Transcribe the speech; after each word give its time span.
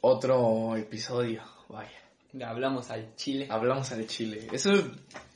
otro 0.00 0.76
episodio, 0.76 1.42
vaya. 1.68 1.90
Hablamos 2.44 2.90
al 2.90 3.14
chile. 3.16 3.46
Hablamos 3.50 3.90
al 3.92 4.06
chile. 4.06 4.48
Eso 4.52 4.72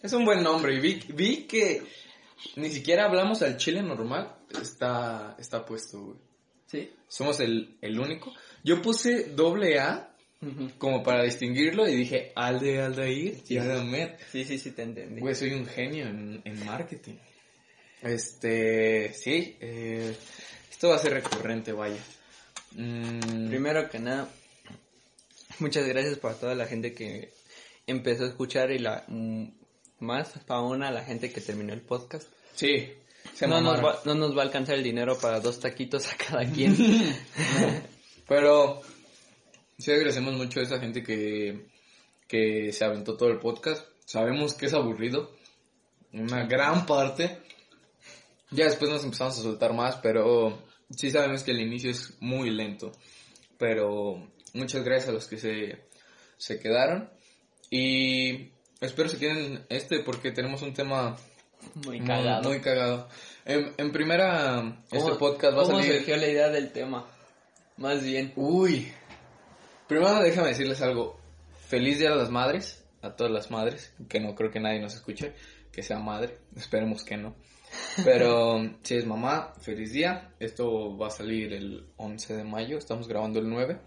es 0.03 0.12
un 0.12 0.25
buen 0.25 0.42
nombre. 0.42 0.79
Vi, 0.81 1.00
vi 1.08 1.44
que 1.44 1.83
ni 2.57 2.70
siquiera 2.70 3.06
hablamos 3.06 3.42
al 3.42 3.56
chile 3.56 3.83
normal. 3.83 4.36
Está, 4.60 5.36
está 5.38 5.64
puesto, 5.64 6.00
güey. 6.00 6.18
¿Sí? 6.67 6.90
Somos 7.08 7.40
el, 7.40 7.76
el 7.80 7.98
único. 7.98 8.32
Yo 8.62 8.80
puse 8.80 9.25
doble 9.34 9.79
A 9.80 10.14
como 10.79 11.02
para 11.02 11.22
distinguirlo 11.22 11.88
y 11.88 11.94
dije 11.94 12.32
Alde 12.34 12.80
Aldair 12.82 13.42
y 13.48 13.58
Aldamed. 13.58 14.10
Sí, 14.30 14.44
sí, 14.44 14.58
sí, 14.58 14.72
te 14.72 14.82
entendí. 14.82 15.20
Güey, 15.20 15.34
soy 15.34 15.52
un 15.52 15.66
genio 15.66 16.06
en, 16.06 16.42
en 16.44 16.64
marketing. 16.66 17.14
Este, 18.02 19.12
sí, 19.14 19.56
eh, 19.60 20.16
esto 20.70 20.88
va 20.88 20.96
a 20.96 20.98
ser 20.98 21.12
recurrente, 21.12 21.72
vaya. 21.72 22.02
Mm, 22.72 23.48
Primero 23.48 23.88
que 23.88 24.00
nada, 24.00 24.29
muchas 25.62 25.87
gracias 25.87 26.19
para 26.19 26.34
toda 26.34 26.55
la 26.55 26.66
gente 26.66 26.93
que 26.93 27.33
empezó 27.87 28.25
a 28.25 28.29
escuchar 28.29 28.71
y 28.71 28.79
la 28.79 29.05
mm, 29.09 29.47
más 30.01 30.33
aún 30.48 30.83
a 30.83 30.91
la 30.91 31.05
gente 31.05 31.33
que 31.33 31.41
terminó 31.41 31.73
el 31.73 31.80
podcast. 31.80 32.29
sí, 32.55 32.93
se 33.35 33.47
No 33.47 33.61
nos, 33.61 33.83
va, 33.83 34.01
no 34.05 34.15
nos 34.16 34.37
va 34.37 34.43
a 34.43 34.45
alcanzar 34.45 34.75
el 34.75 34.83
dinero 34.83 35.16
para 35.19 35.38
dos 35.38 35.61
taquitos 35.61 36.12
a 36.12 36.16
cada 36.16 36.45
quien. 36.45 36.77
Pero 38.29 38.83
sí 39.79 39.93
agradecemos 39.93 40.35
mucho 40.35 40.59
a 40.59 40.65
esa 40.65 40.80
gente 40.80 41.05
que, 41.05 41.69
que 42.27 42.73
se 42.73 42.85
aventó 42.85 43.16
todo 43.16 43.30
el 43.30 43.38
podcast. 43.38 43.87
Sabemos 44.05 44.55
que 44.55 44.66
es 44.66 44.74
aburrido. 44.74 45.30
Una 46.13 46.45
gran 46.47 46.85
parte. 46.85 47.38
Ya 48.51 48.65
después 48.65 48.91
nos 48.91 49.05
empezamos 49.05 49.38
a 49.38 49.43
soltar 49.43 49.73
más, 49.73 49.97
pero 49.97 50.63
sí 50.91 51.10
sabemos 51.10 51.43
que 51.43 51.52
el 51.52 51.60
inicio 51.60 51.91
es 51.91 52.15
muy 52.21 52.51
lento. 52.51 52.93
Pero 53.57 54.29
muchas 54.55 54.84
gracias 54.84 55.09
a 55.09 55.12
los 55.12 55.27
que 55.27 55.38
se, 55.38 55.84
se 56.37 56.59
quedaron. 56.60 57.10
Y 57.71 58.51
espero 58.80 59.09
se 59.09 59.18
queden 59.18 59.65
este 59.68 60.01
porque 60.01 60.30
tenemos 60.32 60.63
un 60.63 60.74
tema 60.74 61.16
Muy 61.87 61.99
muy 62.01 62.07
cagado. 62.07 62.49
muy 62.49 62.60
cagado. 62.60 63.09
En, 63.45 63.73
en 63.79 63.93
primera, 63.93 64.77
este 64.91 64.99
¿Cómo- 64.99 65.19
podcast 65.19 65.57
va 65.57 65.63
a 65.63 65.65
¿Cómo 65.67 65.79
salir... 65.81 65.97
surgió 65.97 66.17
la 66.17 66.29
idea 66.29 66.49
del 66.51 66.71
tema? 66.73 67.07
Más 67.79 68.03
bien. 68.05 68.33
Uy. 68.37 68.93
Primero 69.89 70.21
déjame 70.23 70.49
decirles 70.49 70.81
algo. 70.83 71.19
Feliz 71.69 71.98
Día 71.98 72.11
de 72.11 72.17
las 72.17 72.31
Madres. 72.31 72.85
A 73.01 73.17
todas 73.17 73.33
las 73.33 73.51
madres. 73.51 73.93
Que 74.09 74.21
no 74.21 74.35
creo 74.35 74.51
que 74.51 74.61
nadie 74.61 74.79
nos 74.81 74.95
escuche. 74.95 75.33
Que 75.73 75.83
sea 75.83 75.98
madre. 75.98 76.39
Esperemos 76.57 77.03
que 77.05 77.17
no. 77.17 77.35
Pero 78.05 78.61
si 78.83 78.95
es 78.97 79.07
mamá, 79.07 79.55
feliz 79.61 79.93
día. 79.93 80.35
Esto 80.39 80.97
va 80.97 81.09
a 81.09 81.11
salir 81.11 81.53
el 81.53 81.87
11 81.97 82.37
de 82.37 82.45
mayo. 82.45 82.79
Estamos 82.79 83.09
grabando 83.09 83.41
el 83.41 83.48
9. 83.48 83.81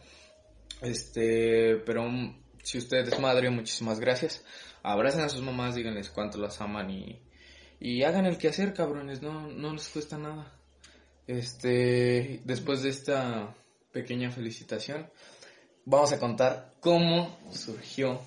Este, 0.82 1.78
pero 1.86 2.04
um, 2.04 2.42
si 2.64 2.78
usted 2.78 3.08
es 3.08 3.20
madre, 3.20 3.50
muchísimas 3.50 4.00
gracias. 4.00 4.44
Abracen 4.84 5.22
a 5.22 5.30
sus 5.30 5.42
mamás, 5.42 5.76
díganles 5.76 6.10
cuánto 6.10 6.38
las 6.38 6.62
aman 6.62 6.90
y, 6.90 7.22
y 7.80 8.04
hagan 8.04 8.26
el 8.26 8.38
quehacer, 8.38 8.74
cabrones. 8.74 9.22
No, 9.22 9.48
no 9.48 9.74
les 9.74 9.88
cuesta 9.90 10.18
nada. 10.18 10.52
Este, 11.28 12.42
después 12.44 12.84
de 12.84 12.90
esta 12.90 13.56
pequeña 13.92 14.30
felicitación, 14.30 15.10
vamos 15.86 16.12
a 16.12 16.20
contar 16.20 16.74
cómo 16.80 17.40
surgió 17.52 18.22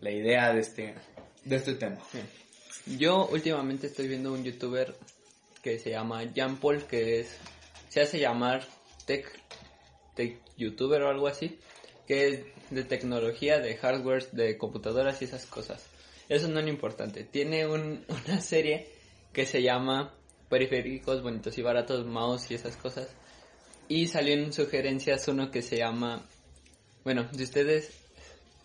la 0.00 0.10
idea 0.10 0.52
de 0.52 0.60
este, 0.60 0.94
de 1.44 1.56
este 1.56 1.74
tema. 1.74 1.98
Yo 2.98 3.26
últimamente 3.26 3.88
estoy 3.88 4.06
viendo 4.06 4.32
un 4.32 4.44
youtuber 4.44 4.94
que 5.62 5.78
se 5.80 5.90
llama 5.90 6.22
Jan 6.34 6.58
Paul, 6.58 6.84
que 6.84 7.20
es, 7.20 7.36
se 7.88 8.00
hace 8.00 8.20
llamar 8.20 8.64
tech 9.04 9.26
youtuber 10.56 11.02
o 11.02 11.08
algo 11.10 11.26
así, 11.28 11.58
que 12.06 12.28
es 12.28 12.40
de 12.70 12.84
tecnología, 12.84 13.58
de 13.60 13.76
hardware, 13.76 14.30
de 14.32 14.56
computadoras 14.58 15.20
y 15.22 15.26
esas 15.26 15.46
cosas. 15.46 15.84
Eso 16.28 16.48
no 16.48 16.58
es 16.58 16.64
lo 16.64 16.70
importante. 16.70 17.24
Tiene 17.24 17.66
un- 17.66 18.04
una 18.26 18.40
serie 18.40 18.88
que 19.32 19.46
se 19.46 19.62
llama 19.62 20.14
Periféricos 20.48 21.22
Bonitos 21.22 21.56
y 21.58 21.62
Baratos, 21.62 22.06
Mouse 22.06 22.50
y 22.50 22.54
esas 22.54 22.76
cosas. 22.76 23.08
Y 23.88 24.08
salió 24.08 24.34
en 24.34 24.52
sugerencias 24.52 25.28
uno 25.28 25.50
que 25.50 25.62
se 25.62 25.76
llama, 25.76 26.26
bueno, 27.04 27.28
si 27.36 27.42
ustedes 27.44 27.90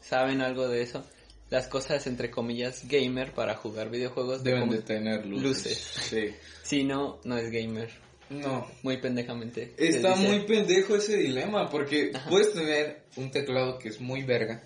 saben 0.01 0.41
algo 0.41 0.67
de 0.67 0.81
eso, 0.81 1.05
las 1.51 1.67
cosas 1.67 2.07
entre 2.07 2.31
comillas 2.31 2.87
gamer 2.87 3.33
para 3.33 3.55
jugar 3.55 3.89
videojuegos 3.91 4.43
Deben 4.43 4.69
de 4.69 4.81
tener 4.81 5.25
luces. 5.25 5.43
luces. 5.43 5.77
Sí. 5.77 6.29
Si 6.63 6.83
no, 6.85 7.19
no 7.25 7.37
es 7.37 7.51
gamer. 7.51 7.89
No. 8.31 8.65
Muy 8.83 8.97
pendejamente. 8.97 9.73
Está 9.77 10.15
muy 10.15 10.39
pendejo 10.45 10.95
ese 10.95 11.17
dilema 11.17 11.69
porque 11.69 12.11
Ajá. 12.13 12.29
puedes 12.29 12.53
tener 12.53 13.03
un 13.17 13.29
teclado 13.31 13.77
que 13.77 13.89
es 13.89 13.99
muy 13.99 14.23
verga. 14.23 14.63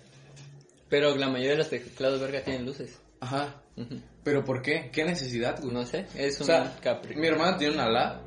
Pero 0.88 1.16
la 1.16 1.28
mayoría 1.28 1.52
de 1.52 1.58
los 1.58 1.70
teclados 1.70 2.20
verga 2.20 2.42
tienen 2.42 2.64
luces. 2.64 2.98
Ajá. 3.20 3.60
¿Pero 4.22 4.44
por 4.44 4.62
qué? 4.62 4.90
¿Qué 4.92 5.04
necesidad, 5.04 5.60
güey? 5.60 5.74
No 5.74 5.84
sé, 5.84 6.06
es 6.16 6.38
O 6.40 6.44
un 6.44 6.46
sea, 6.46 6.76
capri. 6.82 7.16
mi 7.16 7.26
hermana 7.26 7.58
tiene 7.58 7.74
una 7.74 7.88
lab 7.90 8.20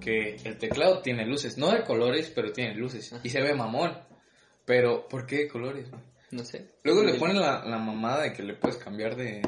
que 0.00 0.36
el 0.44 0.56
teclado 0.58 1.00
tiene 1.02 1.26
luces, 1.26 1.58
no 1.58 1.70
de 1.72 1.82
colores, 1.84 2.32
pero 2.34 2.52
tiene 2.52 2.74
luces. 2.74 3.12
Y 3.22 3.28
se 3.30 3.40
ve 3.42 3.54
mamón. 3.54 3.92
Pero, 4.64 5.06
¿por 5.08 5.26
qué 5.26 5.36
de 5.38 5.48
colores? 5.48 5.90
güey? 5.90 6.02
No 6.32 6.44
sé. 6.44 6.70
Luego 6.82 7.04
le 7.04 7.14
ponen 7.14 7.38
la, 7.40 7.64
la 7.64 7.78
mamada 7.78 8.22
de 8.24 8.32
que 8.32 8.42
le 8.42 8.54
puedes 8.54 8.76
cambiar 8.78 9.14
de, 9.14 9.42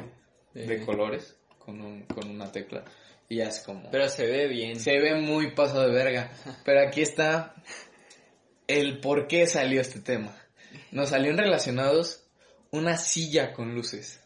de- 0.55 0.67
de 0.67 0.85
colores 0.85 1.37
con, 1.59 1.81
un, 1.81 2.03
con 2.03 2.29
una 2.31 2.51
tecla. 2.53 2.85
Y 3.29 3.37
ya 3.37 3.45
es 3.49 3.61
como... 3.61 3.91
Pero 3.91 4.09
se 4.09 4.27
ve 4.27 4.47
bien. 4.49 4.81
Se 4.81 4.99
ve 4.99 5.15
muy 5.17 5.51
paso 5.53 5.81
de 5.83 5.93
verga. 5.93 6.31
Pero 6.65 6.87
aquí 6.87 7.03
está 7.03 7.55
el 8.67 9.01
por 9.01 9.27
qué 9.27 9.47
salió 9.47 9.81
este 9.81 10.01
tema. 10.01 10.35
Nos 10.91 11.11
salió 11.11 11.31
en 11.31 11.39
relacionados 11.39 12.25
una 12.71 12.97
silla 12.97 13.53
con 13.53 13.75
luces. 13.75 14.21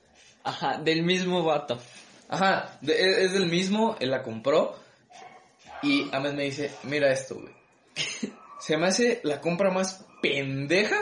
Ajá, 0.45 0.79
del 0.79 1.03
mismo 1.03 1.43
vato. 1.45 1.81
Ajá, 2.29 2.79
de- 2.81 3.01
es, 3.01 3.19
es 3.19 3.33
del 3.33 3.47
mismo, 3.47 3.97
él 4.01 4.11
la 4.11 4.23
compró. 4.23 4.77
Y 5.83 6.09
Ahmed 6.13 6.33
me 6.35 6.45
dice, 6.45 6.71
mira 6.85 7.11
esto, 7.13 7.37
güey. 7.37 7.53
Se 8.61 8.77
me 8.77 8.87
hace 8.87 9.21
la 9.25 9.41
compra 9.41 9.71
más 9.73 10.05
pendeja 10.23 10.97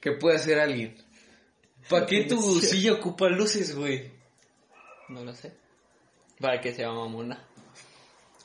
que 0.00 0.12
puede 0.12 0.36
hacer 0.36 0.58
alguien. 0.58 0.96
¿Para 1.88 2.04
qué 2.06 2.24
tu 2.24 2.38
silla 2.60 2.92
ocupa 2.92 3.28
luces, 3.30 3.74
güey? 3.74 4.10
No 5.08 5.24
lo 5.24 5.34
sé. 5.34 5.52
Para 6.40 6.60
que 6.60 6.72
sea 6.72 6.90
mamona. 6.90 7.46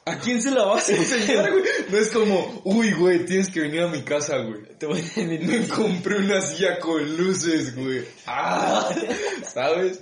¿A 0.08 0.20
quién 0.20 0.40
se 0.40 0.52
la 0.52 0.66
vas 0.66 0.88
a 0.90 0.96
enseñar, 0.96 1.52
güey? 1.52 1.64
No 1.90 1.98
es 1.98 2.10
como, 2.10 2.62
uy, 2.64 2.92
güey, 2.92 3.26
tienes 3.26 3.50
que 3.50 3.62
venir 3.62 3.82
a 3.82 3.88
mi 3.88 4.04
casa, 4.04 4.38
güey. 4.38 4.64
Te 4.78 4.86
voy 4.86 5.00
a 5.00 5.22
Me 5.22 5.68
compré 5.68 6.18
una 6.18 6.42
silla 6.42 6.80
con 6.80 7.18
luces, 7.18 7.76
güey. 7.76 8.06
¡Ah! 8.28 8.88
¿Sabes? 9.52 10.02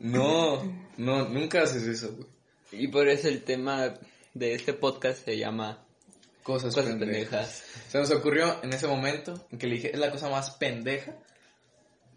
No, 0.00 0.60
no, 0.96 1.28
nunca 1.28 1.62
haces 1.62 1.84
eso, 1.84 2.12
güey. 2.16 2.26
Y 2.72 2.88
por 2.88 3.06
eso 3.08 3.28
el 3.28 3.44
tema 3.44 3.94
de 4.32 4.54
este 4.54 4.72
podcast 4.72 5.24
se 5.24 5.38
llama 5.38 5.86
Cosas, 6.42 6.74
Cosas 6.74 6.90
pendejas. 6.90 7.60
pendejas. 7.60 7.64
Se 7.88 7.98
nos 7.98 8.10
ocurrió 8.10 8.58
en 8.64 8.72
ese 8.72 8.88
momento 8.88 9.46
en 9.52 9.58
que 9.58 9.68
le 9.68 9.76
dije, 9.76 9.92
es 9.92 10.00
la 10.00 10.10
cosa 10.10 10.28
más 10.30 10.50
pendeja 10.56 11.14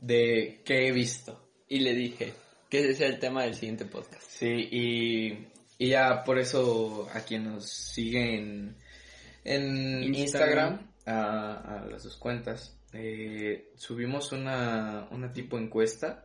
de 0.02 0.62
que 0.66 0.88
he 0.88 0.92
visto. 0.92 1.44
Y 1.70 1.82
le 1.82 1.94
dije 1.94 2.34
que 2.70 2.80
ese 2.80 2.96
sea 2.96 3.08
el 3.08 3.20
tema 3.20 3.44
del 3.44 3.56
siguiente 3.56 3.86
podcast. 3.86 4.24
Sí, 4.30 4.68
y, 4.72 5.48
y 5.78 5.90
ya 5.90 6.24
por 6.24 6.40
eso 6.40 7.08
a 7.14 7.22
quien 7.22 7.46
nos 7.46 7.70
sigue 7.70 8.36
en, 8.38 8.76
en 9.44 10.04
Instagram, 10.14 10.14
Instagram. 10.16 10.92
a, 11.06 11.80
a 11.80 11.86
las 11.86 12.04
dos 12.04 12.18
cuentas, 12.18 12.78
eh, 12.94 13.72
subimos 13.76 14.32
una, 14.32 15.08
una 15.12 15.32
tipo 15.32 15.58
encuesta. 15.58 16.24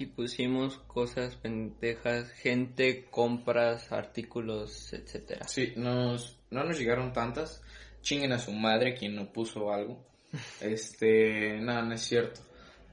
Y 0.00 0.06
pusimos 0.06 0.78
cosas 0.86 1.34
pendejas, 1.34 2.30
gente, 2.30 3.06
compras, 3.10 3.90
artículos, 3.90 4.92
etcétera. 4.92 5.48
Sí, 5.48 5.72
nos, 5.74 6.38
no 6.50 6.62
nos 6.62 6.78
llegaron 6.78 7.12
tantas. 7.12 7.64
Chinguen 8.00 8.32
a 8.32 8.38
su 8.38 8.52
madre 8.52 8.94
quien 8.94 9.16
no 9.16 9.32
puso 9.32 9.72
algo. 9.72 10.06
Este, 10.60 11.58
nada, 11.60 11.82
no 11.82 11.94
es 11.94 12.02
cierto. 12.02 12.40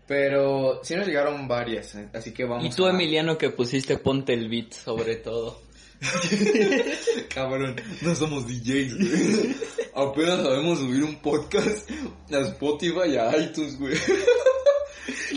Pero 0.08 0.82
sí 0.84 0.96
nos 0.96 1.08
llegaron 1.08 1.48
varias, 1.48 1.96
eh, 1.96 2.10
así 2.14 2.32
que 2.32 2.46
vamos 2.46 2.66
Y 2.66 2.70
tú, 2.76 2.86
a- 2.86 2.92
Emiliano, 2.92 3.38
que 3.38 3.50
pusiste 3.50 3.98
ponte 3.98 4.34
el 4.34 4.50
beat 4.50 4.72
sobre 4.74 5.16
todo. 5.16 5.62
Cabrón, 7.34 7.76
no 8.02 8.16
somos 8.16 8.46
DJs, 8.48 8.98
güey. 8.98 9.56
Apenas 9.96 10.42
sabemos 10.42 10.80
subir 10.80 11.04
un 11.04 11.16
podcast 11.18 11.90
a 12.32 12.40
Spotify 12.40 13.10
y 13.14 13.18
a 13.18 13.38
iTunes, 13.38 13.78
güey. 13.80 13.96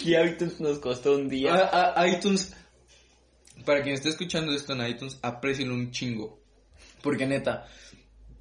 Y 0.05 0.17
iTunes 0.17 0.61
nos 0.61 0.79
costó 0.79 1.15
un 1.17 1.29
día. 1.29 1.55
A, 1.55 2.01
a 2.01 2.09
iTunes, 2.09 2.55
para 3.67 3.83
quien 3.83 3.95
esté 3.95 4.09
escuchando 4.09 4.53
esto 4.53 4.73
en 4.73 4.87
iTunes, 4.87 5.19
aprecien 5.23 5.71
un 5.71 5.91
chingo. 5.91 6.41
Porque 7.03 7.27
neta, 7.27 7.67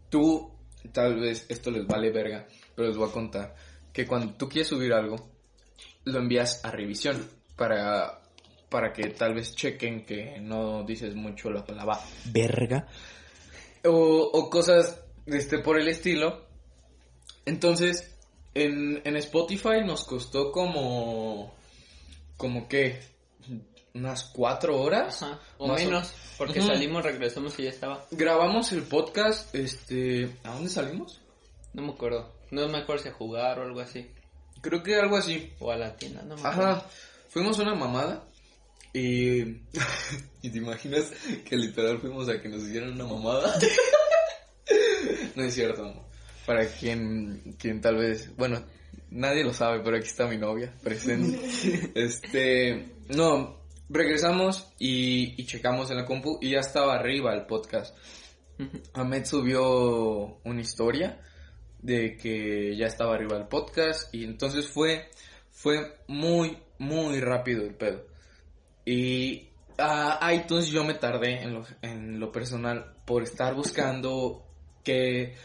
tú, 0.09 0.51
tal 0.93 1.19
vez 1.19 1.45
esto 1.49 1.69
les 1.71 1.85
vale 1.85 2.11
verga, 2.11 2.47
pero 2.75 2.87
les 2.87 2.97
voy 2.97 3.09
a 3.09 3.11
contar 3.11 3.55
que 3.91 4.05
cuando 4.05 4.33
tú 4.35 4.47
quieres 4.47 4.67
subir 4.69 4.93
algo, 4.93 5.29
lo 6.07 6.19
envías 6.19 6.63
a 6.65 6.71
revisión 6.71 7.27
para, 7.55 8.19
para 8.69 8.91
que 8.93 9.09
tal 9.09 9.33
vez 9.35 9.55
chequen 9.55 10.05
que 10.05 10.39
no 10.39 10.83
dices 10.83 11.15
mucho 11.15 11.49
la 11.49 11.65
palabra 11.65 11.99
verga 12.25 12.87
o, 13.83 13.91
o 14.33 14.49
cosas 14.49 14.99
este, 15.25 15.59
por 15.59 15.79
el 15.79 15.87
estilo. 15.87 16.45
Entonces, 17.45 18.13
en, 18.53 19.01
en 19.05 19.15
Spotify 19.17 19.81
nos 19.85 20.03
costó 20.05 20.51
como, 20.51 21.53
como 22.35 22.67
que, 22.67 22.99
unas 23.93 24.25
cuatro 24.25 24.79
horas. 24.81 25.23
Ajá, 25.23 25.39
o 25.57 25.67
Más 25.67 25.81
o- 25.81 25.85
menos, 25.85 26.13
porque 26.37 26.61
salimos, 26.61 27.03
regresamos 27.03 27.57
y 27.59 27.63
ya 27.63 27.69
estaba. 27.69 28.05
Grabamos 28.11 28.71
el 28.73 28.83
podcast, 28.83 29.53
este, 29.55 30.29
¿a 30.43 30.53
dónde 30.53 30.69
salimos? 30.69 31.21
No 31.73 31.83
me 31.83 31.91
acuerdo. 31.93 32.33
No 32.51 32.67
me 32.67 32.77
acuerdo 32.79 33.03
si 33.03 33.09
a 33.09 33.13
jugar 33.13 33.59
o 33.59 33.63
algo 33.63 33.79
así. 33.79 34.09
Creo 34.61 34.83
que 34.83 34.95
algo 34.95 35.17
así. 35.17 35.53
O 35.59 35.71
a 35.71 35.77
la 35.77 35.95
tienda, 35.95 36.21
no 36.23 36.35
me 36.35 36.41
acuerdo. 36.41 36.71
Ajá, 36.71 36.85
fuimos 37.29 37.59
a 37.59 37.63
una 37.63 37.75
mamada 37.75 38.23
y, 38.93 39.41
y 40.41 40.49
te 40.49 40.57
imaginas 40.57 41.11
que 41.45 41.55
literal 41.55 41.99
fuimos 41.99 42.29
a 42.29 42.41
que 42.41 42.49
nos 42.49 42.63
hicieran 42.63 42.93
una 42.93 43.05
mamada. 43.05 43.53
no 45.35 45.43
es 45.43 45.53
cierto, 45.53 45.83
no. 45.83 46.07
Para 46.45 46.65
quien, 46.67 47.55
quien 47.59 47.81
tal 47.81 47.97
vez, 47.97 48.35
bueno, 48.37 48.63
nadie 49.09 49.43
lo 49.43 49.53
sabe, 49.53 49.81
pero 49.83 49.97
aquí 49.97 50.07
está 50.07 50.27
mi 50.27 50.37
novia 50.37 50.73
presente. 50.81 51.39
este, 51.95 52.95
no, 53.09 53.61
regresamos 53.89 54.67
y, 54.79 55.41
y 55.41 55.45
checamos 55.45 55.91
en 55.91 55.97
la 55.97 56.05
compu 56.05 56.39
y 56.41 56.51
ya 56.51 56.59
estaba 56.59 56.95
arriba 56.95 57.33
el 57.33 57.45
podcast. 57.45 57.95
Ahmed 58.93 59.25
subió 59.25 60.39
una 60.43 60.61
historia 60.61 61.21
de 61.79 62.17
que 62.17 62.75
ya 62.75 62.87
estaba 62.87 63.15
arriba 63.15 63.37
el 63.37 63.47
podcast 63.47 64.13
y 64.13 64.23
entonces 64.23 64.67
fue 64.67 65.09
fue 65.51 65.97
muy 66.07 66.57
muy 66.79 67.19
rápido 67.19 67.63
el 67.63 67.75
pedo. 67.75 68.05
Y 68.85 69.49
a 69.77 70.33
iTunes 70.33 70.67
yo 70.67 70.83
me 70.83 70.93
tardé 70.95 71.41
en 71.43 71.53
lo, 71.53 71.65
en 71.81 72.19
lo 72.19 72.31
personal 72.31 72.95
por 73.05 73.23
estar 73.23 73.53
buscando 73.53 74.45
qué, 74.83 75.35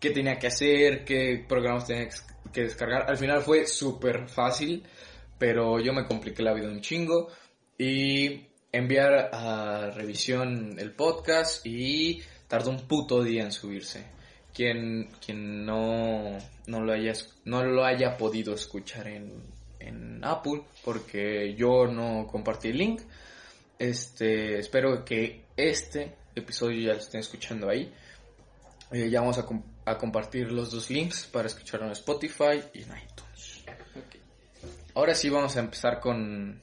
qué 0.00 0.10
tenía 0.10 0.38
que 0.38 0.46
hacer 0.48 1.04
qué 1.04 1.44
programas 1.48 1.86
tenía 1.86 2.08
que- 2.52 2.62
descargar. 2.62 3.08
Al 3.08 3.16
final 3.18 3.42
fue 3.42 3.66
súper 3.66 4.28
fácil 4.28 4.84
pero 5.38 5.78
yo 5.80 5.92
me 5.92 6.06
compliqué 6.06 6.42
la 6.42 6.54
vida 6.54 6.68
un 6.68 6.80
chingo. 6.80 7.28
Y 7.78 8.46
enviar 8.72 9.30
a 9.32 9.90
revisión 9.90 10.76
el 10.78 10.92
podcast 10.92 11.64
y 11.66 12.22
tardó 12.48 12.70
un 12.70 12.86
puto 12.86 13.22
día 13.22 13.44
en 13.44 13.52
subirse. 13.52 14.06
Quien, 14.56 15.10
quien 15.24 15.66
no, 15.66 16.38
no, 16.66 16.80
lo 16.80 16.92
haya, 16.94 17.12
no 17.44 17.62
lo 17.62 17.84
haya 17.84 18.16
podido 18.16 18.54
escuchar 18.54 19.06
en, 19.06 19.42
en 19.78 20.24
Apple, 20.24 20.62
porque 20.82 21.54
yo 21.54 21.86
no 21.86 22.26
compartí 22.26 22.68
el 22.68 22.78
link, 22.78 23.02
este, 23.78 24.58
espero 24.58 25.04
que 25.04 25.42
este 25.56 26.14
episodio 26.34 26.80
ya 26.86 26.94
lo 26.94 27.00
estén 27.00 27.20
escuchando 27.20 27.68
ahí. 27.68 27.92
Eh, 28.92 29.10
ya 29.10 29.20
vamos 29.20 29.36
a, 29.38 29.46
a 29.84 29.98
compartir 29.98 30.50
los 30.52 30.70
dos 30.70 30.88
links 30.90 31.26
para 31.26 31.48
escucharlo 31.48 31.86
en 31.86 31.92
Spotify 31.92 32.62
y 32.72 32.82
en 32.82 32.88
iTunes. 32.96 33.64
Ahora 34.94 35.14
sí 35.14 35.28
vamos 35.28 35.54
a 35.56 35.60
empezar 35.60 36.00
con, 36.00 36.62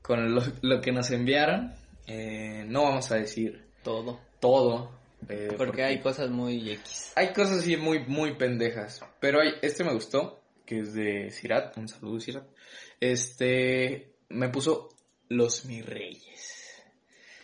con 0.00 0.32
lo, 0.32 0.42
lo 0.62 0.80
que 0.80 0.92
nos 0.92 1.10
enviaron. 1.10 1.74
Eh, 2.06 2.64
no 2.68 2.84
vamos 2.84 3.10
a 3.10 3.16
decir 3.16 3.66
Todo. 3.82 4.20
todo. 4.38 4.92
Eh, 5.28 5.54
Porque 5.56 5.82
hay 5.84 6.00
cosas 6.00 6.30
muy 6.30 6.70
X. 6.72 7.12
hay 7.14 7.32
cosas 7.32 7.58
así 7.58 7.76
muy, 7.76 8.04
muy 8.06 8.36
pendejas. 8.36 9.00
Pero 9.20 9.40
hay, 9.40 9.52
este 9.62 9.84
me 9.84 9.92
gustó, 9.92 10.42
que 10.64 10.80
es 10.80 10.94
de 10.94 11.30
Sirat. 11.30 11.76
Un 11.76 11.88
saludo, 11.88 12.20
Sirat. 12.20 12.46
Este 13.00 14.14
me 14.28 14.48
puso 14.48 14.88
Los 15.28 15.64
Mi 15.64 15.82
Reyes. 15.82 16.54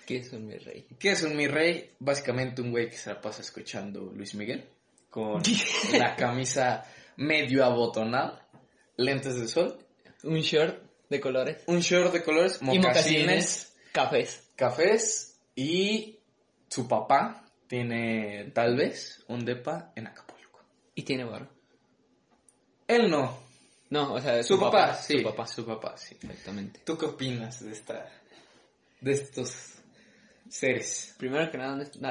¿Qué 0.07 0.17
es 0.17 0.33
un 0.33 0.47
mi 0.49 0.59
rey? 0.59 0.87
¿Qué 0.99 1.13
es 1.13 1.23
un 1.23 1.37
Mi 1.37 1.47
Rey? 1.47 1.93
Básicamente 2.01 2.61
un 2.61 2.73
güey 2.73 2.91
que 2.91 2.97
se 2.97 3.09
la 3.11 3.21
pasa 3.21 3.41
escuchando 3.41 4.13
Luis 4.15 4.35
Miguel. 4.35 4.69
Con 5.09 5.41
la 5.93 6.17
camisa 6.17 6.85
medio 7.17 7.65
abotonada, 7.65 8.49
lentes 8.97 9.39
de 9.39 9.47
sol, 9.47 9.79
Un 10.25 10.41
short 10.41 10.83
de 11.09 11.21
colores. 11.21 11.63
un 11.67 11.79
short 11.81 12.13
de 12.13 12.23
colores, 12.25 12.59
Y 12.61 12.65
mocasines, 12.65 12.83
mocasines. 12.83 13.77
Cafés. 13.93 14.51
cafés 14.57 15.41
y 15.55 16.19
su 16.69 16.89
papá 16.89 17.42
tiene 17.73 18.51
tal 18.53 18.77
vez 18.77 19.25
un 19.29 19.47
depa 19.47 19.93
en 19.97 20.07
Acapulco. 20.07 20.61
Y 20.95 21.05
tiene 21.05 21.25
barro. 21.25 21.49
Él 22.87 23.11
no. 23.11 23.39
No, 23.89 24.13
o 24.13 24.21
sea, 24.21 24.43
Su, 24.43 24.61
papá, 24.61 24.95
sí. 24.95 25.17
Su 25.17 25.25
papá. 25.25 25.47
Su 25.47 25.65
papá, 25.65 25.97
sí. 25.97 26.15
Exactamente. 26.21 26.81
¿Tú 26.85 26.99
qué 26.99 27.07
opinas 27.07 27.65
de 27.65 27.73
esta 27.73 28.13
de 29.01 29.13
estos 29.13 29.73
seres? 30.51 31.15
Primero 31.17 31.51
que 31.51 31.57
nada, 31.57 31.77
no 31.77 32.11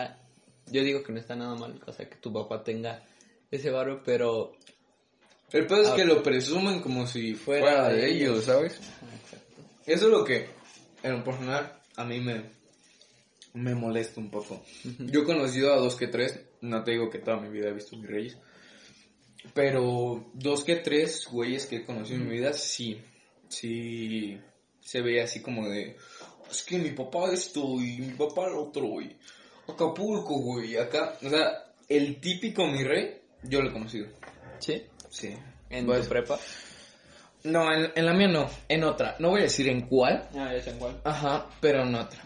yo 0.65 0.83
digo 0.83 1.03
que 1.03 1.13
no 1.13 1.19
está 1.19 1.35
nada 1.35 1.53
mal, 1.53 1.79
o 1.85 1.93
sea, 1.93 2.09
que 2.09 2.15
tu 2.15 2.33
papá 2.33 2.63
tenga 2.63 3.03
ese 3.51 3.69
barro, 3.69 4.01
pero... 4.03 4.53
El 5.51 5.67
pedo 5.67 5.83
es 5.83 5.89
Ah. 5.89 5.95
que 5.95 6.05
lo 6.05 6.23
presumen 6.23 6.81
como 6.81 7.05
si 7.05 7.35
fuera, 7.35 7.61
Fuera 7.61 7.89
de, 7.89 8.09
ellos, 8.09 8.31
ellos. 8.31 8.45
¿sabes? 8.45 8.73
Exacto. 8.77 9.61
Eso 9.85 10.05
es 10.07 10.11
lo 10.11 10.23
que, 10.23 10.49
en 11.03 11.11
lo 11.19 11.23
personal, 11.23 11.71
a 11.97 12.03
mí 12.03 12.19
me, 12.19 12.60
me 13.53 13.75
molesta 13.75 14.19
un 14.19 14.29
poco. 14.29 14.63
Yo 14.99 15.21
he 15.21 15.25
conocido 15.25 15.73
a 15.73 15.77
dos 15.77 15.95
que 15.95 16.07
tres, 16.07 16.39
no 16.61 16.83
te 16.83 16.91
digo 16.91 17.09
que 17.09 17.19
toda 17.19 17.37
mi 17.39 17.49
vida 17.49 17.69
he 17.69 17.73
visto 17.73 17.95
mis 17.97 18.07
reyes, 18.09 18.37
pero 19.53 20.29
dos 20.33 20.63
que 20.63 20.77
tres 20.77 21.27
güeyes 21.29 21.65
que 21.65 21.77
he 21.77 21.85
conocido 21.85 22.17
en 22.21 22.27
mi 22.29 22.35
vida, 22.35 22.53
sí, 22.53 23.01
sí, 23.49 24.39
se 24.79 25.01
ve 25.01 25.21
así 25.21 25.41
como 25.41 25.67
de, 25.67 25.97
es 26.49 26.63
que 26.63 26.77
mi 26.77 26.91
papá 26.91 27.31
esto 27.33 27.61
y 27.81 27.97
mi 27.99 28.13
papá 28.13 28.47
lo 28.49 28.63
otro 28.63 29.01
y 29.01 29.15
Acapulco, 29.67 30.39
güey, 30.39 30.75
acá, 30.77 31.17
o 31.23 31.29
sea, 31.29 31.73
el 31.87 32.19
típico 32.19 32.65
mi 32.67 32.83
rey, 32.83 33.19
yo 33.43 33.61
lo 33.61 33.69
he 33.69 33.73
conocido, 33.73 34.07
¿Sí? 34.59 34.83
sí. 35.09 35.33
¿En 35.69 35.85
Pues, 35.85 36.03
tu 36.03 36.09
prepa? 36.09 36.37
no, 37.45 37.71
en, 37.73 37.91
en 37.95 38.05
la 38.05 38.13
mía 38.13 38.27
no, 38.27 38.49
en 38.67 38.83
otra, 38.83 39.15
no 39.19 39.29
voy 39.29 39.39
a 39.41 39.43
decir 39.43 39.69
en 39.69 39.87
cuál, 39.87 40.27
Ah, 40.35 40.51
sé 40.63 40.71
en 40.71 40.77
cuál. 40.79 41.01
Ajá, 41.03 41.47
pero 41.61 41.83
en 41.83 41.95
otra. 41.95 42.21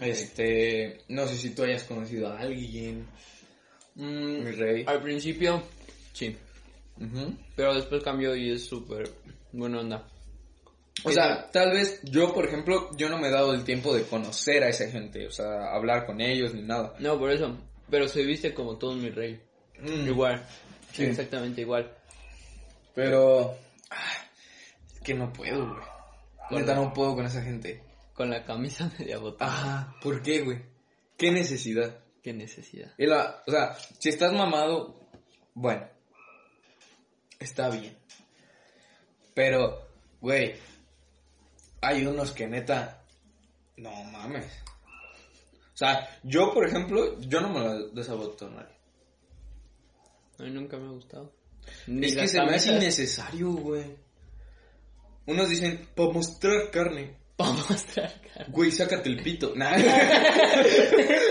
Este, 0.00 0.98
no 1.08 1.26
sé 1.26 1.36
si 1.36 1.50
tú 1.54 1.62
hayas 1.64 1.84
conocido 1.84 2.28
a 2.32 2.38
alguien, 2.40 3.06
Mm, 3.96 4.42
mi 4.44 4.50
rey. 4.50 4.84
al 4.88 5.00
principio, 5.00 5.62
sí, 6.12 6.36
pero 7.54 7.74
después 7.74 8.02
cambió 8.02 8.34
y 8.34 8.50
es 8.52 8.64
súper 8.66 9.08
buena 9.52 9.80
onda. 9.80 10.08
O 11.04 11.10
sea, 11.12 11.48
tal 11.50 11.72
vez 11.72 12.00
yo, 12.04 12.32
por 12.34 12.46
ejemplo, 12.46 12.90
yo 12.96 13.08
no 13.08 13.18
me 13.18 13.28
he 13.28 13.30
dado 13.30 13.52
el 13.54 13.62
tiempo 13.64 13.94
de 13.94 14.02
conocer 14.04 14.62
a 14.64 14.68
esa 14.68 14.88
gente, 14.90 15.26
o 15.26 15.30
sea, 15.30 15.72
hablar 15.74 16.06
con 16.06 16.20
ellos 16.20 16.54
ni 16.54 16.62
nada. 16.62 16.94
No, 16.98 17.18
por 17.18 17.30
eso, 17.30 17.56
pero 17.90 18.08
se 18.08 18.24
viste 18.24 18.52
como 18.54 18.76
todo 18.78 18.94
mi 18.94 19.10
rey. 19.10 19.40
Mm, 19.80 20.08
Igual, 20.08 20.44
Sí. 20.92 21.04
exactamente 21.04 21.60
igual. 21.62 21.92
Pero, 22.94 23.56
ah, 23.90 24.12
es 24.94 25.00
que 25.00 25.14
no 25.14 25.32
puedo, 25.32 25.66
güey. 25.68 25.82
Neta, 26.62 26.74
no 26.76 26.92
puedo 26.92 27.14
con 27.16 27.26
esa 27.26 27.42
gente. 27.42 27.82
Con 28.14 28.30
la 28.30 28.44
camisa 28.44 28.90
media 28.98 29.18
botada. 29.18 29.50
Ajá, 29.52 29.96
¿por 30.02 30.22
qué, 30.22 30.40
güey? 30.42 30.62
¿Qué 31.16 31.30
necesidad? 31.32 32.00
Qué 32.22 32.32
necesidad. 32.32 32.92
Y 32.96 33.06
la- 33.06 33.42
o 33.46 33.50
sea, 33.50 33.76
si 33.98 34.08
estás 34.08 34.32
mamado, 34.32 34.94
bueno, 35.54 35.86
está 37.38 37.68
bien. 37.70 37.96
Pero, 39.34 39.88
güey, 40.20 40.54
hay 41.82 42.06
unos 42.06 42.32
que 42.32 42.46
neta, 42.46 43.02
no 43.76 43.90
mames. 44.04 44.46
O 44.86 45.76
sea, 45.76 46.08
yo, 46.22 46.54
por 46.54 46.66
ejemplo, 46.68 47.20
yo 47.20 47.40
no 47.40 47.50
me 47.50 47.60
la 47.60 47.74
desabotonaría. 47.92 48.74
A 50.38 50.42
mí 50.44 50.50
nunca 50.50 50.76
me 50.78 50.86
ha 50.86 50.90
gustado. 50.92 51.32
Ni 51.88 52.06
Es 52.06 52.16
que 52.16 52.28
se 52.28 52.40
me 52.42 52.54
hace 52.54 52.72
innecesario, 52.76 53.50
güey. 53.52 53.96
Unos 55.26 55.48
dicen, 55.48 55.88
para 55.96 56.10
mostrar 56.10 56.70
carne. 56.70 57.16
Para 57.36 57.50
mostrar 57.52 58.20
cara. 58.20 58.46
Güey, 58.48 58.70
sácate 58.70 59.08
el 59.08 59.22
pito. 59.22 59.54
Nah. 59.54 59.70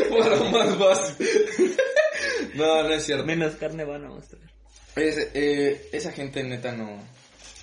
Para 0.09 0.43
más 0.51 0.75
fácil. 0.75 1.27
no, 2.55 2.83
no 2.83 2.89
es 2.93 3.05
cierto. 3.05 3.25
Menos 3.25 3.55
carne 3.55 3.85
van 3.85 4.05
a 4.05 4.09
mostrar. 4.09 4.41
Es, 4.95 5.29
eh, 5.33 5.89
esa 5.91 6.11
gente 6.11 6.43
neta 6.43 6.71
no. 6.71 6.99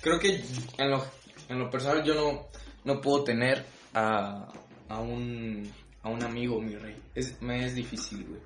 Creo 0.01 0.19
que 0.19 0.43
en 0.77 0.89
lo, 0.89 1.05
en 1.49 1.59
lo 1.59 1.69
personal 1.69 2.03
yo 2.03 2.15
no, 2.15 2.47
no 2.83 2.99
puedo 2.99 3.23
tener 3.23 3.63
a, 3.93 4.51
a 4.89 4.99
un 4.99 5.71
a 6.03 6.09
un 6.09 6.23
amigo, 6.23 6.59
mi 6.59 6.75
rey. 6.75 6.95
Es, 7.13 7.41
me 7.41 7.65
es 7.65 7.75
difícil, 7.75 8.25
güey. 8.25 8.41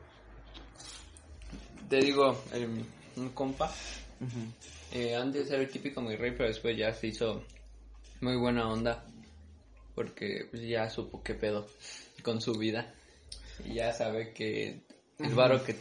Te 1.89 1.97
digo, 1.97 2.43
un 3.15 3.29
compa, 3.29 3.71
eh, 4.91 5.15
antes 5.15 5.49
era 5.51 5.61
el 5.61 5.69
típico 5.69 6.01
mi 6.01 6.15
rey, 6.15 6.31
pero 6.31 6.47
después 6.47 6.75
ya 6.75 6.91
se 6.93 7.07
hizo 7.07 7.43
muy 8.21 8.35
buena 8.37 8.67
onda. 8.67 9.05
Porque 9.95 10.47
pues, 10.51 10.61
ya 10.63 10.89
supo 10.89 11.23
qué 11.23 11.33
pedo 11.33 11.67
con 12.21 12.41
su 12.41 12.53
vida. 12.53 12.93
Y 13.65 13.75
ya 13.75 13.93
sabe 13.93 14.33
que 14.33 14.81
el 15.19 15.33
varo 15.33 15.63
que 15.63 15.75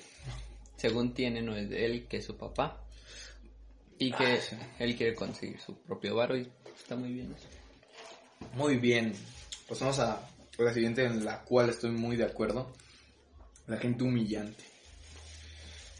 según 0.77 1.13
tiene 1.15 1.43
no 1.43 1.57
es 1.57 1.69
de 1.69 1.85
él, 1.85 2.07
que 2.09 2.19
es 2.19 2.25
su 2.25 2.37
papá. 2.37 2.81
Y 3.99 4.13
que 4.13 4.25
Ah, 4.25 4.41
sí. 4.41 4.57
él 4.79 4.97
quiere 4.97 5.15
conseguir 5.15 5.61
su 5.61 5.77
propio 5.79 6.15
varo 6.17 6.37
y 6.37 6.49
está 6.77 6.97
muy 6.97 7.13
bien. 7.13 7.35
eso. 7.37 7.47
Muy 8.55 8.77
bien. 8.77 9.13
Pasamos 9.69 9.99
a 9.99 10.29
la 10.59 10.73
siguiente 10.73 11.05
en 11.05 11.25
la 11.25 11.43
cual 11.43 11.71
estoy 11.71 11.91
muy 11.91 12.17
de 12.17 12.25
acuerdo. 12.25 12.73
La 13.67 13.79
gente 13.79 14.05
humillante. 14.05 14.63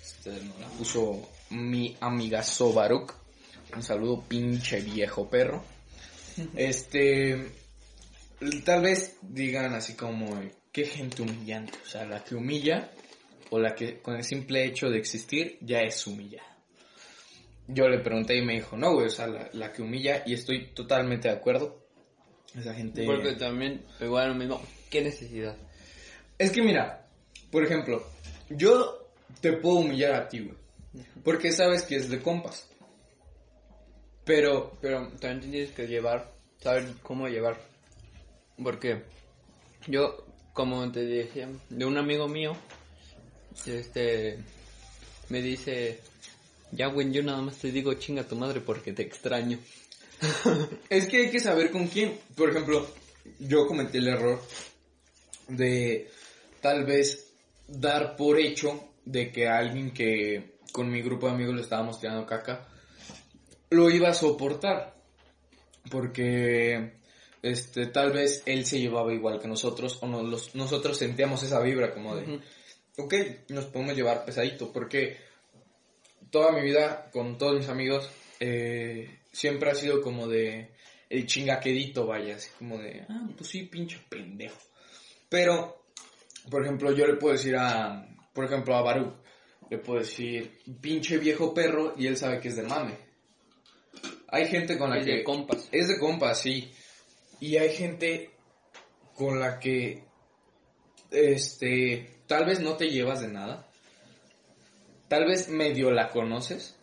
Este 0.03 0.31
nos 0.31 0.59
la 0.61 0.69
puso 0.79 1.29
mi 1.51 1.97
amiga 2.01 2.43
Sobaruk. 2.43 3.15
Un 3.75 3.83
saludo, 3.83 4.23
pinche 4.23 4.81
viejo 4.81 5.29
perro. 5.29 5.65
Este, 6.57 7.53
tal 8.65 8.83
vez 8.83 9.17
digan 9.23 9.75
así 9.75 9.95
como, 9.95 10.41
qué 10.73 10.85
gente 10.85 11.23
humillante. 11.23 11.73
O 11.85 11.87
sea, 11.87 12.05
la 12.05 12.23
que 12.25 12.35
humilla 12.35 12.91
o 13.51 13.59
la 13.59 13.75
que 13.75 14.01
con 14.01 14.17
el 14.17 14.25
simple 14.25 14.65
hecho 14.65 14.89
de 14.89 14.99
existir 14.99 15.59
ya 15.61 15.81
es 15.81 16.07
humillada. 16.07 16.49
Yo 17.67 17.89
le 17.89 17.99
pregunté 17.99 18.37
y 18.37 18.43
me 18.43 18.55
dijo, 18.55 18.77
no, 18.77 18.93
güey, 18.93 19.07
o 19.07 19.11
sea, 19.11 19.27
la, 19.27 19.49
la 19.53 19.73
que 19.73 19.83
humilla 19.83 20.23
y 20.27 20.35
estoy 20.35 20.73
totalmente 20.75 21.29
de 21.29 21.35
acuerdo. 21.35 21.83
Esa 22.55 22.75
gente... 22.75 23.05
Porque 23.05 23.33
también, 23.33 23.85
igual 24.01 24.29
lo 24.29 24.35
mismo, 24.35 24.63
¿qué 24.91 25.03
necesidad? 25.03 25.57
Es 26.39 26.51
que 26.51 26.63
mira, 26.63 27.09
por 27.51 27.65
ejemplo, 27.65 28.05
yo 28.51 29.09
te 29.41 29.53
puedo 29.55 29.77
humillar 29.77 30.15
a 30.15 30.29
ti, 30.29 30.41
güey. 30.41 30.57
Porque 31.23 31.53
sabes 31.53 31.83
que 31.83 31.97
es 31.97 32.09
de 32.09 32.21
compas. 32.21 32.69
Pero, 34.25 34.77
Pero 34.81 35.09
también 35.21 35.51
tienes 35.51 35.71
que 35.73 35.87
llevar, 35.87 36.33
saber 36.59 36.87
cómo 37.03 37.29
llevar. 37.29 37.59
Porque 38.63 39.03
yo, 39.87 40.25
como 40.53 40.91
te 40.91 41.05
decía, 41.05 41.49
de 41.69 41.85
un 41.85 41.99
amigo 41.99 42.29
mío, 42.29 42.57
este, 43.67 44.39
me 45.29 45.43
dice, 45.43 46.01
ya 46.73 46.89
güey, 46.89 47.11
yo 47.11 47.23
nada 47.23 47.41
más 47.43 47.59
te 47.59 47.71
digo 47.71 47.95
chinga 47.95 48.25
tu 48.25 48.37
madre 48.37 48.61
porque 48.61 48.93
te 48.93 49.03
extraño. 49.03 49.59
es 50.89 51.07
que 51.07 51.17
hay 51.19 51.31
que 51.31 51.41
saber 51.41 51.71
con 51.71 51.89
quién. 51.89 52.19
Por 52.37 52.51
ejemplo, 52.51 52.87
yo 53.39 53.67
cometí 53.67 53.99
el 53.99 54.09
error 54.09 54.41
de 55.49 56.11
tal 56.61 56.85
vez 56.85 57.33
dar 57.67 58.17
por 58.17 58.39
hecho 58.39 58.89
de 59.05 59.31
que 59.31 59.49
alguien 59.49 59.93
que 59.93 60.55
con 60.73 60.91
mi 60.91 61.03
grupo 61.03 61.27
de 61.27 61.35
amigos 61.35 61.55
le 61.55 61.63
estábamos 61.63 62.01
tirando 62.01 62.27
caca, 62.27 62.67
lo 63.71 63.91
iba 63.91 64.09
a 64.09 64.15
soportar. 64.15 64.95
Porque 65.91 66.95
este 67.45 67.87
tal 67.87 68.13
vez 68.13 68.43
él 68.47 68.65
se 68.67 68.81
llevaba 68.81 69.13
igual 69.13 69.41
que 69.41 69.49
nosotros 69.49 69.99
o 70.03 70.07
no- 70.07 70.23
los- 70.23 70.55
nosotros 70.55 70.97
sentíamos 70.99 71.43
esa 71.43 71.61
vibra 71.61 71.93
como 71.93 72.17
de, 72.17 72.23
Ujú. 72.25 72.41
ok, 72.99 73.15
nos 73.51 73.67
podemos 73.67 73.95
llevar 73.97 74.25
pesadito, 74.25 74.73
porque 74.73 75.17
toda 76.31 76.53
mi 76.53 76.63
vida 76.63 77.11
con 77.13 77.39
todos 77.39 77.57
mis 77.59 77.69
amigos 77.69 78.09
eh, 78.41 79.21
siempre 79.33 79.71
ha 79.71 79.75
sido 79.75 80.03
como 80.03 80.27
de 80.27 80.73
el 81.11 81.27
chingaquedito, 81.27 82.07
vaya, 82.07 82.37
así 82.37 82.51
como 82.59 82.79
de, 82.79 83.05
ah, 83.09 83.29
pues 83.37 83.49
sí, 83.51 83.63
pinche 83.65 84.01
pendejo. 84.09 84.59
Pero, 85.29 85.85
por 86.51 86.63
ejemplo, 86.63 86.93
yo 86.93 87.07
le 87.07 87.15
puedo 87.15 87.35
decir 87.35 87.55
a, 87.57 88.09
por 88.33 88.45
ejemplo, 88.47 88.75
a 88.75 88.83
Baruch, 88.83 89.15
le 89.71 89.79
puedo 89.79 90.01
decir, 90.01 90.59
pinche 90.81 91.19
viejo 91.19 91.55
perro, 91.55 91.95
y 91.97 92.07
él 92.07 92.17
sabe 92.17 92.41
que 92.41 92.49
es 92.49 92.57
de 92.57 92.63
mame. 92.65 92.97
Hay 94.29 94.49
gente 94.49 94.77
con 94.77 94.91
la 94.91 94.99
Es 94.99 95.05
que... 95.07 95.13
de 95.19 95.25
compas. 95.25 95.69
Es 95.71 95.89
de 95.89 95.99
compas, 95.99 96.41
sí. 96.41 96.73
Y 97.45 97.59
hay 97.59 97.77
gente 97.77 98.31
con 99.15 99.39
la 99.39 99.59
que, 99.59 100.03
este, 101.11 102.23
tal 102.27 102.47
vez 102.47 102.61
no 102.61 102.75
te 102.79 102.89
llevas 102.89 103.21
de 103.21 103.29
nada. 103.29 103.69
Tal 105.09 105.27
vez 105.27 105.51
medio 105.51 105.91
la 105.91 106.09
conoces, 106.09 106.75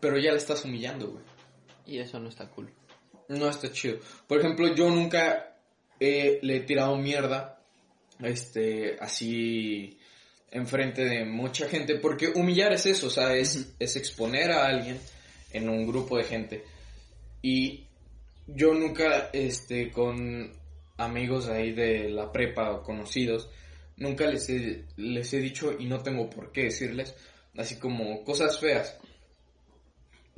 pero 0.00 0.18
ya 0.18 0.32
la 0.32 0.36
estás 0.36 0.66
humillando, 0.66 1.08
güey. 1.08 1.24
Y 1.86 2.00
eso 2.00 2.20
no 2.20 2.28
está 2.28 2.50
cool. 2.50 2.70
No 3.28 3.48
está 3.48 3.72
chido. 3.72 3.98
Por 4.26 4.40
ejemplo, 4.40 4.74
yo 4.74 4.90
nunca 4.90 5.56
eh, 5.98 6.38
le 6.42 6.56
he 6.56 6.60
tirado 6.60 6.96
mierda, 6.96 7.62
este, 8.20 8.98
así 9.00 9.98
enfrente 10.50 11.06
de 11.06 11.24
mucha 11.24 11.66
gente, 11.66 11.94
porque 11.96 12.28
humillar 12.28 12.74
es 12.74 12.84
eso, 12.84 13.06
o 13.06 13.10
sea, 13.10 13.34
es, 13.34 13.74
es 13.78 13.96
exponer 13.96 14.52
a 14.52 14.66
alguien 14.66 15.00
en 15.50 15.66
un 15.70 15.86
grupo 15.86 16.18
de 16.18 16.24
gente. 16.24 16.62
Y 17.40 17.86
yo 18.46 18.74
nunca, 18.74 19.30
este, 19.32 19.90
con 19.90 20.52
amigos 20.96 21.48
ahí 21.48 21.72
de 21.72 22.08
la 22.08 22.30
prepa 22.30 22.70
o 22.72 22.82
conocidos, 22.82 23.50
nunca 23.96 24.26
les 24.26 24.48
he, 24.48 24.84
les 24.96 25.32
he 25.32 25.38
dicho 25.38 25.74
y 25.78 25.86
no 25.86 26.02
tengo 26.02 26.28
por 26.30 26.52
qué 26.52 26.64
decirles, 26.64 27.14
así 27.56 27.76
como 27.76 28.24
cosas 28.24 28.58
feas. 28.60 28.98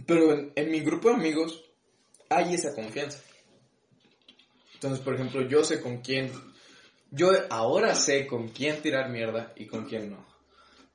Pero 0.06 0.32
en, 0.32 0.52
en 0.54 0.70
mi 0.70 0.80
grupo 0.80 1.08
de 1.08 1.16
amigos 1.16 1.64
hay 2.28 2.54
esa 2.54 2.74
confianza. 2.74 3.22
Entonces, 4.74 5.00
por 5.00 5.14
ejemplo, 5.14 5.42
yo 5.48 5.64
sé 5.64 5.80
con 5.80 5.98
quién, 6.02 6.30
yo 7.10 7.30
ahora 7.50 7.94
sé 7.94 8.26
con 8.26 8.48
quién 8.48 8.82
tirar 8.82 9.10
mierda 9.10 9.52
y 9.56 9.66
con 9.66 9.86
quién 9.86 10.10
no. 10.10 10.24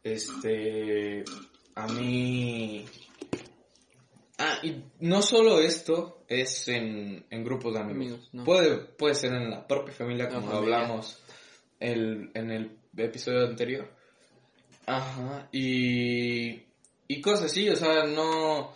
Este, 0.03 1.23
a 1.75 1.87
mí... 1.87 2.85
Ah, 4.43 4.57
y 4.63 4.83
no 5.01 5.21
solo 5.21 5.61
esto 5.61 6.23
es 6.27 6.67
en, 6.67 7.27
en 7.29 7.43
grupos 7.43 7.75
de 7.75 7.79
amigos. 7.79 7.97
Amigos, 7.97 8.29
no. 8.33 8.43
puede, 8.43 8.77
puede 8.77 9.13
ser 9.13 9.33
en 9.33 9.51
la 9.51 9.67
propia 9.67 9.93
familia, 9.93 10.29
como 10.29 10.51
hablamos 10.51 11.21
el, 11.79 12.31
en 12.33 12.49
el 12.49 12.75
episodio 12.97 13.45
anterior. 13.45 13.87
Ajá, 14.87 15.47
y, 15.51 16.63
y 17.07 17.21
cosas 17.21 17.51
así, 17.51 17.69
o 17.69 17.75
sea, 17.75 18.05
no, 18.05 18.73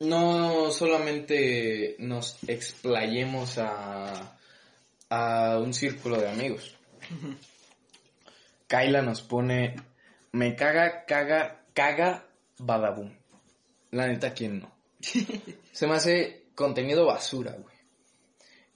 no 0.00 0.72
solamente 0.72 1.94
nos 2.00 2.42
explayemos 2.48 3.58
a, 3.58 4.36
a 5.10 5.58
un 5.58 5.72
círculo 5.74 6.20
de 6.20 6.28
amigos. 6.28 6.76
Kaila 8.66 9.00
nos 9.00 9.22
pone, 9.22 9.76
me 10.32 10.56
caga, 10.56 11.04
caga, 11.04 11.66
caga, 11.72 12.26
badabum. 12.58 13.12
La 13.92 14.08
neta, 14.08 14.32
¿quién 14.32 14.58
no? 14.58 14.71
Se 15.72 15.86
me 15.86 15.94
hace 15.94 16.44
contenido 16.54 17.06
basura, 17.06 17.52
güey. 17.52 17.76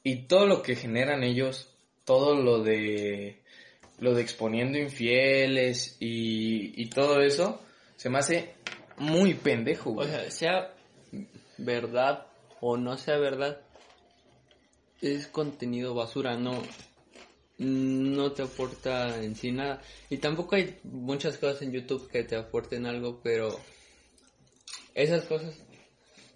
Y 0.03 0.27
todo 0.27 0.47
lo 0.47 0.63
que 0.63 0.77
generan 0.77 1.25
ellos, 1.25 1.75
todo 2.05 2.35
lo 2.37 2.63
de 2.63 3.43
lo 3.99 4.15
de 4.15 4.23
exponiendo 4.23 4.79
infieles 4.79 5.97
y, 6.01 6.87
todo 6.91 7.23
eso, 7.23 7.61
se 7.97 8.11
me 8.11 8.19
hace 8.19 8.55
muy 8.99 9.35
pendejo, 9.35 9.91
O 9.91 9.95
güey. 9.95 10.09
sea, 10.09 10.31
sea 10.31 10.75
verdad 11.59 12.27
o 12.61 12.77
no 12.77 12.97
sea 12.97 13.19
verdad, 13.19 13.61
es 15.01 15.27
contenido 15.27 15.95
basura, 15.95 16.37
no, 16.37 16.63
no 17.59 18.33
te 18.33 18.43
aporta 18.43 19.23
en 19.23 19.35
sí 19.37 19.53
nada. 19.53 19.83
Y 20.11 20.19
tampoco 20.19 20.57
hay 20.57 20.79
muchas 20.85 21.39
cosas 21.39 21.63
en 21.63 21.73
YouTube 21.73 22.09
que 22.11 22.25
te 22.25 22.37
aporten 22.37 22.87
algo, 22.87 23.21
pero 23.23 23.59
esas 24.95 25.25
cosas, 25.25 25.55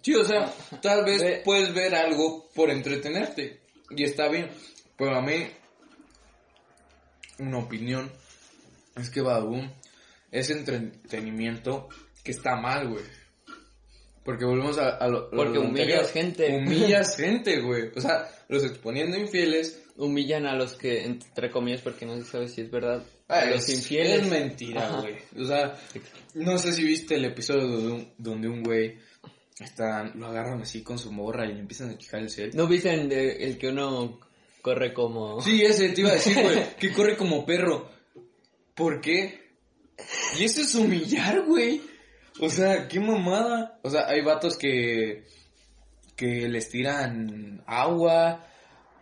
Sí, 0.01 0.15
o 0.15 0.23
sea, 0.25 0.51
tal 0.81 1.05
vez 1.05 1.21
Ve- 1.21 1.41
puedes 1.45 1.73
ver 1.73 1.93
algo 1.95 2.49
por 2.55 2.69
entretenerte 2.69 3.61
y 3.91 4.03
está 4.03 4.27
bien, 4.29 4.49
pero 4.97 5.15
a 5.15 5.21
mí 5.21 5.47
una 7.39 7.57
opinión 7.59 8.11
es 8.95 9.09
que 9.09 9.21
Badabun 9.21 9.71
es 10.31 10.49
entretenimiento 10.49 11.89
que 12.23 12.31
está 12.31 12.55
mal, 12.55 12.87
güey. 12.89 13.03
Porque 14.23 14.45
volvemos 14.45 14.77
a, 14.77 14.89
a 14.97 15.07
lo, 15.07 15.29
Porque 15.31 15.55
lo 15.55 15.61
humillas 15.61 16.11
gente. 16.11 16.55
Humillas 16.55 17.15
gente, 17.17 17.59
güey. 17.61 17.89
O 17.95 18.01
sea, 18.01 18.29
los 18.49 18.63
exponiendo 18.63 19.17
infieles. 19.17 19.81
humillan 19.97 20.45
a 20.45 20.55
los 20.55 20.75
que, 20.75 21.03
entre 21.05 21.49
comillas, 21.49 21.81
porque 21.81 22.05
no 22.05 22.15
se 22.17 22.23
sabe 22.25 22.47
si 22.47 22.61
es 22.61 22.69
verdad, 22.69 23.03
ah, 23.27 23.39
a 23.39 23.45
los 23.45 23.67
es- 23.67 23.75
infieles. 23.79 24.21
Es 24.21 24.27
mentira, 24.27 24.99
güey. 25.01 25.15
O 25.39 25.45
sea, 25.45 25.75
no 26.35 26.57
sé 26.59 26.71
si 26.73 26.83
viste 26.83 27.15
el 27.15 27.25
episodio 27.25 27.67
donde 27.67 27.91
un, 27.91 28.13
donde 28.19 28.47
un 28.47 28.61
güey 28.63 28.99
está, 29.65 30.03
lo 30.15 30.27
agarran 30.27 30.61
así 30.61 30.81
con 30.83 30.97
su 30.99 31.11
morra 31.11 31.45
y 31.45 31.53
le 31.53 31.59
empiezan 31.59 31.89
a 31.91 31.97
quijar 31.97 32.21
el 32.21 32.29
cel. 32.29 32.51
¿No 32.55 32.67
viste 32.67 32.93
el, 32.93 33.09
de- 33.09 33.43
el 33.45 33.57
que 33.57 33.69
uno 33.69 34.19
corre 34.61 34.93
como... 34.93 35.41
Sí, 35.41 35.61
ese 35.63 35.89
te 35.89 36.01
iba 36.01 36.11
a 36.11 36.13
decir, 36.13 36.41
güey, 36.41 36.75
que 36.77 36.91
corre 36.91 37.17
como 37.17 37.45
perro. 37.45 37.89
¿Por 38.75 39.01
qué? 39.01 39.51
Y 40.39 40.43
eso 40.45 40.61
es 40.61 40.73
humillar, 40.75 41.41
güey. 41.45 41.81
O 42.39 42.49
sea, 42.49 42.87
qué 42.87 42.99
mamada. 42.99 43.79
O 43.83 43.89
sea, 43.89 44.07
hay 44.07 44.21
vatos 44.21 44.57
que 44.57 45.23
que 46.15 46.47
les 46.47 46.69
tiran 46.69 47.63
agua. 47.65 48.45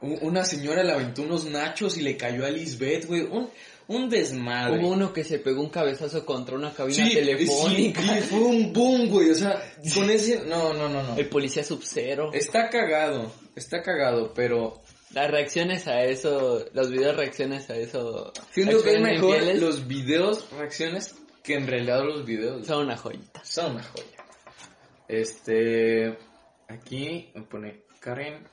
Una 0.02 0.46
señora 0.46 0.84
le 0.84 0.94
aventó 0.94 1.24
unos 1.24 1.46
nachos 1.46 1.98
y 1.98 2.02
le 2.02 2.16
cayó 2.16 2.46
a 2.46 2.50
Lisbeth, 2.50 3.06
güey. 3.06 3.22
Un, 3.24 3.50
un 3.90 4.10
desmadre. 4.10 4.80
Hubo 4.80 4.90
uno 4.90 5.12
que 5.12 5.24
se 5.26 5.40
pegó 5.40 5.62
un 5.62 5.70
cabezazo 5.70 6.26
contra 6.26 6.56
una 6.56 6.72
cabina 6.74 7.06
Sí, 7.08 7.14
telefónica. 7.14 8.02
sí, 8.02 8.10
y 8.18 8.22
fue 8.22 8.40
un 8.40 8.72
boom, 8.72 9.10
güey. 9.10 9.30
O 9.32 9.36
sea, 9.36 9.62
con 9.94 10.10
ese. 10.10 10.46
No, 10.46 10.74
no, 10.74 10.88
no, 10.88 11.04
no. 11.04 11.18
El 11.18 11.28
policía 11.28 11.64
sub-zero. 11.64 12.32
Está 12.34 12.70
cagado. 12.70 13.32
Está 13.56 13.82
cagado, 13.82 14.32
pero. 14.34 14.82
Las 15.12 15.32
reacciones 15.32 15.88
a 15.88 16.04
eso, 16.06 16.64
los 16.72 16.92
videos 16.92 17.16
reacciones 17.18 17.68
a 17.72 17.76
eso. 17.76 18.32
Siento 18.52 18.84
que 18.84 18.94
es 18.94 19.02
mejor 19.02 19.38
infieles, 19.38 19.60
los 19.60 19.88
videos, 19.88 20.46
reacciones, 20.52 21.16
que 21.44 21.56
en 21.56 21.66
realidad 21.66 22.04
los 22.06 22.24
videos. 22.26 22.68
Son 22.68 22.86
una 22.86 22.96
joyita. 22.96 23.44
Son 23.44 23.72
una 23.74 23.84
joya. 23.84 24.06
Este. 25.08 26.16
Aquí 26.68 27.32
me 27.34 27.42
pone 27.42 27.82
Karen. 28.00 28.48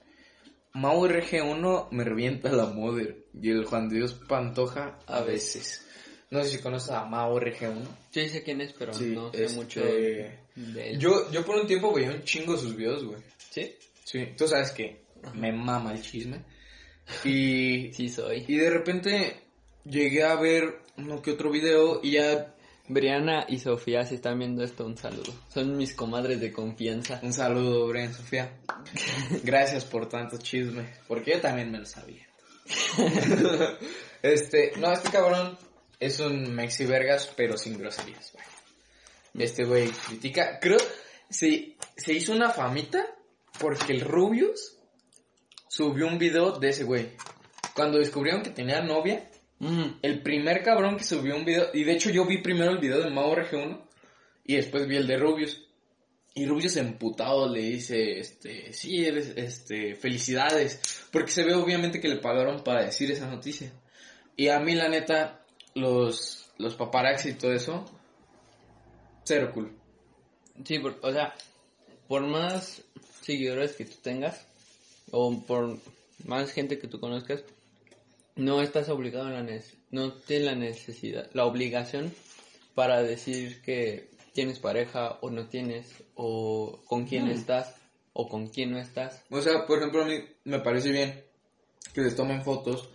Mau 0.77 1.07
RG1 1.07 1.89
me 1.91 2.05
revienta 2.05 2.51
la 2.53 2.67
mother. 2.67 3.25
Y 3.41 3.51
el 3.51 3.65
Juan 3.65 3.89
Dios 3.89 4.15
Pantoja 4.15 4.99
a 5.07 5.23
veces. 5.23 5.87
No 6.31 6.43
sé 6.43 6.51
si 6.51 6.59
conoces 6.59 6.91
a 6.91 7.05
Mao 7.05 7.39
RG1. 7.41 7.87
Sí, 8.11 8.29
sé 8.29 8.43
quién 8.43 8.61
es, 8.61 8.73
pero 8.73 8.93
Sí, 8.93 9.13
no 9.15 9.33
sé 9.33 9.45
este, 9.45 9.57
mucho 9.57 9.81
de 9.81 10.39
él. 10.57 10.99
Yo, 10.99 11.31
yo 11.31 11.45
por 11.45 11.57
un 11.57 11.67
tiempo 11.67 11.93
veía 11.95 12.11
un 12.11 12.25
chingo 12.25 12.57
sus 12.57 12.77
videos, 12.77 13.05
güey. 13.05 13.21
¿Sí? 13.51 13.75
Sí, 14.05 14.35
tú 14.37 14.47
sabes 14.47 14.71
que 14.73 15.05
me 15.35 15.53
mama 15.53 15.93
el 15.93 16.03
chisme. 16.03 16.45
Y, 17.25 17.93
Sí 17.95 18.09
soy. 18.09 18.45
y 18.47 18.57
de 18.57 18.71
repente 18.71 19.37
llegué 19.85 20.25
a 20.25 20.35
ver 20.35 20.81
uno 20.99 21.23
que 21.23 21.33
otro 21.33 21.51
video 21.51 22.01
y 22.03 22.13
ya 22.13 22.56
Briana 22.89 23.47
y 23.49 23.59
Sofía, 23.59 24.05
si 24.05 24.17
están 24.17 24.39
viendo 24.39 24.63
esto, 24.63 24.87
un 24.87 24.97
saludo. 24.97 25.35
Son 25.53 25.77
mis 25.77 25.95
comadres 25.95 26.41
de 26.41 26.53
confianza. 26.53 27.21
Un 27.23 27.33
saludo, 27.33 27.87
Bren, 27.89 28.13
Sofía. 28.13 28.59
Gracias 29.43 29.85
por 29.85 30.09
tanto 30.09 30.39
chisme, 30.39 30.95
porque 31.09 31.33
yo 31.33 31.41
también 31.41 31.71
me 31.71 31.79
lo 31.79 31.87
sabía. 31.87 32.27
este, 34.23 34.73
no, 34.79 34.93
este 34.93 35.11
cabrón 35.11 35.59
es 35.99 36.21
un 36.21 36.55
mexi 36.55 36.85
vergas, 36.87 37.33
pero 37.37 37.57
sin 37.57 37.79
groserías. 37.79 38.33
Este 39.35 39.65
güey 39.65 39.89
critica, 39.91 40.59
creo, 40.61 40.79
se, 41.29 41.77
se 41.97 42.13
hizo 42.13 42.33
una 42.33 42.51
famita 42.51 43.05
porque 43.59 43.93
el 43.93 44.01
Rubius 44.01 44.79
subió 45.69 46.07
un 46.07 46.19
video 46.19 46.53
de 46.59 46.69
ese 46.69 46.85
güey. 46.85 47.11
Cuando 47.75 47.99
descubrieron 47.99 48.43
que 48.43 48.51
tenía 48.51 48.81
novia, 48.81 49.29
Mm, 49.59 49.99
el 50.03 50.23
primer 50.23 50.63
cabrón 50.63 50.97
que 50.97 51.05
subió 51.05 51.35
un 51.37 51.45
video, 51.45 51.69
y 51.73 51.85
de 51.85 51.93
hecho 51.93 52.11
yo 52.11 52.27
vi 52.27 52.39
primero 52.43 52.73
el 52.73 52.79
video 52.79 53.01
de 53.01 53.11
Mao 53.11 53.35
RG1 53.35 53.81
y 54.45 54.57
después 54.57 54.87
vi 54.87 54.97
el 54.97 55.07
de 55.07 55.17
Rubius. 55.17 55.63
Y 56.35 56.45
Rubius 56.45 56.77
emputado 56.77 57.49
le 57.49 57.61
dice, 57.63 58.21
este, 58.21 58.71
sí, 58.75 59.07
eres, 59.07 59.33
este, 59.37 59.95
felicidades, 59.95 61.07
porque 61.11 61.31
se 61.33 61.45
ve 61.45 61.55
obviamente 61.55 61.99
que 62.01 62.09
le 62.09 62.17
pagaron 62.17 62.63
para 62.63 62.85
decir 62.85 63.11
esa 63.11 63.27
noticia. 63.27 63.73
Y 64.37 64.49
a 64.49 64.59
mí 64.61 64.75
la 64.75 64.89
neta, 64.91 65.43
los, 65.75 66.51
los 66.59 66.75
paparazzi 66.75 67.31
y 67.31 67.35
todo 67.35 67.55
eso, 67.55 67.87
cero 69.25 69.51
cool. 69.55 69.73
Sí, 70.65 70.79
por- 70.79 70.99
o 71.03 71.11
sea, 71.13 71.35
por 72.07 72.27
más 72.27 72.83
seguidores 73.23 73.73
que 73.73 73.87
tú 73.87 73.97
tengas, 74.03 74.47
o 75.11 75.41
por 75.43 75.79
más 76.27 76.53
gente 76.53 76.79
que 76.79 76.87
tú 76.89 77.01
conozcas, 77.01 77.43
no 78.37 78.63
estás 78.63 78.89
obligado 78.89 79.27
a 79.27 79.31
la 79.31 79.61
no 79.91 80.13
tienes 80.13 80.47
la 80.47 80.55
necesidad, 80.55 81.31
la 81.33 81.45
obligación 81.45 82.15
para 82.75 83.03
decir 83.03 83.63
que 83.63 84.11
tienes 84.33 84.59
pareja 84.59 85.19
o 85.23 85.31
no 85.31 85.49
tienes, 85.49 86.05
o 86.15 86.79
con 86.87 87.07
quién 87.07 87.29
estás, 87.29 87.75
o 88.13 88.29
con 88.29 88.49
quién 88.49 88.73
no 88.73 88.79
estás. 88.79 89.23
O 89.31 89.41
sea, 89.41 89.67
por 89.67 89.79
ejemplo, 89.79 90.03
a 90.03 90.07
mí 90.07 90.23
me 90.45 90.61
parece 90.61 90.91
bien 90.91 91.25
que 91.95 92.03
les 92.03 92.15
tomen 92.15 92.45
fotos, 92.45 92.91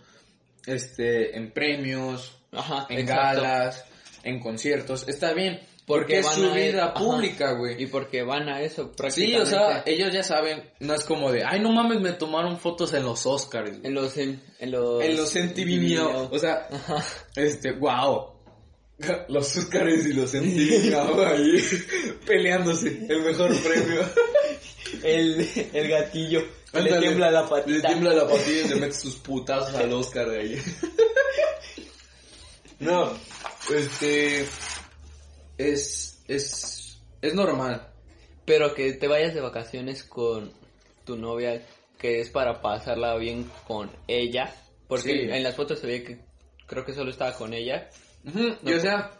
este, 0.66 1.36
en 1.36 1.52
premios, 1.52 2.38
Ajá, 2.52 2.86
en 2.88 3.00
exacto. 3.00 3.42
galas, 3.42 3.84
en 4.22 4.38
conciertos, 4.38 5.08
está 5.08 5.32
bien, 5.32 5.60
Porque 5.84 6.20
porque 6.20 6.20
es 6.20 6.26
su 6.26 6.44
a- 6.50 6.54
vida 6.54 6.94
pública, 6.94 7.52
güey. 7.52 7.82
Y 7.82 7.86
porque 7.86 8.22
van 8.22 8.48
a 8.48 8.60
eso 8.62 8.84
Sí, 8.84 8.90
prácticamente. 8.96 9.42
o 9.42 9.46
sea, 9.46 9.82
ellos 9.84 10.12
ya 10.12 10.22
saben, 10.22 10.62
no 10.80 10.94
es 10.94 11.04
como 11.04 11.32
de, 11.32 11.42
ay, 11.44 11.60
no 11.60 11.72
mames, 11.72 12.00
me 12.00 12.12
tomaron 12.12 12.58
fotos 12.60 12.92
en 12.94 13.02
los 13.04 13.26
Oscars. 13.26 13.70
güey". 13.70 13.80
en 13.86 13.94
los 13.94 14.16
en, 14.16 14.42
en 14.60 14.70
los 14.70 15.02
En 15.02 15.16
los 15.16 15.34
MTV. 15.34 16.28
O 16.30 16.38
sea, 16.38 16.68
Ajá. 16.70 17.04
este, 17.36 17.72
wow. 17.72 18.30
Los 19.28 19.56
Oscars 19.56 20.06
y 20.06 20.12
los 20.12 20.32
MTV 20.32 20.94
ahí 21.26 21.64
peleándose 22.24 23.04
el 23.08 23.22
mejor 23.22 23.50
premio. 23.62 24.02
el, 25.02 25.48
el 25.72 25.88
gatillo 25.88 26.42
le 26.74 26.98
tiembla 27.00 27.30
la 27.32 27.42
Le 27.42 27.48
patita. 27.48 27.88
tiembla 27.88 28.14
la 28.14 28.28
patilla 28.28 28.64
y 28.66 28.68
le 28.68 28.76
mete 28.76 28.92
sus 28.94 29.16
putazos 29.16 29.74
al 29.74 29.92
Oscar 29.92 30.30
de 30.30 30.38
ahí. 30.38 30.62
No, 32.78 33.12
este 33.74 34.46
es 35.70 36.22
es 36.28 37.00
es 37.20 37.34
normal. 37.34 37.88
Pero 38.44 38.74
que 38.74 38.92
te 38.94 39.06
vayas 39.06 39.34
de 39.34 39.40
vacaciones 39.40 40.02
con 40.02 40.52
tu 41.04 41.16
novia, 41.16 41.62
que 41.98 42.20
es 42.20 42.28
para 42.30 42.60
pasarla 42.60 43.16
bien 43.16 43.48
con 43.66 43.90
ella. 44.08 44.52
Porque 44.88 45.10
Sí. 45.12 45.18
en 45.30 45.42
las 45.42 45.54
fotos 45.54 45.78
se 45.78 45.86
ve 45.86 46.02
que 46.02 46.18
creo 46.66 46.84
que 46.84 46.92
solo 46.92 47.10
estaba 47.10 47.32
con 47.34 47.54
ella. 47.54 47.88
Ujú, 48.26 48.56
Y 48.64 48.72
o 48.72 48.80
sea, 48.80 49.12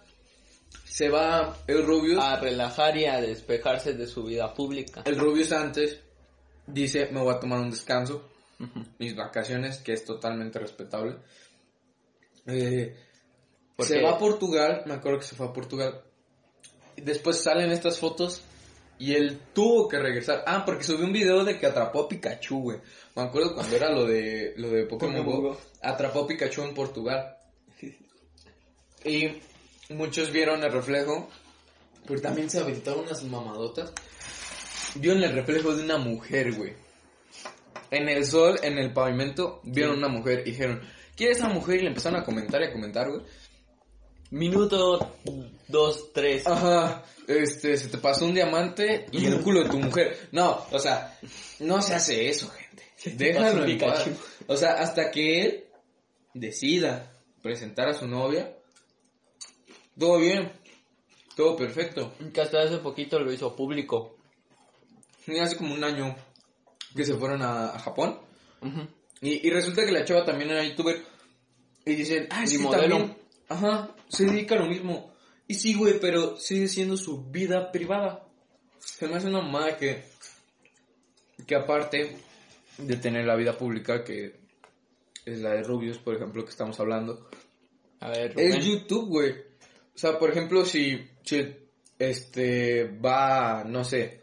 se 0.85 1.09
va 1.09 1.57
el 1.67 1.85
Rubius, 1.87 2.19
A 2.23 2.39
relajar 2.41 2.97
y 2.97 3.05
a 3.07 3.21
despejarse 3.21 3.95
de 3.95 4.07
su 4.07 4.25
vida 4.25 4.53
pública. 4.55 5.03
el 5.05 5.19
Rubius 5.19 5.53
antes 5.53 6.01
dice, 6.67 7.09
me 7.13 7.21
voy 7.23 7.35
a 7.35 7.41
tomar 7.41 7.61
un 7.61 7.71
descanso, 7.71 8.29
mis 8.99 9.15
vacaciones, 9.17 9.79
que 9.79 9.93
es 9.93 10.05
totalmente 10.05 10.59
respetable. 10.59 11.17
Eh, 12.47 12.95
¿Por 13.77 13.87
se 13.87 14.03
va 14.03 14.11
a 14.13 14.19
Portugal, 14.19 14.83
me 14.87 14.95
acuerdo 14.95 15.21
que 15.21 15.27
se 15.27 15.35
fue 15.37 15.47
a 15.47 15.53
Portugal. 15.53 16.03
Después 17.05 17.43
salen 17.43 17.71
estas 17.71 17.99
fotos 17.99 18.43
y 18.99 19.15
él 19.15 19.41
tuvo 19.53 19.89
que 19.89 19.99
regresar. 19.99 20.45
Ah, 20.47 20.65
porque 20.65 20.85
subió 20.85 21.05
un 21.05 21.13
video 21.13 21.45
de 21.45 21.59
que 21.59 21.67
atrapó 21.67 22.03
a 22.03 22.09
Pikachu, 22.09 22.61
güey. 22.61 22.79
Me 23.17 23.23
acuerdo 23.23 23.55
cuando 23.55 23.75
era 23.75 23.91
lo 23.91 24.07
de 24.07 24.55
lo 24.57 24.71
de 24.71 24.87
Pokémon 24.87 25.25
Go. 25.25 25.59
Atrapó 25.83 26.21
a 26.21 26.27
Pikachu 26.29 26.63
en 26.63 26.75
Portugal. 26.75 27.37
Y 29.05 29.41
muchos 29.89 30.31
vieron 30.31 30.63
el 30.63 30.71
reflejo, 30.71 31.29
pero 32.07 32.21
también 32.21 32.49
se 32.49 32.61
aventaron 32.61 33.01
unas 33.01 33.25
mamadotas. 33.25 33.93
Vieron 34.95 35.23
el 35.25 35.33
reflejo 35.33 35.75
de 35.75 35.83
una 35.83 35.99
mujer, 35.99 36.53
güey. 36.53 36.75
En 37.91 38.09
el 38.09 38.25
sol, 38.25 38.61
en 38.63 38.79
el 38.79 38.93
pavimento, 38.93 39.61
vieron 39.65 39.99
una 39.99 40.09
mujer 40.09 40.43
y 40.47 40.51
dijeron, 40.53 40.81
¿quién 41.17 41.33
es 41.33 41.39
esa 41.39 41.49
mujer? 41.49 41.81
Y 41.81 41.83
le 41.83 41.89
empezaron 41.89 42.21
a 42.21 42.25
comentar 42.25 42.63
y 42.63 42.67
a 42.67 42.73
comentar, 42.73 43.11
güey. 43.11 43.23
Minuto 44.33 45.15
2, 45.69 46.13
3. 46.15 46.47
Ajá, 46.47 47.05
este, 47.29 47.77
se 47.77 47.89
te 47.89 47.99
pasó 47.99 48.25
un 48.25 48.35
diamante 48.35 49.07
y 49.13 49.27
el 49.27 49.41
culo 49.43 49.63
de 49.63 49.69
tu 49.71 49.79
mujer. 49.79 50.29
No, 50.33 50.65
o 50.71 50.79
sea, 50.79 51.19
no 51.61 51.83
se 51.83 51.95
hace 51.95 52.29
eso, 52.31 52.49
gente. 52.49 52.83
Déjalo 53.17 53.65
en 53.65 53.79
paz. 53.79 54.07
O 54.47 54.57
sea, 54.57 54.73
hasta 54.75 55.11
que 55.11 55.43
él 55.43 55.65
decida 56.33 57.13
presentar 57.43 57.89
a 57.89 57.95
su 57.95 58.07
novia, 58.09 58.57
todo 59.99 60.19
bien, 60.19 60.51
todo 61.37 61.55
perfecto. 61.55 62.15
Que 62.33 62.41
hasta 62.41 62.63
hace 62.63 62.79
poquito 62.79 63.19
lo 63.19 63.33
hizo 63.33 63.55
público. 63.55 64.17
Y 65.27 65.39
hace 65.39 65.57
como 65.57 65.75
un 65.75 65.85
año 65.85 66.17
que 66.97 67.05
se 67.05 67.15
fueron 67.15 67.43
a, 67.43 67.67
a 67.75 67.79
Japón 67.79 68.19
y, 69.21 69.47
y 69.47 69.51
resulta 69.51 69.85
que 69.85 69.93
la 69.93 70.05
chava 70.05 70.25
también 70.25 70.51
era 70.51 70.65
youtuber 70.65 71.03
y 71.85 71.95
dicen, 71.95 72.29
ah, 72.31 72.45
es 72.45 72.53
Y 72.53 72.57
que 72.57 72.63
modelo. 72.63 72.97
también, 72.99 73.22
ajá, 73.53 73.95
se 74.09 74.25
dedica 74.25 74.55
a 74.55 74.59
lo 74.59 74.67
mismo. 74.67 75.13
Y 75.47 75.55
sí, 75.55 75.75
güey, 75.75 75.99
pero 76.01 76.37
sigue 76.37 76.69
siendo 76.69 76.97
su 76.97 77.25
vida 77.31 77.71
privada. 77.73 78.27
Se 78.79 79.07
me 79.07 79.17
hace 79.17 79.29
una 79.29 79.43
mamada 79.43 79.77
que, 79.77 80.05
que 81.47 81.55
aparte 81.55 82.17
de 82.79 82.97
tener 82.97 83.27
la 83.27 83.37
vida 83.37 83.57
pública, 83.57 84.03
que 84.05 84.41
es 85.25 85.41
la 85.41 85.51
de 85.51 85.63
Rubius, 85.63 85.99
por 85.99 86.17
ejemplo, 86.17 86.45
que 86.45 86.51
estamos 86.51 86.79
hablando, 86.81 87.29
A 88.01 88.09
ver, 88.11 88.35
Rubén. 88.35 88.53
es 88.53 88.65
YouTube, 88.65 89.09
güey. 89.09 89.31
O 89.95 89.99
sea, 89.99 90.19
por 90.19 90.31
ejemplo, 90.31 90.65
si, 90.65 91.07
si 91.23 91.55
este 91.99 92.85
va, 92.85 93.63
no 93.65 93.85
sé, 93.85 94.21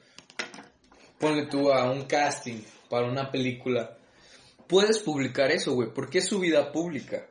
ponle 1.19 1.45
tú 1.45 1.71
a 1.71 1.89
un 1.91 2.05
casting 2.05 2.61
para 2.89 3.07
una 3.07 3.31
película, 3.31 3.97
puedes 4.67 4.99
publicar 4.99 5.51
eso, 5.51 5.73
güey, 5.73 5.93
porque 5.93 6.17
es 6.17 6.25
su 6.27 6.39
vida 6.39 6.71
pública, 6.71 7.27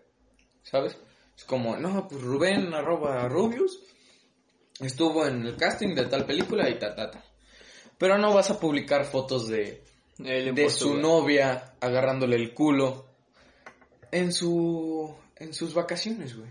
¿sabes? 0.63 0.97
Es 1.39 1.45
como, 1.45 1.77
no, 1.77 2.09
pues 2.09 2.21
Rubén 2.21 2.75
arroba 2.75 3.29
Rubius 3.29 3.81
estuvo 4.81 5.25
en 5.25 5.47
el 5.47 5.57
casting 5.57 5.95
de 5.95 6.07
tal 6.07 6.27
película 6.27 6.69
y 6.69 6.81
ta, 6.81 6.97
ta, 6.97 7.13
ta. 7.13 7.25
Pero 7.97 8.19
no 8.19 8.35
vas 8.35 8.51
a 8.51 8.59
publicar 8.59 9.05
fotos 9.05 9.47
de, 9.47 9.85
de 10.19 10.69
su 10.69 10.97
novia 10.97 11.75
agarrándole 11.81 12.35
el 12.35 12.53
culo 12.53 13.07
en 14.11 14.33
su 14.33 15.15
en 15.37 15.55
sus 15.55 15.75
vacaciones, 15.75 16.37
güey. 16.37 16.51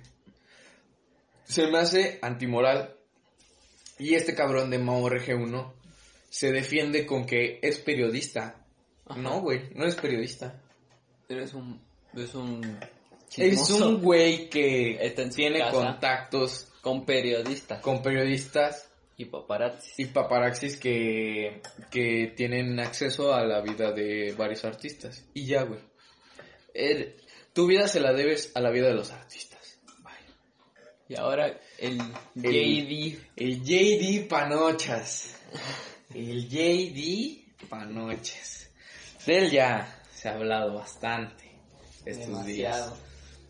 Se 1.43 1.67
me 1.67 1.79
hace 1.79 2.19
antimoral. 2.21 2.95
Y 3.99 4.13
este 4.13 4.35
cabrón 4.35 4.69
de 4.69 4.77
Mao 4.77 5.09
RG1 5.09 5.73
se 6.29 6.51
defiende 6.51 7.05
con 7.05 7.25
que 7.25 7.59
es 7.61 7.79
periodista. 7.79 8.63
Ajá. 9.05 9.19
No, 9.19 9.41
güey, 9.41 9.69
no 9.73 9.85
es 9.85 9.95
periodista. 9.95 10.61
Eres 11.27 11.53
un. 11.53 11.81
Es 12.13 12.35
un. 12.35 12.79
Es 13.35 13.69
un 13.69 14.01
güey 14.01 14.49
que 14.49 15.13
tiene 15.35 15.69
contactos 15.71 16.67
Con 16.81 17.05
periodistas 17.05 17.81
con 17.81 18.01
periodistas 18.01 18.89
y 19.17 19.25
paparazzis. 19.25 19.99
y 19.99 20.05
paparaxis 20.05 20.77
que, 20.77 21.61
que 21.91 22.33
tienen 22.37 22.79
acceso 22.79 23.33
a 23.33 23.43
la 23.43 23.61
vida 23.61 23.91
de 23.91 24.33
varios 24.37 24.63
artistas. 24.63 25.25
Y 25.33 25.45
ya, 25.47 25.63
güey. 25.63 25.79
El- 26.73 27.15
tu 27.53 27.65
vida 27.67 27.87
se 27.87 27.99
la 27.99 28.13
debes 28.13 28.51
a 28.55 28.61
la 28.61 28.69
vida 28.69 28.87
de 28.87 28.93
los 28.93 29.11
artistas. 29.11 29.79
Y 31.09 31.15
ahora 31.17 31.59
el, 31.79 31.97
JD. 32.35 33.17
El 33.35 33.63
JD 33.63 34.27
Panochas. 34.27 35.35
El 36.13 36.47
JD 36.49 37.65
Panochas. 37.69 38.69
De 39.25 39.37
él 39.39 39.51
ya 39.51 40.01
se 40.13 40.29
ha 40.29 40.33
hablado 40.35 40.73
bastante 40.75 41.45
estos 42.05 42.27
Demasiado. 42.27 42.45
días. 42.91 42.93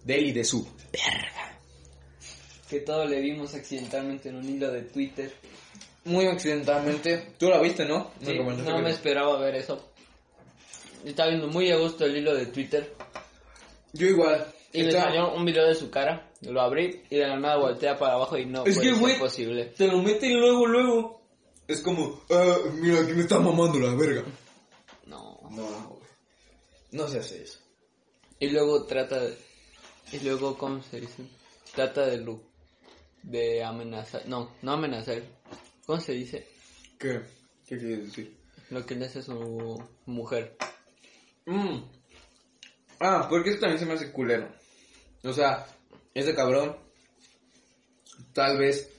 De 0.08 0.18
él 0.18 0.28
y 0.28 0.32
de 0.32 0.44
su 0.46 0.64
verga. 0.92 1.60
que 2.70 2.80
todos 2.82 3.10
le 3.10 3.20
vimos 3.22 3.54
accidentalmente 3.54 4.30
en 4.30 4.36
un 4.38 4.50
hilo 4.50 4.72
de 4.72 4.82
Twitter. 4.84 5.32
Muy 6.06 6.26
accidentalmente. 6.28 7.34
Tú 7.38 7.50
la 7.50 7.60
viste, 7.62 7.86
¿no? 7.86 8.12
Sí, 8.22 8.32
Me 8.34 8.44
no 8.56 8.80
me 8.82 8.90
esperaba 8.92 9.38
ver 9.40 9.56
eso. 9.56 9.92
Estaba 11.06 11.30
viendo 11.30 11.48
muy 11.48 11.70
a 11.72 11.78
gusto 11.78 12.06
el 12.06 12.18
hilo 12.18 12.34
de 12.34 12.48
Twitter 12.48 12.94
Yo 13.94 14.08
igual. 14.08 14.48
y 14.74 14.82
me 14.84 14.90
Está- 14.90 15.04
salió 15.04 15.34
un 15.34 15.46
video 15.46 15.66
de 15.68 15.76
su 15.76 15.90
cara. 15.90 16.32
Lo 16.42 16.62
abrí 16.62 17.04
y 17.10 17.18
de 17.18 17.28
la 17.28 17.38
nada 17.38 17.58
voltea 17.58 17.98
para 17.98 18.14
abajo 18.14 18.38
y 18.38 18.46
no 18.46 18.64
Es 18.66 18.76
puede 18.76 18.90
que, 18.92 18.96
güey, 18.98 19.20
posible. 19.20 19.66
Te 19.78 19.88
lo 19.88 20.02
meten 20.02 20.40
luego, 20.40 20.66
luego. 20.68 21.22
Es 21.68 21.82
como, 21.82 22.22
ah, 22.30 22.58
mira, 22.76 23.02
aquí 23.02 23.12
me 23.14 23.22
está 23.22 23.40
mamando 23.40 23.80
la 23.80 23.94
verga. 23.96 24.24
No. 25.06 25.40
No, 25.52 25.88
güey. 25.90 26.02
No 26.92 27.08
se 27.08 27.20
hace 27.20 27.44
eso. 27.44 27.60
Y 28.40 28.50
luego 28.50 28.86
trata 28.86 29.20
de... 29.20 29.38
Y 30.12 30.20
luego, 30.22 30.58
¿cómo 30.58 30.82
se 30.84 31.02
dice? 31.02 31.24
Trata 31.76 32.06
de 32.06 32.18
lu- 32.20 32.44
de 33.24 33.64
amenazar. 33.64 34.26
No, 34.28 34.54
no 34.62 34.72
amenazar. 34.74 35.22
¿Cómo 35.86 36.00
se 36.00 36.14
dice? 36.14 36.48
¿Qué? 36.98 37.22
¿Qué 37.68 37.78
quieres 37.78 38.06
decir? 38.06 38.38
Lo 38.70 38.86
que 38.86 38.96
le 38.96 39.06
hace 39.06 39.20
a 39.20 39.24
su 39.24 39.84
mujer. 40.06 40.58
Mm. 41.46 41.80
Ah, 43.00 43.28
porque 43.30 43.52
eso 43.52 43.60
también 43.60 43.80
se 43.80 43.86
me 43.86 43.94
hace 43.94 44.12
culero. 44.12 44.50
O 45.24 45.34
sea, 45.34 45.66
ese 46.14 46.34
cabrón 46.34 46.78
tal 48.34 48.58
vez 48.58 48.90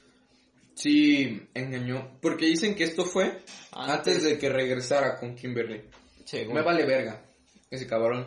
sí 0.75 1.43
engañó. 1.55 2.19
Porque 2.21 2.47
dicen 2.47 2.75
que 2.75 2.85
esto 2.85 3.05
fue 3.05 3.43
antes, 3.73 4.17
Antes. 4.17 4.23
de 4.25 4.39
que 4.39 4.49
regresara 4.49 5.19
con 5.19 5.35
Kimberly. 5.35 5.83
Según. 6.25 6.55
Me 6.55 6.63
vale 6.63 6.85
verga. 6.85 7.25
Ese 7.71 7.87
cabrón 7.87 8.27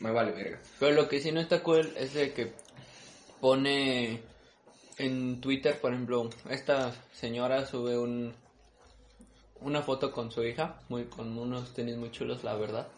me 0.00 0.10
vale 0.10 0.32
verga. 0.32 0.60
Pero 0.78 0.94
lo 0.94 1.08
que 1.08 1.20
sí 1.20 1.30
no 1.32 1.40
está 1.40 1.62
cool 1.62 1.92
es 1.96 2.14
de 2.14 2.32
que 2.32 2.52
pone 3.40 4.20
en 4.98 5.40
Twitter, 5.40 5.80
por 5.80 5.92
ejemplo, 5.92 6.28
esta 6.50 6.92
señora 7.14 7.64
sube 7.66 7.96
un 7.98 8.34
una 9.62 9.82
foto 9.82 10.10
con 10.10 10.30
su 10.32 10.42
hija, 10.42 10.80
muy 10.88 11.04
con 11.04 11.36
unos 11.38 11.74
tenis 11.74 11.96
muy 11.96 12.10
chulos, 12.10 12.42
la 12.44 12.54
verdad. 12.56 12.88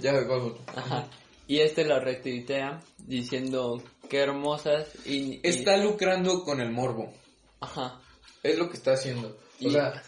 ya 0.00 0.26
cuál 0.26 0.40
foto. 0.40 0.58
Ajá. 0.76 1.08
Y 1.48 1.58
este 1.60 1.84
la 1.84 1.98
retuitea 1.98 2.80
diciendo 2.98 3.82
qué 4.08 4.18
hermosas 4.20 4.86
y, 5.04 5.34
y- 5.34 5.40
Está 5.42 5.76
lucrando 5.76 6.44
con 6.44 6.60
el 6.60 6.70
morbo. 6.70 7.12
ajá. 7.60 8.00
Es 8.42 8.56
lo 8.58 8.68
que 8.70 8.76
está 8.76 8.92
haciendo. 8.92 9.28
O 9.28 9.68
Y- 9.68 9.72
sea, 9.72 10.02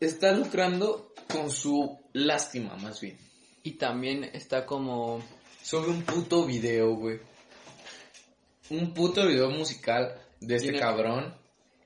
está 0.00 0.32
lucrando 0.32 1.12
con 1.30 1.50
su 1.50 1.98
lástima, 2.14 2.74
más 2.76 3.00
bien. 3.00 3.18
Y 3.62 3.72
también 3.72 4.24
está 4.32 4.64
como 4.66 5.22
Sobre 5.62 5.90
un 5.90 6.02
puto 6.02 6.44
video, 6.46 6.94
güey. 6.94 7.18
Un 8.70 8.94
puto 8.94 9.26
video 9.26 9.50
musical 9.50 10.14
de 10.40 10.56
este 10.56 10.68
Tiene- 10.68 10.80
cabrón. 10.80 11.34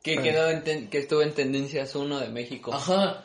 que 0.02 0.12
Ay. 0.18 0.22
quedó 0.22 0.50
en 0.50 0.62
ten- 0.62 0.88
que 0.90 0.98
estuvo 0.98 1.22
en 1.22 1.32
tendencias 1.32 1.94
uno 1.96 2.20
de 2.20 2.28
México. 2.28 2.72
Ajá. 2.74 3.24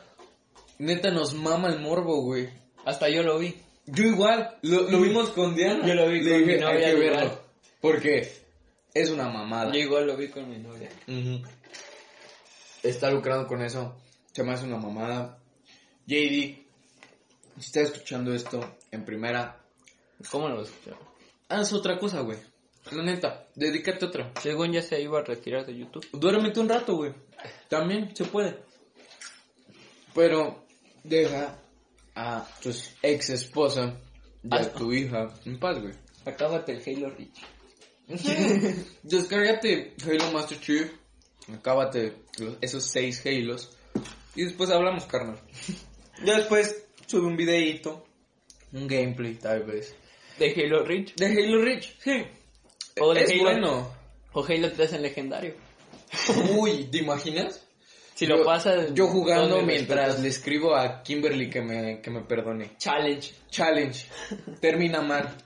Neta 0.78 1.10
nos 1.10 1.34
mama 1.34 1.68
el 1.68 1.78
morbo, 1.80 2.22
güey. 2.22 2.48
Hasta 2.86 3.08
yo 3.10 3.22
lo 3.22 3.38
vi. 3.38 3.54
Yo 3.86 4.04
igual, 4.04 4.56
lo, 4.62 4.82
lo 4.90 5.00
vimos 5.02 5.28
con 5.30 5.54
Diana. 5.54 5.86
Yo 5.86 5.94
lo 5.94 6.08
vi 6.08 6.22
Le 6.22 6.30
con 6.30 6.38
dije, 6.40 6.54
mi 6.54 6.60
novia, 6.60 6.88
hay 6.88 6.94
que 6.94 7.04
igual. 7.04 7.16
verlo. 7.16 7.40
Porque 7.82 8.32
es 8.94 9.10
una 9.10 9.28
mamada. 9.28 9.72
Yo 9.72 9.78
igual 9.80 10.06
lo 10.06 10.16
vi 10.16 10.28
con 10.28 10.48
mi 10.48 10.56
novia. 10.58 10.88
Ujú. 11.06 11.42
Está 12.82 13.10
lucrando 13.10 13.46
con 13.46 13.62
eso. 13.62 13.94
Se 14.32 14.42
me 14.42 14.52
hace 14.52 14.64
una 14.64 14.78
mamada. 14.78 15.38
JD, 16.06 16.66
si 17.60 17.66
estás 17.66 17.84
escuchando 17.92 18.32
esto 18.34 18.76
en 18.90 19.04
primera, 19.04 19.60
¿Cómo 20.30 20.48
lo 20.48 20.62
escuchó? 20.62 20.96
haz 21.48 21.72
otra 21.72 21.98
cosa, 21.98 22.20
güey. 22.20 22.38
La 22.92 23.02
neta, 23.02 23.46
dedícate 23.54 24.04
a 24.04 24.08
otra. 24.08 24.32
Según 24.40 24.72
ya 24.72 24.82
se 24.82 25.00
iba 25.00 25.18
a 25.20 25.22
retirar 25.24 25.66
de 25.66 25.76
YouTube. 25.76 26.06
Duérmete 26.12 26.60
un 26.60 26.68
rato, 26.68 26.96
güey. 26.96 27.12
También 27.68 28.14
se 28.16 28.24
puede. 28.24 28.58
Pero 30.14 30.64
deja 31.04 31.58
a 32.14 32.46
tu 32.62 32.70
ex 33.02 33.30
esposa 33.30 33.96
y 34.42 34.54
a 34.54 34.58
Ah. 34.60 34.72
tu 34.72 34.92
hija 34.92 35.26
en 35.44 35.58
paz, 35.58 35.80
güey. 35.80 35.94
Acábate 36.24 36.72
el 36.72 36.82
Halo 37.04 37.10
Reach. 37.14 37.40
Descárgate 39.02 39.94
Halo 40.04 40.32
Master 40.32 40.58
Chief. 40.60 40.90
Acábate 41.52 42.14
esos 42.60 42.84
seis 42.84 43.24
Halos. 43.24 43.76
Y 44.34 44.44
después 44.44 44.70
hablamos, 44.70 45.04
carnal. 45.06 45.40
Ya 46.24 46.36
después 46.38 46.84
sube 47.10 47.26
un 47.26 47.36
videíto. 47.36 48.06
Un 48.72 48.86
gameplay, 48.86 49.34
tal 49.34 49.64
vez. 49.64 49.94
¿De 50.38 50.52
Halo 50.52 50.84
Reach? 50.84 51.14
De 51.16 51.26
Halo 51.26 51.62
Reach, 51.62 51.98
sí. 51.98 52.24
O 53.00 53.12
de 53.12 53.22
es 53.24 53.30
Halo- 53.30 53.42
bueno. 53.42 53.94
¿O 54.32 54.44
Halo 54.44 54.70
3 54.72 54.92
en 54.92 55.02
legendario? 55.02 55.54
Uy, 56.56 56.84
¿te 56.84 56.98
imaginas? 56.98 57.66
Si 58.14 58.26
Yo- 58.26 58.36
lo 58.36 58.44
pasas... 58.44 58.94
Yo 58.94 59.08
jugando 59.08 59.60
mientras 59.62 60.20
le 60.20 60.28
escribo 60.28 60.76
a 60.76 61.02
Kimberly 61.02 61.50
que 61.50 61.60
me, 61.62 62.00
que 62.00 62.10
me 62.10 62.20
perdone. 62.20 62.76
Challenge. 62.78 63.32
Challenge. 63.50 64.06
Termina 64.60 65.00
mal. 65.02 65.36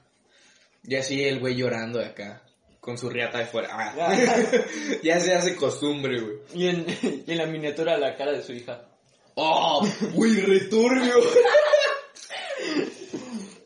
Y 0.83 0.97
así 0.97 1.25
el 1.25 1.41
güey 1.41 1.55
llorando 1.57 1.99
de 1.99 2.07
acá. 2.07 2.43
Con 2.81 2.99
su 2.99 3.09
riata 3.09 3.39
de 3.39 3.47
fuera. 3.47 3.69
Ah. 3.73 4.15
ya 5.03 5.19
se 5.19 5.33
hace 5.35 5.57
costumbre, 5.57 6.21
güey. 6.21 6.37
Y 6.55 6.69
en, 6.69 6.85
y 7.27 7.33
en 7.33 7.39
la 7.39 7.47
miniatura 7.47 7.97
la 7.97 8.15
cara 8.17 8.33
de 8.33 8.43
su 8.43 8.53
hija. 8.53 8.85
¡Oh! 9.35 9.87
¡Güey, 10.15 10.41
returbio! 10.41 11.15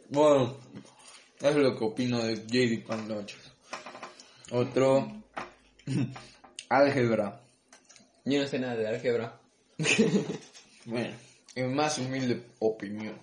bueno, 0.08 0.56
eso 1.38 1.48
es 1.48 1.56
lo 1.56 1.76
que 1.76 1.84
opino 1.84 2.18
de 2.22 2.36
JD 2.46 2.86
Pan 2.86 3.06
Noches. 3.06 3.38
Otro. 4.50 5.22
Álgebra. 6.68 7.40
Yo 8.24 8.40
no 8.40 8.46
sé 8.46 8.58
nada 8.58 8.76
de 8.76 8.88
álgebra. 8.88 9.40
Bueno, 10.84 11.14
en 11.54 11.74
más 11.74 11.98
humilde 11.98 12.46
opinión. 12.60 13.20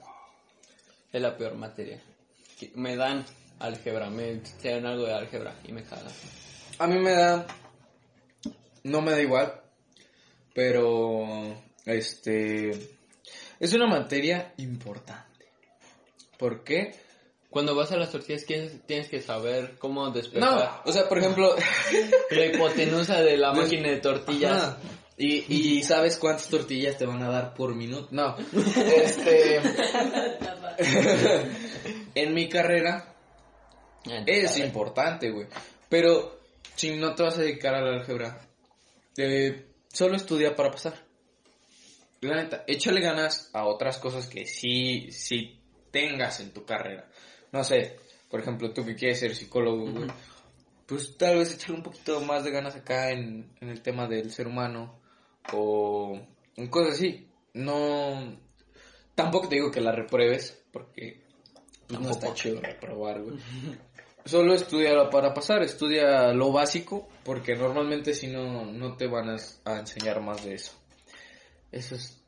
Es 1.11 1.19
la 1.19 1.35
peor 1.35 1.55
materia. 1.55 1.99
Me 2.75 2.95
dan 2.95 3.25
álgebra, 3.59 4.09
me 4.11 4.33
enseñan 4.33 4.85
algo 4.85 5.05
de 5.05 5.13
álgebra 5.13 5.55
y 5.63 5.71
me 5.71 5.83
cagan. 5.83 6.11
A 6.77 6.85
mí 6.85 6.99
me 6.99 7.11
da. 7.11 7.47
No 8.83 9.01
me 9.01 9.11
da 9.11 9.21
igual. 9.21 9.61
Pero. 10.53 11.64
Este. 11.85 12.71
Es 13.59 13.73
una 13.73 13.87
materia 13.87 14.53
importante. 14.57 15.45
¿Por 16.37 16.63
qué? 16.63 16.95
Cuando 17.49 17.73
vas 17.73 17.91
a 17.91 17.97
las 17.97 18.11
tortillas 18.11 18.45
tienes, 18.45 19.07
que 19.07 19.21
saber 19.21 19.77
cómo 19.79 20.05
No, 20.05 20.11
despejar 20.11 20.81
o 20.83 20.91
sea, 20.91 21.07
por 21.07 21.19
ejemplo. 21.19 21.55
la 22.31 22.45
hipotenusa 22.45 23.21
de 23.21 23.37
la 23.37 23.53
máquina 23.53 23.89
de 23.89 23.97
tortillas. 23.97 24.51
Ajá. 24.51 24.77
Y, 25.17 25.77
y 25.77 25.83
sabes 25.83 26.17
cuántas 26.17 26.49
tortillas 26.49 26.97
te 26.97 27.05
van 27.05 27.23
a 27.23 27.29
dar 27.29 27.53
por 27.53 27.73
minuto. 27.73 28.09
No. 28.11 28.35
Este. 28.37 29.61
en 32.15 32.33
mi 32.33 32.49
carrera 32.49 33.15
es 34.25 34.57
importante, 34.59 35.31
güey. 35.31 35.47
Pero 35.89 36.39
si 36.75 36.95
no 36.97 37.15
te 37.15 37.23
vas 37.23 37.37
a 37.37 37.41
dedicar 37.41 37.75
a 37.75 37.81
la 37.81 37.99
álgebra, 37.99 38.39
eh, 39.17 39.65
solo 39.91 40.15
estudia 40.15 40.55
para 40.55 40.71
pasar. 40.71 40.93
La 42.21 42.35
neta, 42.35 42.63
échale 42.67 43.01
ganas 43.01 43.49
a 43.53 43.65
otras 43.65 43.97
cosas 43.99 44.27
que 44.27 44.45
sí, 44.45 45.11
sí 45.11 45.59
tengas 45.91 46.39
en 46.39 46.51
tu 46.51 46.65
carrera. 46.65 47.07
No 47.51 47.63
sé, 47.63 47.97
por 48.29 48.39
ejemplo, 48.39 48.71
tú 48.73 48.85
que 48.85 48.95
quieres 48.95 49.19
ser 49.19 49.35
psicólogo, 49.35 49.91
güey. 49.91 50.09
Pues 50.85 51.17
tal 51.17 51.37
vez 51.37 51.53
échale 51.53 51.77
un 51.77 51.83
poquito 51.83 52.21
más 52.21 52.43
de 52.43 52.51
ganas 52.51 52.75
acá 52.75 53.11
en, 53.11 53.51
en 53.59 53.69
el 53.69 53.81
tema 53.81 54.07
del 54.07 54.31
ser 54.31 54.47
humano 54.47 54.99
o 55.53 56.19
en 56.55 56.67
cosas 56.67 56.93
así. 56.93 57.27
No, 57.53 58.37
tampoco 59.15 59.47
te 59.47 59.55
digo 59.55 59.71
que 59.71 59.81
la 59.81 59.91
repruebes 59.91 60.63
porque 60.71 61.21
pues, 61.87 61.99
no 61.99 62.09
está 62.09 62.33
chido 62.33 62.61
reprobar, 62.61 63.21
güey. 63.21 63.37
Solo 64.25 64.55
estudia 64.55 65.09
para 65.11 65.33
pasar, 65.35 65.61
estudia 65.61 66.33
lo 66.33 66.51
básico, 66.51 67.07
porque 67.23 67.55
normalmente 67.55 68.15
si 68.15 68.25
no, 68.25 68.65
no 68.65 68.97
te 68.97 69.05
van 69.05 69.29
a, 69.29 69.37
a 69.65 69.79
enseñar 69.79 70.19
más 70.19 70.43
de 70.43 70.55
eso. 70.55 70.73
Eso 71.71 71.95
es... 71.95 72.21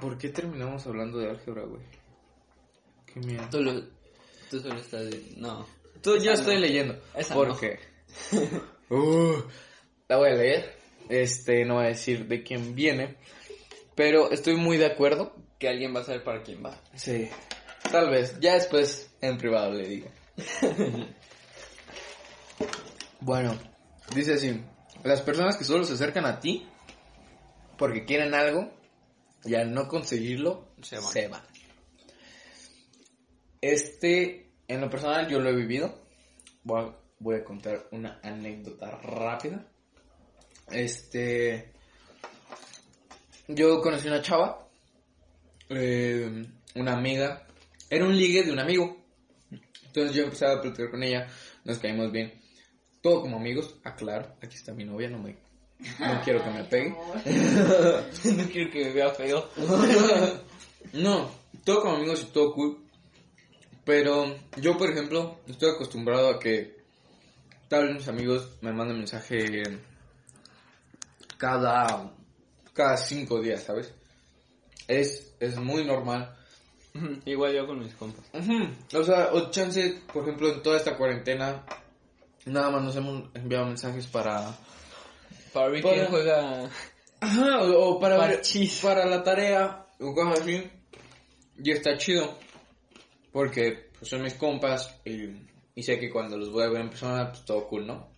¿Por 0.00 0.16
qué 0.18 0.28
terminamos 0.30 0.86
hablando 0.86 1.18
de 1.18 1.30
álgebra, 1.30 1.64
güey? 1.64 1.82
Qué 3.06 3.20
miedo. 3.20 3.42
Tú, 3.50 3.60
lo- 3.62 3.82
tú 4.50 4.60
solo 4.60 4.76
estás... 4.80 5.04
No. 5.36 5.66
Tú 6.02 6.14
Esa 6.14 6.32
estoy 6.32 6.54
no. 6.54 6.60
leyendo. 6.60 6.98
Esa 7.16 7.34
¿Por 7.34 7.48
no. 7.48 7.58
qué? 7.58 7.78
Uh, 8.90 9.42
la 10.06 10.18
voy 10.18 10.28
a 10.30 10.34
leer. 10.34 10.76
Este, 11.08 11.64
no 11.64 11.76
voy 11.76 11.86
a 11.86 11.88
decir 11.88 12.26
de 12.28 12.42
quién 12.42 12.74
viene. 12.74 13.16
Pero 13.94 14.30
estoy 14.30 14.56
muy 14.56 14.76
de 14.76 14.84
acuerdo. 14.86 15.34
Que 15.58 15.68
alguien 15.68 15.94
va 15.96 16.00
a 16.00 16.04
saber 16.04 16.22
para 16.22 16.42
quién 16.42 16.62
va. 16.62 16.78
Sí. 16.94 17.30
Tal 17.90 18.10
vez. 18.10 18.38
Ya 18.40 18.52
después 18.54 19.10
en 19.22 19.38
privado 19.38 19.72
le 19.72 19.88
digo. 19.88 20.08
bueno, 23.20 23.56
dice 24.14 24.34
así. 24.34 24.60
Las 25.04 25.22
personas 25.22 25.56
que 25.56 25.64
solo 25.64 25.84
se 25.84 25.94
acercan 25.94 26.26
a 26.26 26.38
ti 26.40 26.66
porque 27.82 28.04
quieren 28.04 28.32
algo 28.32 28.70
y 29.42 29.56
al 29.56 29.74
no 29.74 29.88
conseguirlo 29.88 30.68
Se 30.82 31.00
van. 31.00 31.12
se 31.12 31.26
van. 31.26 31.42
Este, 33.60 34.52
en 34.68 34.80
lo 34.80 34.88
personal 34.88 35.26
yo 35.26 35.40
lo 35.40 35.50
he 35.50 35.56
vivido. 35.56 36.06
Voy 36.62 36.80
a, 36.80 36.96
voy 37.18 37.34
a 37.38 37.44
contar 37.44 37.88
una 37.90 38.20
anécdota 38.22 38.88
rápida. 38.88 39.66
Este. 40.70 41.72
Yo 43.48 43.80
conocí 43.80 44.06
una 44.06 44.22
chava, 44.22 44.68
eh, 45.68 46.46
una 46.76 46.92
amiga. 46.92 47.48
Era 47.90 48.04
un 48.04 48.16
ligue 48.16 48.44
de 48.44 48.52
un 48.52 48.60
amigo. 48.60 48.96
Entonces 49.86 50.14
yo 50.14 50.22
empecé 50.22 50.46
a 50.46 50.60
platicar 50.60 50.88
con 50.88 51.02
ella, 51.02 51.26
nos 51.64 51.80
caímos 51.80 52.12
bien. 52.12 52.32
Todo 53.02 53.22
como 53.22 53.38
amigos, 53.38 53.80
aclaro, 53.82 54.36
aquí 54.40 54.54
está 54.54 54.72
mi 54.72 54.84
novia, 54.84 55.08
no 55.08 55.18
me. 55.18 55.41
No 55.98 56.20
quiero 56.22 56.42
que 56.44 56.50
me 56.50 56.64
pegue. 56.64 56.90
no 58.36 58.44
quiero 58.50 58.70
que 58.70 58.84
me 58.84 58.92
vea 58.92 59.10
feo. 59.10 59.48
No, 60.92 61.30
todo 61.64 61.80
como 61.80 61.96
amigos 61.96 62.22
y 62.22 62.32
todo 62.32 62.52
cool. 62.52 62.78
Pero 63.84 64.36
yo, 64.56 64.76
por 64.76 64.90
ejemplo, 64.90 65.38
estoy 65.46 65.70
acostumbrado 65.70 66.28
a 66.28 66.38
que 66.38 66.76
tal 67.68 67.86
vez 67.86 67.94
mis 67.94 68.08
amigos 68.08 68.58
me 68.60 68.72
manden 68.72 68.98
mensaje 68.98 69.62
cada, 71.38 72.12
cada 72.74 72.96
cinco 72.96 73.40
días, 73.40 73.62
¿sabes? 73.62 73.94
Es, 74.86 75.34
es 75.40 75.56
muy 75.56 75.84
normal. 75.84 76.36
Igual 77.24 77.54
yo 77.54 77.66
con 77.66 77.78
mis 77.80 77.94
compas. 77.94 78.24
O 78.94 79.04
sea, 79.04 79.30
o 79.32 79.50
chance, 79.50 80.02
por 80.12 80.22
ejemplo, 80.24 80.52
en 80.52 80.62
toda 80.62 80.76
esta 80.76 80.96
cuarentena, 80.96 81.64
nada 82.46 82.70
más 82.70 82.82
nos 82.82 82.96
hemos 82.96 83.34
enviado 83.34 83.66
mensajes 83.66 84.06
para... 84.06 84.54
Para 85.52 85.68
ver 85.68 85.82
Para- 85.82 85.94
quién 85.94 86.06
juega. 86.08 86.70
Ajá, 87.20 87.62
o, 87.62 88.00
para 88.00 88.16
ver- 88.26 88.42
para 88.82 89.06
la 89.06 89.22
tarea, 89.22 89.86
o 90.00 90.14
cosas 90.14 90.40
así. 90.40 90.70
Y 91.62 91.70
está 91.70 91.96
chido. 91.96 92.36
Porque 93.32 93.90
pues, 93.98 94.10
son 94.10 94.22
mis 94.22 94.34
compas 94.34 94.94
y, 95.04 95.28
y 95.74 95.82
sé 95.82 95.98
que 95.98 96.10
cuando 96.10 96.36
los 96.36 96.50
voy 96.50 96.64
a 96.64 96.68
ver 96.68 96.80
en 96.82 96.90
persona, 96.90 97.30
pues 97.30 97.44
todo 97.44 97.68
cool, 97.68 97.86
¿no? 97.86 98.08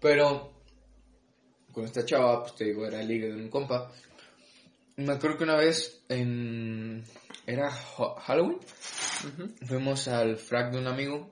Pero 0.00 0.52
con 1.72 1.84
esta 1.84 2.04
chava, 2.04 2.42
pues 2.42 2.54
te 2.56 2.64
digo, 2.64 2.86
era 2.86 3.02
liga 3.02 3.26
de 3.28 3.34
un 3.34 3.48
compa. 3.50 3.90
Me 4.96 5.12
acuerdo 5.12 5.38
que 5.38 5.44
una 5.44 5.56
vez 5.56 6.02
en... 6.08 7.04
Era 7.46 7.68
Ha- 7.68 8.20
Halloween. 8.20 8.58
Fuimos 9.66 10.08
al 10.08 10.36
frac 10.38 10.72
de 10.72 10.78
un 10.78 10.86
amigo 10.88 11.30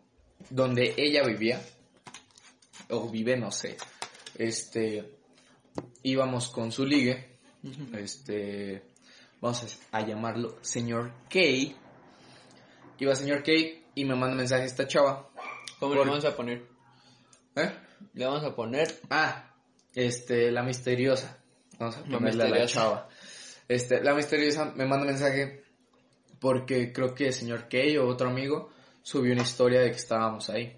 donde 0.50 0.94
ella 0.96 1.24
vivía. 1.24 1.60
O 2.90 3.08
vive, 3.10 3.36
no 3.36 3.50
sé. 3.50 3.76
Este. 4.38 5.12
Íbamos 6.02 6.48
con 6.48 6.72
su 6.72 6.84
ligue. 6.86 7.38
Este. 7.94 8.82
Vamos 9.40 9.78
a, 9.92 9.98
a 9.98 10.06
llamarlo 10.06 10.58
señor 10.62 11.12
K. 11.28 11.38
Iba 12.98 13.14
señor 13.14 13.42
K 13.42 13.52
y 13.94 14.04
me 14.04 14.14
manda 14.14 14.34
mensaje 14.36 14.64
esta 14.64 14.86
chava. 14.86 15.28
¿Cómo 15.78 15.94
Por- 15.94 16.04
le 16.06 16.10
vamos 16.10 16.24
a 16.24 16.34
poner? 16.36 16.62
¿Eh? 17.56 17.70
Le 18.14 18.24
vamos 18.26 18.44
a 18.44 18.54
poner. 18.54 19.00
Ah, 19.10 19.54
este, 19.94 20.50
la 20.50 20.62
misteriosa. 20.62 21.38
Vamos 21.78 21.96
a 21.96 22.00
La 22.00 22.18
ponerle 22.18 22.44
a 22.44 22.48
la 22.48 22.66
chava. 22.66 23.08
Este, 23.68 24.02
la 24.02 24.14
misteriosa 24.14 24.72
me 24.76 24.86
manda 24.86 25.04
mensaje 25.06 25.64
porque 26.40 26.92
creo 26.92 27.14
que 27.14 27.26
el 27.28 27.32
señor 27.34 27.68
Kay 27.68 27.96
o 27.98 28.06
otro 28.06 28.28
amigo 28.30 28.70
subió 29.02 29.32
una 29.32 29.42
historia 29.42 29.80
de 29.80 29.90
que 29.90 29.96
estábamos 29.96 30.48
ahí. 30.50 30.76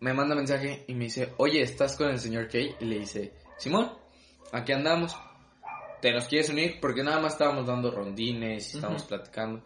Me 0.00 0.12
manda 0.12 0.34
mensaje 0.34 0.84
y 0.86 0.94
me 0.94 1.04
dice, 1.04 1.32
oye, 1.38 1.60
¿estás 1.62 1.96
con 1.96 2.08
el 2.08 2.18
señor 2.18 2.48
Kay? 2.48 2.76
Y 2.80 2.84
le 2.84 3.00
dice, 3.00 3.32
Simón, 3.56 3.92
aquí 4.52 4.72
andamos. 4.72 5.16
¿Te 6.00 6.12
nos 6.12 6.26
quieres 6.26 6.48
unir? 6.50 6.78
Porque 6.80 7.02
nada 7.02 7.20
más 7.20 7.32
estábamos 7.32 7.66
dando 7.66 7.90
rondines 7.90 8.72
y 8.72 8.76
estábamos 8.76 9.02
platicando. 9.04 9.62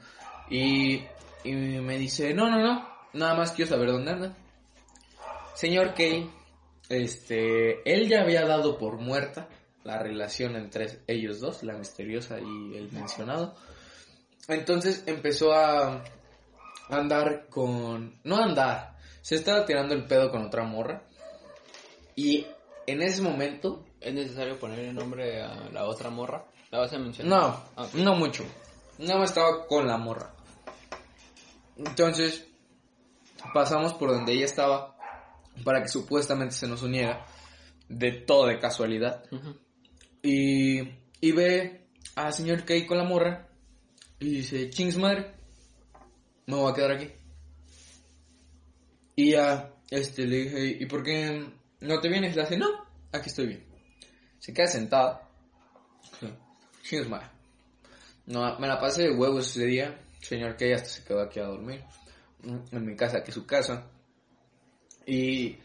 Y, 0.48 1.02
y 1.44 1.52
me 1.52 1.98
dice, 1.98 2.32
no, 2.32 2.48
no, 2.48 2.58
no, 2.60 2.88
nada 3.12 3.34
más 3.34 3.52
quiero 3.52 3.70
saber 3.70 3.90
dónde 3.90 4.12
andan. 4.12 4.36
Señor 5.54 5.92
Kay, 5.94 6.30
este, 6.88 7.82
él 7.90 8.08
ya 8.08 8.22
había 8.22 8.46
dado 8.46 8.78
por 8.78 8.98
muerta 8.98 9.48
la 9.84 9.98
relación 9.98 10.56
entre 10.56 11.00
ellos 11.06 11.40
dos, 11.40 11.62
la 11.62 11.74
misteriosa 11.74 12.38
y 12.40 12.76
el 12.76 12.90
mencionado. 12.92 13.54
Entonces 14.48 15.04
empezó 15.06 15.52
a 15.52 16.02
andar 16.88 17.46
con, 17.48 18.18
no 18.24 18.36
andar, 18.36 18.91
se 19.22 19.36
estaba 19.36 19.64
tirando 19.64 19.94
el 19.94 20.04
pedo 20.04 20.30
con 20.30 20.44
otra 20.44 20.64
morra. 20.64 21.02
Y 22.14 22.46
en 22.86 23.00
ese 23.02 23.22
momento, 23.22 23.86
¿Es 24.00 24.12
necesario 24.12 24.58
poner 24.58 24.80
el 24.80 24.94
nombre 24.96 25.40
a 25.42 25.70
la 25.70 25.86
otra 25.86 26.10
morra? 26.10 26.44
¿La 26.70 26.80
vas 26.80 26.92
a 26.92 26.98
mencionar? 26.98 27.38
no, 27.38 27.64
Ah, 27.76 27.88
no 27.94 28.16
mucho. 28.16 28.44
Nada 28.98 29.20
más 29.20 29.30
estaba 29.30 29.64
con 29.68 29.86
la 29.86 29.96
morra. 29.96 30.34
Entonces, 31.76 32.44
pasamos 33.54 33.94
por 33.94 34.10
donde 34.10 34.32
ella 34.32 34.44
estaba 34.44 34.96
para 35.64 35.82
que 35.82 35.88
supuestamente 35.88 36.54
se 36.54 36.66
nos 36.66 36.82
uniera 36.82 37.24
de 37.88 38.10
todo 38.12 38.46
de 38.46 38.58
casualidad. 38.58 39.22
Y, 40.22 40.80
y 41.20 41.32
ve 41.32 41.86
al 42.16 42.32
señor 42.32 42.64
Kay 42.64 42.86
con 42.86 42.98
la 42.98 43.04
morra 43.04 43.48
y 44.18 44.30
dice, 44.36 44.68
chings 44.70 44.96
madre, 44.96 45.32
me 46.46 46.56
voy 46.56 46.72
a 46.72 46.74
quedar 46.74 46.92
aquí. 46.92 47.08
Y 49.22 49.30
ya, 49.30 49.72
este, 49.88 50.26
le 50.26 50.36
dije, 50.38 50.66
¿y 50.80 50.86
por 50.86 51.04
qué 51.04 51.46
no 51.80 52.00
te 52.00 52.08
vienes? 52.08 52.34
Le 52.34 52.42
hace, 52.42 52.56
no, 52.56 52.66
aquí 53.12 53.28
estoy 53.28 53.46
bien. 53.46 53.64
Se 54.40 54.52
queda 54.52 54.66
sentada. 54.66 55.28
Sí, 56.82 56.96
Chings 56.96 57.08
madre. 57.08 57.28
No, 58.26 58.58
me 58.58 58.66
la 58.66 58.80
pasé 58.80 59.02
de 59.02 59.12
huevos 59.12 59.46
ese 59.50 59.64
día. 59.66 60.00
Señor 60.20 60.56
Kay 60.56 60.72
hasta 60.72 60.88
se 60.88 61.04
quedó 61.04 61.20
aquí 61.20 61.38
a 61.38 61.44
dormir. 61.44 61.84
mm, 62.42 62.74
En 62.74 62.84
mi 62.84 62.96
casa, 62.96 63.22
que 63.22 63.30
es 63.30 63.34
su 63.36 63.46
casa. 63.46 63.88
Y, 65.06 65.58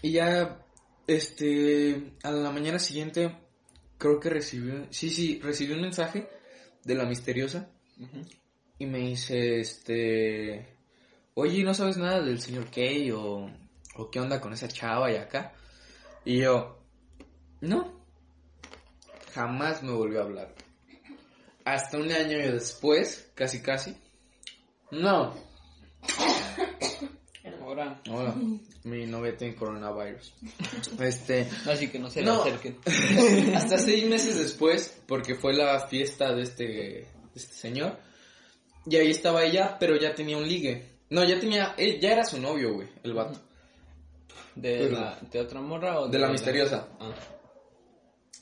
y 0.00 0.12
ya, 0.12 0.64
este, 1.06 2.14
a 2.22 2.30
la 2.30 2.50
mañana 2.50 2.78
siguiente, 2.78 3.36
creo 3.98 4.18
que 4.18 4.30
recibí, 4.30 4.86
sí, 4.88 5.10
sí, 5.10 5.38
recibí 5.42 5.74
un 5.74 5.82
mensaje 5.82 6.26
de 6.84 6.94
la 6.94 7.04
misteriosa 7.04 7.68
y 8.78 8.86
me 8.86 9.00
dice, 9.00 9.60
este, 9.60 10.73
oye, 11.34 11.62
¿no 11.64 11.74
sabes 11.74 11.96
nada 11.96 12.20
del 12.22 12.40
señor 12.40 12.70
Kay 12.70 13.10
o, 13.10 13.50
o 13.96 14.10
qué 14.10 14.20
onda 14.20 14.40
con 14.40 14.52
esa 14.52 14.68
chava 14.68 15.10
y 15.12 15.16
acá? 15.16 15.52
Y 16.24 16.40
yo, 16.40 16.78
no, 17.60 18.04
jamás 19.34 19.82
me 19.82 19.92
volvió 19.92 20.20
a 20.20 20.24
hablar. 20.24 20.54
Hasta 21.64 21.96
un 21.98 22.10
año 22.12 22.38
después, 22.38 23.30
casi 23.34 23.60
casi, 23.62 23.96
no, 24.90 25.34
Ahora. 27.62 28.00
hola, 28.10 28.34
mi 28.84 29.06
novia 29.06 29.36
tiene 29.36 29.54
coronavirus. 29.54 30.34
Este, 31.00 31.48
Así 31.66 31.88
que 31.88 31.98
no 31.98 32.10
se 32.10 32.20
le 32.20 32.26
No. 32.26 32.42
acerquen. 32.42 32.78
Hasta 33.54 33.78
seis 33.78 34.06
meses 34.06 34.38
después, 34.38 35.00
porque 35.06 35.34
fue 35.34 35.54
la 35.54 35.88
fiesta 35.88 36.34
de 36.34 36.42
este, 36.42 36.64
de 36.64 37.08
este 37.34 37.54
señor. 37.54 37.98
Y 38.86 38.96
ahí 38.96 39.10
estaba 39.10 39.44
ella, 39.44 39.76
pero 39.80 39.96
ya 39.98 40.14
tenía 40.14 40.36
un 40.36 40.46
ligue. 40.46 40.90
No, 41.10 41.24
ya 41.24 41.38
tenía, 41.38 41.74
él 41.76 42.00
ya 42.00 42.12
era 42.12 42.24
su 42.24 42.40
novio, 42.40 42.74
güey, 42.74 42.88
el 43.02 43.14
vato. 43.14 43.40
¿De, 44.54 44.78
Pero- 44.78 45.00
la, 45.00 45.18
¿De 45.30 45.40
otra 45.40 45.60
morra 45.60 46.00
o 46.00 46.08
De 46.08 46.18
la 46.18 46.28
misteriosa. 46.28 46.88
Ah. 47.00 47.12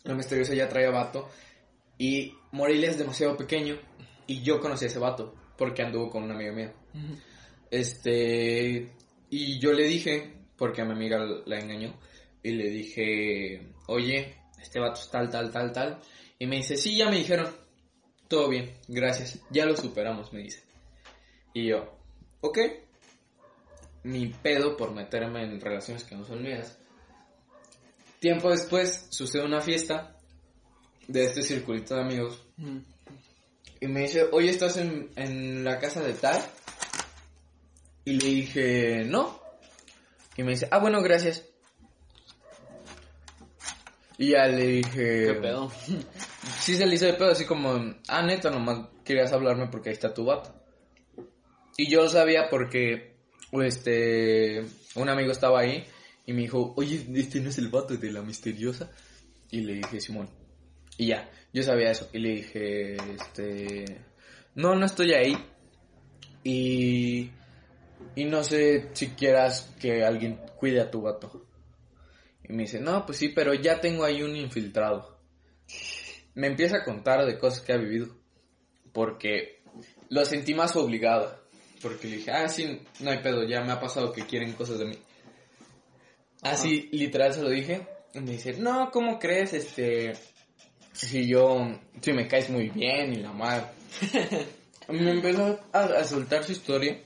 La 0.05 0.15
misteriosa 0.15 0.55
ya 0.55 0.69
traía 0.69 0.91
vato. 0.91 1.29
Y 1.99 2.35
Morelia 2.53 2.91
es 2.91 2.99
demasiado 2.99 3.37
pequeño. 3.37 3.79
Y 4.27 4.43
yo 4.43 4.61
conocí 4.61 4.85
a 4.85 4.89
ese 4.89 4.99
vato, 4.99 5.35
porque 5.57 5.83
anduvo 5.83 6.11
con 6.11 6.23
una 6.25 6.35
amiga 6.35 6.53
mía. 6.53 6.73
Ujú. 6.95 7.17
Este, 7.71 8.93
y 9.31 9.59
yo 9.59 9.73
le 9.73 9.85
dije, 9.85 10.33
porque 10.57 10.83
a 10.83 10.85
mi 10.85 10.93
amiga 10.93 11.19
la 11.47 11.59
engañó, 11.59 11.95
y 12.43 12.51
le 12.53 12.69
dije, 12.71 13.67
oye, 13.87 14.37
este 14.61 14.79
vato 14.79 15.01
es 15.01 15.11
tal, 15.11 15.31
tal, 15.31 15.51
tal, 15.51 15.73
tal. 15.73 15.99
Y 16.39 16.47
me 16.47 16.57
dice, 16.57 16.77
sí, 16.77 16.97
ya 16.97 17.09
me 17.09 17.17
dijeron, 17.17 17.49
todo 18.29 18.49
bien, 18.49 18.75
gracias, 18.89 19.41
ya 19.51 19.65
lo 19.65 19.77
superamos, 19.77 20.33
me 20.33 20.41
dice. 20.43 20.63
Y 21.55 21.67
yo, 21.69 21.99
ok, 22.43 22.59
mi 24.05 24.29
pedo 24.29 24.77
por 24.77 24.93
meterme 24.93 25.45
en 25.45 25.61
relaciones 25.61 26.05
que 26.05 26.15
no 26.15 26.25
son 26.25 26.43
mías. 26.43 26.79
Tiempo 28.21 28.51
después 28.51 29.07
sucede 29.11 29.45
una 29.45 29.61
fiesta 29.61 30.17
de 31.09 31.25
este 31.25 31.43
circulito 31.43 31.95
de 31.95 32.03
amigos 32.03 32.45
Ujú. 32.59 32.83
y 33.81 33.87
me 33.87 34.01
dice, 34.03 34.29
oye, 34.31 34.51
¿estás 34.51 34.77
en, 34.77 35.11
en 35.17 35.65
la 35.65 35.79
casa 35.79 36.03
de 36.03 36.13
tal? 36.15 36.41
Y 38.05 38.13
le 38.21 38.27
dije, 38.29 39.05
no. 39.07 39.41
Y 40.37 40.43
me 40.43 40.53
dice, 40.53 40.69
ah, 40.71 40.79
bueno, 40.79 41.01
gracias. 41.03 41.45
Y 44.19 44.31
ya 44.31 44.47
le 44.47 44.67
dije... 44.67 45.27
¿Qué 45.27 45.35
pedo? 45.41 45.71
Sí 46.59 46.77
se 46.77 46.87
le 46.87 46.97
hizo 46.97 47.07
de 47.07 47.15
pedo, 47.15 47.31
así 47.31 47.45
como, 47.45 47.95
ah, 48.09 48.23
neta, 48.23 48.51
nomás 48.51 48.89
querías 49.05 49.33
hablarme 49.33 49.69
porque 49.69 49.91
ahí 49.91 49.93
está 49.93 50.13
tu 50.13 50.25
vato. 50.25 50.53
Y 51.77 51.91
yo 51.91 52.03
lo 52.03 52.09
sabía 52.09 52.49
porque, 52.51 53.15
este, 53.53 54.65
un 54.95 55.09
amigo 55.09 55.33
estaba 55.33 55.61
ahí 55.61 55.85
y 56.27 56.33
me 56.33 56.43
dijo, 56.43 56.75
oye, 56.77 57.07
este 57.15 57.41
no 57.41 57.51
es 57.51 57.59
el 57.59 57.69
vato 57.69 57.97
de 57.97 58.13
la 58.13 58.23
misteriosa. 58.23 58.91
Y 59.51 59.61
le 59.61 59.75
dije, 59.75 60.01
Simón. 60.01 60.29
Y 60.99 61.09
ya, 61.09 61.31
yo 61.53 61.63
sabía 61.63 61.91
eso. 61.91 62.09
Y 62.13 62.19
le 62.19 62.29
dije, 62.37 62.97
este, 63.15 63.85
no, 64.55 64.75
no 64.75 64.87
estoy 64.87 65.13
ahí. 65.13 65.37
Y, 66.45 67.31
y 68.15 68.25
no 68.25 68.45
sé 68.45 68.91
si 68.93 69.09
quieras 69.09 69.75
que 69.81 70.05
alguien 70.05 70.41
cuide 70.57 70.81
a 70.81 70.91
tu 70.91 71.03
vato. 71.03 71.47
Y 72.45 72.53
me 72.53 72.63
dice, 72.63 72.81
no, 72.81 73.07
pues 73.07 73.19
sí, 73.19 73.29
pero 73.29 73.55
ya 73.55 73.81
tengo 73.81 74.05
ahí 74.05 74.23
un 74.23 74.37
infiltrado. 74.37 75.21
Me 76.35 76.47
empieza 76.47 76.79
a 76.79 76.85
contar 76.85 77.25
de 77.25 77.39
cosas 77.39 77.63
que 77.63 77.73
ha 77.73 77.77
vivido. 77.77 78.09
Porque 78.93 79.63
lo 80.09 80.25
sentí 80.25 80.55
más 80.55 80.77
obligado. 80.77 81.42
Porque 81.83 82.07
le 82.07 82.17
dije, 82.19 82.31
ah, 82.31 82.49
sí, 82.49 82.81
no 83.01 83.11
hay 83.11 83.19
pedo, 83.19 83.45
ya 83.45 83.61
me 83.63 83.73
ha 83.73 83.81
pasado 83.81 84.13
que 84.13 84.25
quieren 84.25 84.53
cosas 84.53 84.79
de 84.79 84.87
mí. 84.87 84.99
Así, 86.43 86.89
literal, 86.93 87.35
se 87.35 87.43
lo 87.43 87.51
dije. 87.51 87.87
Y 88.15 88.21
me 88.21 88.33
dice, 88.33 88.55
no, 88.55 88.91
¿cómo 88.93 89.19
crees? 89.19 89.53
Este, 89.53 90.13
si 90.93 91.27
yo, 91.27 91.79
si 92.01 92.13
me 92.13 92.29
caes 92.29 92.51
muy 92.51 92.69
bien 92.69 93.13
y 93.13 93.17
la 93.17 93.33
madre. 93.33 93.67
me 94.89 95.11
empezó 95.11 95.61
a, 95.73 95.81
a 95.81 96.05
soltar 96.05 96.45
su 96.45 96.53
historia. 96.53 97.03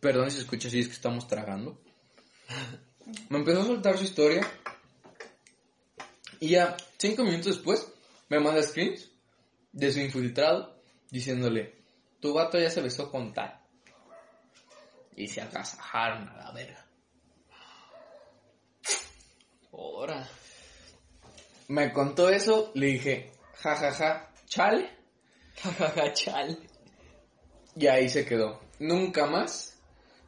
Perdón 0.00 0.30
si 0.30 0.38
escucha 0.38 0.68
así, 0.68 0.80
es 0.80 0.88
que 0.88 0.94
estamos 0.94 1.26
tragando. 1.26 1.80
Me 3.28 3.38
empezó 3.38 3.62
a 3.62 3.66
soltar 3.66 3.98
su 3.98 4.04
historia. 4.04 4.46
Y 6.38 6.50
ya, 6.50 6.76
cinco 6.98 7.24
minutos 7.24 7.56
después, 7.56 7.86
me 8.28 8.38
manda 8.38 8.62
screens 8.62 9.10
de 9.72 9.92
su 9.92 10.00
infiltrado 10.00 10.76
diciéndole, 11.10 11.74
tu 12.20 12.34
vato 12.34 12.58
ya 12.58 12.70
se 12.70 12.82
besó 12.82 13.10
con 13.10 13.32
tal. 13.32 13.65
Y 15.16 15.26
se 15.28 15.40
agasajaron 15.40 16.28
a 16.28 16.36
la 16.36 16.52
verga. 16.52 16.86
Ahora. 19.72 20.28
Me 21.68 21.92
contó 21.92 22.28
eso, 22.28 22.70
le 22.74 22.86
dije, 22.86 23.32
jajaja, 23.54 23.92
ja, 23.92 24.14
ja, 24.14 24.30
chale. 24.46 24.90
Jajaja, 25.56 26.12
chale. 26.12 26.58
Y 27.74 27.86
ahí 27.86 28.08
se 28.08 28.24
quedó. 28.24 28.60
Nunca 28.78 29.26
más. 29.26 29.78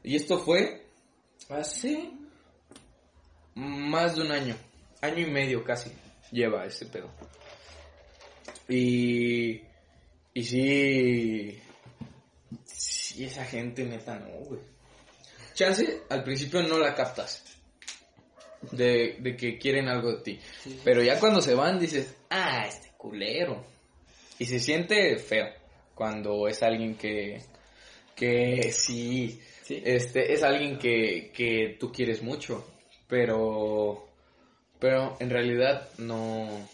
Y 0.02 0.16
esto 0.16 0.38
fue 0.38 0.86
hace 1.48 2.10
más 3.54 4.16
de 4.16 4.22
un 4.22 4.32
año. 4.32 4.56
Año 5.00 5.26
y 5.26 5.30
medio 5.30 5.62
casi 5.62 5.92
lleva 6.32 6.64
ese 6.64 6.86
pedo. 6.86 7.10
Y. 8.68 9.62
Y 10.34 10.44
sí. 10.44 11.62
Sí, 12.64 13.24
esa 13.24 13.44
gente 13.44 13.84
neta 13.84 14.18
no, 14.18 14.28
güey. 14.44 14.77
Chance, 15.58 16.02
al 16.08 16.22
principio 16.22 16.62
no 16.62 16.78
la 16.78 16.94
captas. 16.94 17.42
De, 18.70 19.16
de 19.18 19.36
que 19.36 19.58
quieren 19.58 19.88
algo 19.88 20.12
de 20.12 20.22
ti. 20.22 20.40
Sí. 20.62 20.80
Pero 20.84 21.02
ya 21.02 21.18
cuando 21.18 21.42
se 21.42 21.52
van 21.52 21.80
dices, 21.80 22.14
ah, 22.30 22.64
este 22.68 22.92
culero. 22.96 23.64
Y 24.38 24.44
se 24.44 24.60
siente 24.60 25.16
feo 25.16 25.48
cuando 25.96 26.46
es 26.46 26.62
alguien 26.62 26.94
que. 26.94 27.42
Que 28.14 28.70
sí. 28.70 29.40
Sí. 29.64 29.82
Este, 29.84 30.32
es 30.32 30.44
alguien 30.44 30.78
que, 30.78 31.32
que 31.34 31.76
tú 31.80 31.90
quieres 31.90 32.22
mucho. 32.22 32.64
Pero. 33.08 34.06
Pero 34.78 35.16
en 35.18 35.28
realidad 35.28 35.88
no. 35.98 36.68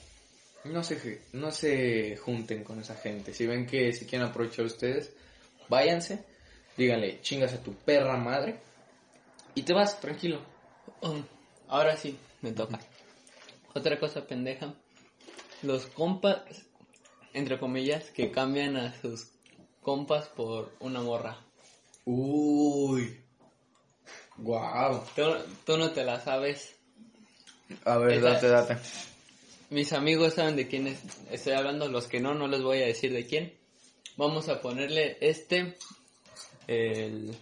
No 0.65 0.85
se, 0.85 1.23
no 1.33 1.51
se 1.53 2.19
junten 2.19 2.63
con 2.63 2.81
esa 2.81 2.97
gente. 2.97 3.33
Si 3.33 3.47
ven 3.47 3.65
que 3.65 3.95
si 3.95 4.05
quieren 4.05 4.29
aprovechar 4.29 4.67
ustedes, 4.67 5.11
váyanse. 5.71 6.23
Díganle, 6.77 7.23
chingas 7.23 7.55
a 7.55 7.63
tu 7.63 7.73
perra 7.77 8.19
madre. 8.19 8.59
Y 9.55 9.63
te 9.63 9.73
vas, 9.73 10.01
tranquilo. 10.01 10.41
Um, 11.01 11.23
ahora 11.69 11.97
sí, 11.97 12.19
me 12.43 12.53
toca. 12.53 12.79
Otra 13.75 13.99
cosa 13.99 14.27
pendeja. 14.27 14.75
Los 15.63 15.87
compas, 15.87 16.43
entre 17.33 17.59
comillas, 17.59 18.11
que 18.11 18.31
cambian 18.31 18.77
a 18.77 19.01
sus 19.01 19.29
compas 19.83 20.29
por 20.29 20.73
una 20.81 21.01
morra. 21.01 21.39
Uy. 22.05 23.21
Guau. 24.37 25.05
Tú, 25.15 25.23
tú 25.65 25.77
no 25.79 25.91
te 25.93 26.05
la 26.05 26.21
sabes. 26.21 26.75
A 27.85 27.97
ver, 27.99 28.19
Esa- 28.19 28.31
date, 28.33 28.49
date. 28.49 28.77
Mis 29.71 29.93
amigos 29.93 30.35
saben 30.35 30.57
de 30.57 30.69
quién 30.69 30.87
es- 30.89 31.01
estoy 31.31 31.55
hablando, 31.55 31.89
los 31.89 32.07
que 32.07 32.21
no, 32.21 32.35
no 32.35 32.47
les 32.47 32.63
voy 32.63 32.83
a 32.83 32.87
decir 32.87 33.13
de 33.13 33.27
quién. 33.27 33.57
Vamos 34.17 34.49
a 34.49 34.61
ponerle 34.61 35.17
este, 35.21 35.77
el, 36.69 37.35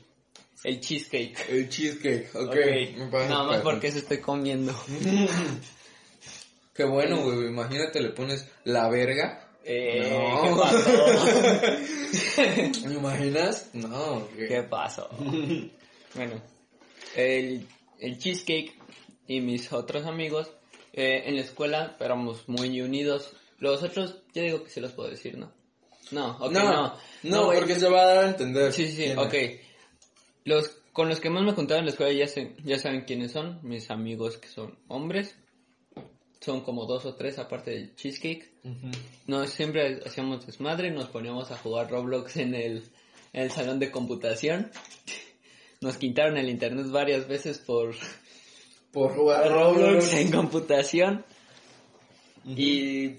el 0.64 0.80
cheesecake. 0.80 1.48
El 1.48 1.68
cheesecake, 1.68 2.34
ok. 2.34 2.48
Ok, 2.48 2.56
me 2.96 3.06
parece 3.06 3.30
Nada 3.30 3.44
más 3.44 3.60
porque 3.62 3.88
eso 3.88 3.98
estoy 3.98 4.18
comiendo. 4.18 4.74
Qué 6.74 6.84
bueno, 6.84 7.22
güey. 7.22 7.48
Imagínate, 7.48 8.00
le 8.00 8.10
pones 8.10 8.48
la 8.64 8.88
verga. 8.88 9.48
Eh, 9.64 10.08
No. 10.10 10.42
¿Qué 10.42 10.50
pasó? 10.60 11.06
¿Me 12.88 12.94
imaginas? 12.94 13.70
No, 13.74 14.28
güey. 14.34 14.48
¿Qué 14.48 14.62
pasó? 14.62 15.08
bueno, 16.14 16.42
el, 17.14 17.66
el 17.98 18.18
cheesecake 18.18 18.74
y 19.26 19.40
mis 19.40 19.72
otros 19.72 20.06
amigos 20.06 20.50
eh, 20.92 21.24
en 21.26 21.36
la 21.36 21.42
escuela 21.42 21.96
éramos 22.00 22.48
muy 22.48 22.80
unidos. 22.80 23.32
Los 23.58 23.82
otros, 23.82 24.16
ya 24.32 24.42
digo 24.42 24.64
que 24.64 24.70
se 24.70 24.80
los 24.80 24.92
puedo 24.92 25.10
decir, 25.10 25.36
¿no? 25.38 25.52
No, 26.10 26.36
ok, 26.40 26.52
no, 26.52 26.96
no. 27.22 27.46
porque 27.52 27.76
se 27.76 27.88
va 27.88 28.02
a 28.02 28.06
dar 28.06 28.24
a 28.24 28.28
entender. 28.28 28.72
Sí, 28.72 28.90
sí, 28.90 29.12
ok. 29.16 29.32
es. 29.34 29.60
Los 30.44 30.68
con 30.92 31.08
los 31.08 31.20
que 31.20 31.30
más 31.30 31.42
me 31.44 31.52
juntaba 31.52 31.78
en 31.80 31.86
la 31.86 31.92
escuela 31.92 32.12
ya, 32.12 32.26
sé- 32.26 32.54
ya 32.64 32.78
saben 32.78 33.04
quiénes 33.06 33.32
son, 33.32 33.60
mis 33.62 33.90
amigos 33.90 34.36
que 34.38 34.48
son 34.48 34.76
hombres. 34.88 35.34
Son 36.40 36.62
como 36.62 36.86
dos 36.86 37.06
o 37.06 37.14
tres 37.14 37.38
aparte 37.38 37.70
del 37.70 37.94
cheesecake. 37.94 38.50
Ujú. 38.64 38.90
No, 39.28 39.46
siempre 39.46 40.00
hacíamos 40.04 40.44
desmadre, 40.44 40.90
nos 40.90 41.06
poníamos 41.08 41.50
a 41.52 41.56
jugar 41.56 41.88
Roblox 41.90 42.36
en 42.38 42.54
el, 42.56 42.82
en 43.32 43.42
el 43.42 43.50
salón 43.52 43.78
de 43.78 43.90
computación. 43.90 44.70
Nos 45.80 45.96
quitaron 45.96 46.36
el 46.36 46.48
internet 46.48 46.86
varias 46.90 47.26
veces 47.26 47.58
por 47.58 47.94
Por 48.92 49.14
jugar 49.16 49.48
Roblox 49.50 50.12
en 50.14 50.30
computación. 50.30 51.24
y, 52.44 53.16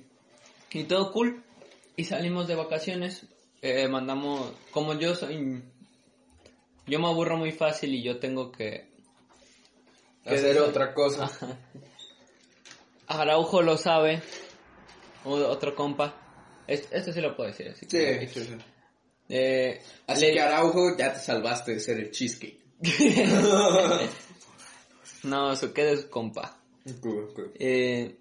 y 0.72 0.84
todo 0.88 1.12
cool. 1.12 1.44
Y 1.96 2.04
salimos 2.06 2.48
de 2.48 2.56
vacaciones. 2.56 3.26
eh, 3.62 3.88
mandamos, 3.88 4.52
como 4.72 4.98
yo 5.00 5.16
soy, 5.16 5.62
yo 6.88 7.00
me 7.00 7.08
aburro 7.08 7.38
muy 7.38 7.52
fácil 7.52 7.94
y 7.94 8.04
yo 8.04 8.20
tengo 8.20 8.52
que... 8.52 8.90
que 10.24 10.30
Hacer 10.36 10.60
otra 10.60 10.94
cosa. 10.94 11.30
Araujo 13.08 13.62
lo 13.62 13.78
sabe. 13.78 14.22
o- 15.26 15.34
Otro 15.36 15.76
compa. 15.76 16.16
Es- 16.68 16.88
Esto 16.92 17.12
sí 17.12 17.22
lo 17.22 17.36
puedo 17.36 17.50
decir 17.50 17.68
así. 17.70 17.82
Sí, 17.86 17.98
que- 17.98 18.28
sí, 18.34 18.44
sí. 18.46 18.58
Eh, 19.30 19.82
Así 20.08 20.26
le- 20.28 20.34
que 20.34 20.42
Araujo, 20.42 20.98
ya 20.98 21.14
te 21.14 21.20
salvaste 21.20 21.74
de 21.74 21.80
ser 21.80 22.00
el 22.00 22.12
cheesecake. 22.12 22.60
No, 25.24 25.56
se 25.56 25.72
queda 25.72 25.96
su 25.96 26.10
compa. 26.10 26.60
Ok, 26.86 27.06
ok. 27.06 27.40
Eh, 27.58 28.18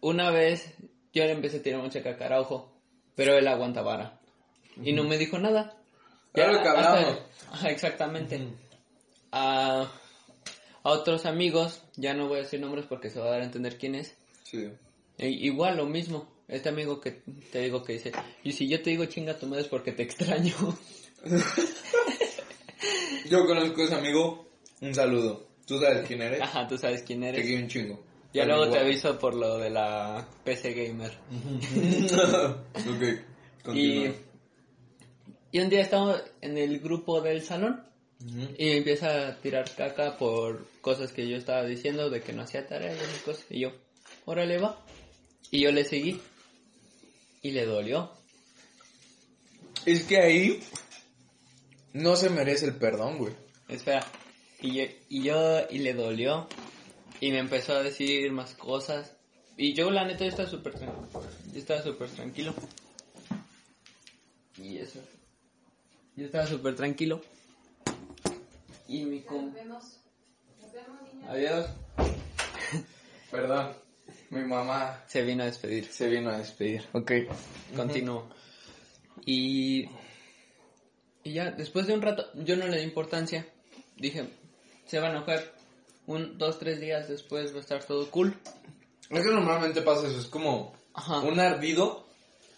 una 0.00 0.30
vez 0.32 0.64
yo 1.12 1.24
le 1.24 1.30
empecé 1.30 1.58
a 1.58 1.62
tirar 1.62 1.80
mucha 1.80 2.02
caca 2.02 2.24
a 2.24 2.26
Araujo, 2.26 2.72
pero 3.14 3.38
él 3.38 3.46
aguanta 3.46 3.82
vara. 3.82 4.18
Y 4.82 4.92
no 4.92 5.04
me 5.04 5.16
dijo 5.16 5.38
nada. 5.38 5.77
Era 6.42 6.52
lo 6.52 6.62
que 6.62 6.68
hasta- 6.68 6.96
hablamos. 6.98 7.18
Exactamente. 7.66 8.40
a, 9.32 9.82
a 10.82 10.88
otros 10.90 11.26
amigos, 11.26 11.82
ya 11.96 12.14
no 12.14 12.28
voy 12.28 12.38
a 12.38 12.42
decir 12.42 12.60
nombres 12.60 12.86
porque 12.88 13.10
se 13.10 13.18
va 13.20 13.26
a 13.26 13.30
dar 13.30 13.40
a 13.42 13.44
entender 13.44 13.78
quién 13.78 13.94
es. 13.94 14.14
Sí. 14.44 14.68
E- 15.18 15.28
igual 15.28 15.76
lo 15.76 15.86
mismo. 15.86 16.28
Este 16.48 16.70
amigo 16.70 16.98
que 17.00 17.20
te 17.52 17.60
digo 17.60 17.82
que 17.84 17.92
dice, 17.94 18.10
y 18.42 18.52
si 18.52 18.66
yo 18.68 18.80
te 18.82 18.88
digo 18.90 19.04
chinga 19.04 19.36
tu 19.38 19.46
madre 19.46 19.62
es 19.64 19.68
porque 19.68 19.92
te 19.92 20.02
extraño. 20.02 20.54
Yo 23.28 23.44
conozco 23.46 23.82
a 23.82 23.84
ese 23.84 23.94
amigo. 23.94 24.46
Un 24.80 24.94
saludo. 24.94 25.46
¿Tú 25.66 25.78
sabes 25.78 26.06
quién 26.06 26.22
eres? 26.22 26.40
Ajá, 26.40 26.66
tú 26.66 26.78
sabes 26.78 27.02
quién 27.02 27.20
Te 27.20 27.28
eres. 27.28 27.44
quiero 27.44 27.62
un 27.62 27.68
chingo. 27.68 28.02
Ya 28.32 28.44
luego 28.46 28.70
te 28.70 28.78
aviso 28.78 29.18
por 29.18 29.34
lo 29.34 29.58
de 29.58 29.68
la 29.70 30.26
PC 30.44 30.72
Gamer. 30.72 31.12
ok. 32.74 33.64
Continúa. 33.64 34.06
y 34.06 34.14
un 35.54 35.68
día 35.70 35.80
estamos 35.80 36.22
en 36.40 36.58
el 36.58 36.78
grupo 36.80 37.20
del 37.20 37.42
salón 37.42 37.82
Ujú. 38.24 38.54
y 38.58 38.72
empieza 38.72 39.28
a 39.28 39.40
tirar 39.40 39.74
caca 39.74 40.16
por 40.18 40.66
cosas 40.80 41.12
que 41.12 41.28
yo 41.28 41.36
estaba 41.36 41.64
diciendo 41.64 42.10
de 42.10 42.20
que 42.20 42.32
no 42.32 42.42
hacía 42.42 42.66
tarea 42.66 42.92
y 42.92 42.96
esas 42.96 43.22
cosas. 43.22 43.46
Y 43.48 43.60
yo, 43.60 43.72
órale 44.26 44.58
va. 44.58 44.84
Y 45.50 45.62
yo 45.62 45.72
le 45.72 45.84
seguí. 45.84 46.20
Y 47.40 47.52
le 47.52 47.64
dolió. 47.64 48.12
Es 49.86 50.04
que 50.04 50.18
ahí 50.18 50.60
no 51.92 52.16
se 52.16 52.28
merece 52.28 52.66
el 52.66 52.76
perdón, 52.76 53.18
güey. 53.18 53.32
Espera. 53.68 54.04
Y 54.60 54.74
yo, 54.74 54.84
y 55.08 55.22
yo, 55.22 55.60
y 55.70 55.78
le 55.78 55.94
dolió. 55.94 56.48
Y 57.20 57.30
me 57.30 57.38
empezó 57.38 57.74
a 57.74 57.82
decir 57.82 58.30
más 58.32 58.54
cosas. 58.54 59.14
Y 59.56 59.72
yo, 59.74 59.90
la 59.90 60.04
neta, 60.04 60.24
yo 60.24 60.30
estaba 60.30 60.48
súper 60.48 60.74
tranquilo. 60.74 61.08
Yo 61.52 61.58
estaba 61.58 61.82
súper 61.82 62.08
tranquilo. 62.10 62.54
Y 64.56 64.78
eso. 64.78 65.00
Yo 66.18 66.24
estaba 66.26 66.46
súper 66.48 66.74
tranquilo. 66.74 67.20
Y 68.88 69.04
mi 69.04 69.20
com... 69.20 69.54
Adiós. 71.28 71.66
Perdón. 73.30 73.72
Mi 74.30 74.40
mamá 74.42 75.04
Se 75.06 75.22
vino 75.22 75.44
a 75.44 75.46
despedir. 75.46 75.86
se 75.86 76.08
vino 76.08 76.30
a 76.30 76.38
despedir. 76.38 76.82
Ok. 76.92 77.12
Continúo. 77.76 78.28
Y... 79.24 79.88
Y 81.22 81.32
ya, 81.34 81.52
después 81.52 81.86
de 81.86 81.94
un 81.94 82.02
rato, 82.02 82.26
yo 82.34 82.56
no 82.56 82.66
le 82.66 82.78
di 82.78 82.82
importancia. 82.82 83.46
Dije, 83.96 84.28
se 84.86 84.98
va 84.98 85.06
a 85.08 85.10
enojar. 85.10 85.44
Un, 86.08 86.36
dos, 86.36 86.58
tres 86.58 86.80
días 86.80 87.08
después 87.08 87.52
va 87.52 87.58
a 87.58 87.60
estar 87.60 87.84
todo 87.84 88.10
cool. 88.10 88.34
Es 89.10 89.20
que 89.24 89.30
normalmente 89.30 89.82
pasa 89.82 90.08
eso, 90.08 90.18
es 90.18 90.26
como 90.26 90.74
Ajá. 90.94 91.20
un 91.20 91.38
ardido 91.38 92.06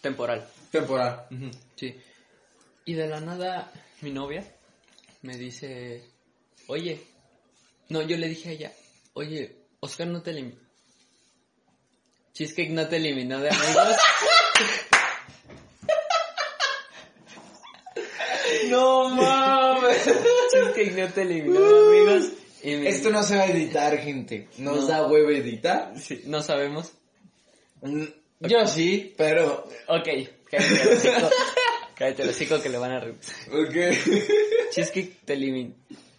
Temporal. 0.01 0.47
temporal. 0.71 1.27
Sí. 1.75 1.95
Y 2.91 2.93
de 2.93 3.07
la 3.07 3.21
nada, 3.21 3.71
mi 4.01 4.11
novia 4.11 4.43
me 5.21 5.37
dice, 5.37 6.03
oye, 6.67 6.99
no, 7.87 8.01
yo 8.01 8.17
le 8.17 8.27
dije 8.27 8.49
a 8.49 8.51
ella, 8.51 8.73
oye, 9.13 9.55
Oscar 9.79 10.07
no 10.07 10.21
te 10.21 10.31
eliminó. 10.31 10.57
Cheesecake 12.33 12.71
no 12.71 12.85
te 12.89 12.97
eliminó 12.97 13.39
de 13.39 13.49
amigos. 13.49 13.95
No 18.69 19.07
mames. 19.09 20.03
Cheesecake 20.51 20.91
no 20.97 21.07
te 21.13 21.21
eliminó 21.21 21.61
de 21.61 22.09
amigos. 22.09 22.31
Y 22.63 22.75
me- 22.75 22.89
Esto 22.89 23.09
no 23.09 23.23
se 23.23 23.37
va 23.37 23.43
a 23.43 23.47
editar, 23.47 23.97
gente. 23.99 24.49
Nos 24.57 24.81
No. 24.81 24.87
da 24.87 25.07
huevo 25.07 25.29
editar. 25.29 25.93
Sí, 25.97 26.23
no 26.25 26.43
sabemos. 26.43 26.91
Mm, 27.81 28.03
Yo 28.41 28.67
sí, 28.67 29.13
pero... 29.17 29.63
Ok, 29.87 30.07
hocico. 30.51 31.29
Cállate 32.01 32.23
el 32.23 32.29
hocico 32.29 32.61
que 32.61 32.69
le 32.69 32.77
van 32.77 32.91
a 32.91 32.99
revisar. 32.99 33.35
Ok. 33.53 34.71
Cheesecake 34.71 35.23
te 35.25 35.33
eliminó. 35.33 35.75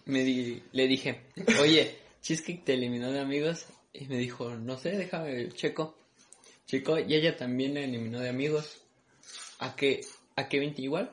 Me 0.06 0.22
di- 0.24 0.62
le 0.72 0.86
dije, 0.86 1.22
oye, 1.60 1.96
Cheesecake 2.22 2.64
te 2.64 2.74
eliminó 2.74 3.10
de 3.10 3.20
amigos. 3.20 3.66
Y 3.92 4.06
me 4.06 4.16
dijo, 4.18 4.54
no 4.54 4.78
sé, 4.78 4.92
déjame 4.92 5.48
checo. 5.52 5.96
Chico, 6.66 6.98
y 6.98 7.14
ella 7.14 7.36
también 7.36 7.74
le 7.74 7.84
eliminó 7.84 8.20
de 8.20 8.28
amigos. 8.28 8.80
¿A 9.58 9.74
qué? 9.76 10.00
¿A 10.36 10.48
Kevin 10.48 10.74
igual? 10.78 11.12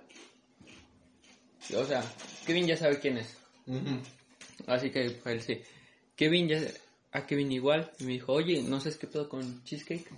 O 1.76 1.86
sea, 1.86 2.04
Kevin 2.46 2.68
ya 2.68 2.78
sabe 2.78 3.00
quién 3.00 3.18
es. 3.18 3.36
Ujú. 3.68 4.00
Así 4.68 4.90
que 4.92 5.10
pues, 5.24 5.36
él 5.36 5.42
sí. 5.42 5.62
Kevin 6.16 6.48
ya. 6.48 6.62
A 7.12 7.26
Kevin 7.26 7.52
igual. 7.52 7.92
Y 8.00 8.04
me 8.04 8.14
dijo, 8.14 8.34
oye, 8.34 8.62
no 8.62 8.80
sé 8.80 8.96
qué 8.98 9.08
pedo 9.08 9.28
con 9.28 9.64
Cheesecake. 9.64 10.10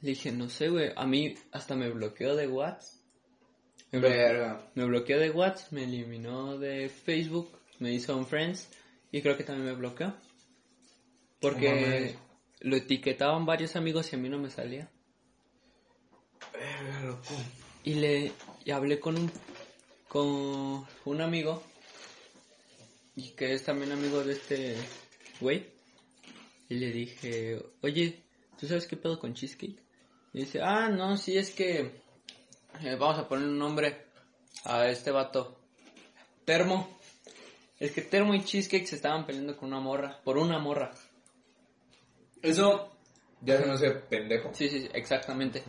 Le 0.00 0.10
dije, 0.10 0.32
no 0.32 0.48
sé, 0.48 0.68
güey. 0.68 0.90
A 0.96 1.06
mí 1.06 1.34
hasta 1.52 1.74
me 1.76 1.90
bloqueó 1.90 2.34
de 2.34 2.48
WhatsApp. 2.48 2.93
Me 3.92 3.98
bloqueó, 4.00 4.18
Verga. 4.18 4.70
me 4.74 4.84
bloqueó 4.84 5.18
de 5.18 5.30
WhatsApp, 5.30 5.72
me 5.72 5.84
eliminó 5.84 6.58
de 6.58 6.88
Facebook, 6.88 7.50
me 7.78 7.92
hizo 7.92 8.16
un 8.16 8.26
Friends 8.26 8.68
y 9.12 9.22
creo 9.22 9.36
que 9.36 9.44
también 9.44 9.66
me 9.68 9.74
bloqueó. 9.76 10.14
Porque 11.40 12.16
lo 12.60 12.76
etiquetaban 12.76 13.46
varios 13.46 13.76
amigos 13.76 14.12
y 14.12 14.16
a 14.16 14.18
mí 14.18 14.28
no 14.28 14.38
me 14.38 14.50
salía. 14.50 14.90
Verga, 16.52 17.00
loco. 17.02 17.34
Y 17.84 17.94
le 17.94 18.32
y 18.64 18.70
hablé 18.70 18.98
con 18.98 19.16
un 19.16 19.30
con 20.08 20.86
un 21.04 21.20
amigo 21.20 21.62
y 23.16 23.30
que 23.30 23.52
es 23.52 23.64
también 23.64 23.92
amigo 23.92 24.22
de 24.24 24.32
este 24.32 24.76
güey 25.40 25.66
y 26.68 26.76
le 26.76 26.90
dije, 26.90 27.60
"Oye, 27.82 28.22
¿tú 28.58 28.66
sabes 28.66 28.86
qué 28.86 28.96
pedo 28.96 29.18
con 29.18 29.34
Cheesecake?" 29.34 29.82
Y 30.32 30.40
dice, 30.40 30.60
"Ah, 30.62 30.88
no, 30.88 31.16
sí 31.16 31.36
es 31.36 31.50
que 31.50 32.03
eh, 32.82 32.96
vamos 32.98 33.18
a 33.18 33.28
poner 33.28 33.46
un 33.46 33.58
nombre 33.58 34.06
a 34.64 34.88
este 34.88 35.10
vato. 35.10 35.60
Termo. 36.44 36.98
Es 37.80 37.92
que 37.92 38.02
Termo 38.02 38.34
y 38.34 38.44
Cheesecake 38.44 38.86
se 38.86 38.96
estaban 38.96 39.26
peleando 39.26 39.56
con 39.56 39.68
una 39.68 39.80
morra, 39.80 40.20
por 40.22 40.38
una 40.38 40.58
morra. 40.58 40.92
Eso 42.42 42.90
ya 43.40 43.58
se 43.58 43.66
me 43.66 43.72
hace 43.72 43.90
pendejo. 43.90 44.50
Sí, 44.54 44.68
sí, 44.68 44.82
sí, 44.82 44.88
exactamente. 44.94 45.62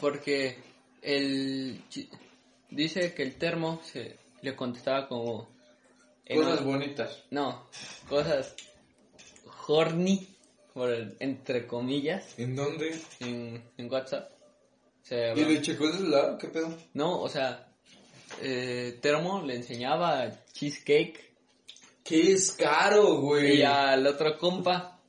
Porque 0.00 0.56
el 1.02 1.82
dice 2.70 3.14
que 3.14 3.22
el 3.22 3.36
termo 3.36 3.80
se 3.84 4.18
le 4.42 4.54
contestaba 4.54 5.08
como 5.08 5.48
Cosas 6.32 6.62
bonitas. 6.64 7.24
no, 7.30 7.66
cosas 8.08 8.54
horny 9.66 10.28
por 10.74 10.90
el- 10.90 11.16
entre 11.20 11.66
comillas 11.66 12.38
¿En 12.38 12.54
dónde? 12.54 13.00
en, 13.20 13.64
en 13.78 13.90
WhatsApp. 13.92 14.30
Se 15.08 15.32
¿Y 15.34 15.44
le 15.44 15.62
checó 15.62 15.86
el 15.86 15.94
celular? 15.94 16.36
¿Qué 16.38 16.48
pedo? 16.48 16.76
no, 16.94 17.20
o 17.20 17.28
sea, 17.28 17.68
eh, 18.42 18.98
Termo 19.00 19.42
le 19.42 19.56
enseñaba 19.56 20.30
cheesecake 20.52 21.32
¡Qué 22.04 22.32
es 22.32 22.52
caro, 22.52 23.20
güey! 23.20 23.58
y 23.58 23.62
al 23.62 24.06
otro 24.06 24.36
compa 24.38 25.00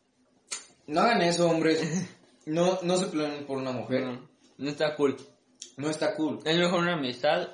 No 0.88 1.02
hagan 1.02 1.22
eso, 1.22 1.50
hombres. 1.50 1.82
No, 2.46 2.80
no 2.82 2.98
se 2.98 3.06
peleen 3.08 3.46
por 3.46 3.58
una 3.60 3.72
mujer. 3.72 4.02
no, 4.06 4.28
no 4.58 4.70
está 4.72 4.96
cool. 4.96 5.16
No 5.78 5.88
está 5.90 6.16
cool. 6.16 6.40
Es 6.44 6.58
mejor 6.58 6.80
una 6.80 6.94
amistad. 6.94 7.50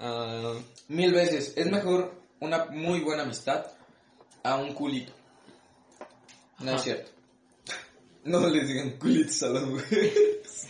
ah, 0.00 0.54
Mil 0.88 1.12
veces. 1.12 1.52
Es 1.56 1.70
mejor 1.70 2.12
una 2.40 2.64
muy 2.64 3.00
buena 3.00 3.22
amistad 3.22 3.66
a 4.42 4.56
un 4.56 4.74
culito. 4.74 5.12
No 6.58 6.70
Ajá. 6.70 6.76
es 6.76 6.82
cierto. 6.82 7.10
No 8.24 8.48
les 8.48 8.66
digan 8.66 8.98
culitos 8.98 9.42
a 9.44 9.48
las 9.50 9.62
mujeres. 9.64 10.66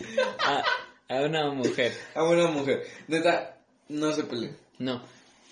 A 1.09 1.21
una 1.21 1.51
mujer. 1.51 1.93
A 2.15 2.23
una 2.23 2.47
mujer. 2.47 2.83
Neta, 3.07 3.57
no 3.89 4.11
se 4.13 4.23
peleen. 4.23 4.57
No. 4.79 5.01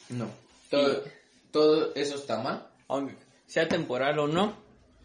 No. 0.09 0.29
Todo, 0.69 1.03
todo 1.51 1.93
eso 1.95 2.15
está 2.15 2.41
mal. 2.41 2.67
Aunque 2.87 3.15
sea 3.47 3.67
temporal 3.67 4.17
o 4.19 4.27
no, 4.27 4.57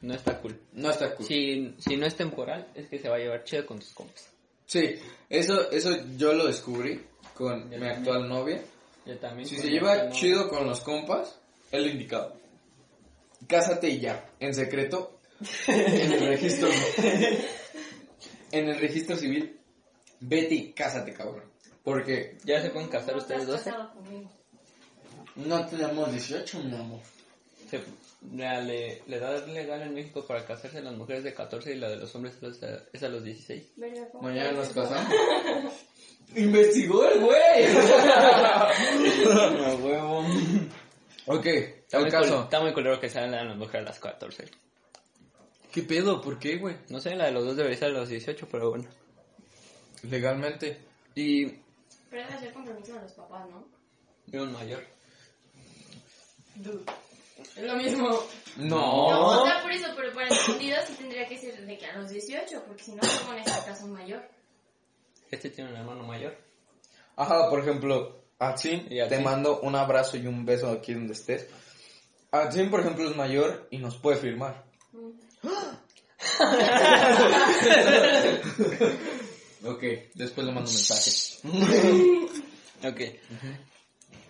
no 0.03 0.15
está 0.15 0.41
cool. 0.41 0.59
No 0.73 0.91
está 0.91 1.15
cool. 1.15 1.27
Si, 1.27 1.75
si 1.79 1.97
no 1.97 2.07
es 2.07 2.17
temporal, 2.17 2.69
es 2.75 2.89
que 2.89 2.99
se 2.99 3.09
va 3.09 3.17
a 3.17 3.19
llevar 3.19 3.45
chido 3.45 3.67
con 3.67 3.79
tus 3.79 3.91
compas. 3.93 4.29
Sí, 4.67 4.97
eso, 5.31 5.71
eso 5.71 5.97
yo 6.17 6.33
lo 6.33 6.47
descubrí 6.47 7.01
con 7.35 7.61
Yo 7.63 7.67
mi 7.67 7.71
también. 7.73 7.93
actual 7.93 8.29
novia. 8.29 8.63
Yo 9.05 9.17
también. 9.19 9.49
Si 9.49 9.57
se 9.57 9.69
lleva 9.69 9.93
actual 9.93 10.09
novia. 10.09 10.21
chido 10.21 10.49
con 10.49 10.67
los 10.67 10.81
compas, 10.81 11.39
es 11.71 11.81
lo 11.81 11.89
indicado. 11.89 12.37
Cásate 13.47 13.89
y 13.91 14.01
ya, 14.01 14.29
en 14.41 14.55
secreto, 14.55 15.19
en 15.69 16.13
el 16.13 16.27
registro. 16.27 16.69
en 18.53 18.69
el 18.69 18.79
registro 18.79 19.17
civil, 19.17 19.56
vete 20.21 20.55
y 20.55 20.73
cásate, 20.73 21.13
cabrón. 21.13 21.45
Porque 21.83 22.37
¿Ya 22.45 22.61
se 22.63 22.71
pueden 22.71 22.89
casar 22.89 23.15
No 23.15 23.21
ustedes 23.21 23.43
estás 23.43 23.65
12? 23.65 23.71
casado 23.71 23.93
conmigo. 23.95 24.31
no 25.37 25.67
tenemos 25.67 26.11
18, 26.13 26.59
mi 26.65 26.75
amor. 26.77 27.01
Se- 27.71 27.81
la, 28.35 28.61
le- 28.61 29.03
la 29.07 29.17
edad 29.17 29.47
legal 29.47 29.83
en 29.83 29.95
México 29.95 30.25
para 30.27 30.45
casarse 30.45 30.81
las 30.83 30.95
mujeres 30.95 31.23
de 31.23 31.33
14 31.35 31.73
y 31.73 31.77
la 31.79 31.89
de 31.91 31.97
los 31.97 32.13
hombres 32.17 32.35
es 32.43 32.63
a, 32.63 32.83
es 32.93 33.03
a 33.03 33.09
los 33.09 33.23
16. 33.23 33.73
Verga, 33.77 34.09
¿cómo 34.11 34.25
Mañana 34.25 34.53
nos 34.53 34.69
casamos. 34.71 35.13
Investigó 36.35 37.07
el 37.09 37.21
güey. 37.21 37.37
Huevo. 39.83 40.25
ok, 41.27 41.47
Está 41.47 41.99
el 41.99 42.03
muy, 42.05 42.11
caso. 42.11 42.43
está 42.45 42.61
muy 42.61 42.73
culero 42.73 42.99
que 42.99 43.11
sean 43.11 43.31
las 43.31 43.57
mujeres 43.57 43.87
a 43.87 43.91
las 43.91 44.01
14. 44.01 44.45
¿Qué 45.73 45.83
pedo? 45.83 46.21
¿Por 46.21 46.39
qué, 46.39 46.57
güey? 46.57 46.77
No 46.89 47.01
sé, 47.01 47.15
la 47.15 47.27
de 47.27 47.33
los 47.33 47.45
dos 47.45 47.57
debería 47.57 47.79
ser 47.79 47.91
a 47.91 47.99
los 47.99 48.09
18, 48.09 48.49
pero 48.51 48.71
bueno. 48.71 48.89
Legalmente. 50.03 50.79
Y 51.15 51.47
Pero 52.11 52.27
debe 52.27 52.39
ser 52.39 52.53
compromiso 52.53 52.95
de 52.95 53.03
los 53.03 53.13
papás, 53.13 53.49
¿no? 53.49 53.65
yo 54.27 54.43
un 54.43 54.53
mayor. 54.53 54.85
Dude. 56.57 56.85
Es 57.57 57.63
lo 57.63 57.77
mismo. 57.77 58.09
No. 58.57 59.11
No, 59.11 59.43
o 59.43 59.47
sea, 59.47 59.63
por 59.63 59.71
eso, 59.71 59.89
pero 59.95 60.13
para 60.15 60.29
entendido 60.29 60.79
sí 60.87 60.95
tendría 60.95 61.27
que 61.27 61.39
ser 61.39 61.65
de 61.65 61.79
que 61.79 61.87
a 61.87 61.99
los 61.99 62.11
18, 62.11 62.65
porque 62.67 62.83
si 62.83 62.93
no, 62.93 63.03
¿cómo 63.21 63.35
en 63.35 63.41
este 63.41 63.65
caso 63.65 63.87
mayor? 63.87 64.29
Este 65.31 65.51
tiene 65.51 65.71
un 65.71 65.77
hermano 65.77 66.03
mayor. 66.05 66.37
Ajá, 67.17 67.49
por 67.51 67.61
ejemplo, 67.61 68.25
Atsin, 68.39 68.89
te 68.89 69.19
mando 69.21 69.61
un 69.61 69.75
abrazo 69.75 70.17
y 70.17 70.27
un 70.27 70.45
beso 70.45 70.71
aquí 70.71 70.95
donde 70.95 71.13
estés. 71.13 71.47
Atsin, 72.31 72.71
por 72.71 72.81
ejemplo, 72.81 73.09
es 73.09 73.17
mayor 73.17 73.69
y 73.71 73.79
nos 73.79 73.97
puede 73.97 74.17
firmar. 74.17 74.65
ok, 79.65 79.83
después 80.15 80.47
le 80.47 80.53
mando 80.53 80.71
un 80.71 80.77
mensaje. 80.77 81.11
Ok. 82.85 83.01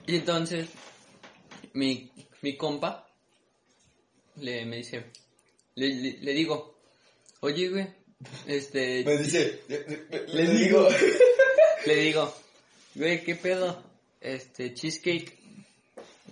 Y 0.06 0.14
entonces, 0.14 0.68
mi, 1.72 2.10
mi 2.42 2.56
compa 2.56 3.08
le, 4.36 4.64
me 4.64 4.76
dice, 4.76 5.06
le, 5.74 5.88
le, 5.88 6.18
le 6.18 6.32
digo, 6.32 6.78
oye, 7.40 7.68
güey, 7.68 7.88
este, 8.46 9.04
Me 9.04 9.18
dice, 9.18 9.62
le 9.68 10.46
digo. 10.46 10.88
le 11.86 11.96
digo, 11.96 12.34
güey, 12.94 13.22
¿qué 13.22 13.34
pedo? 13.34 13.82
Este, 14.20 14.74
Cheesecake, 14.74 15.38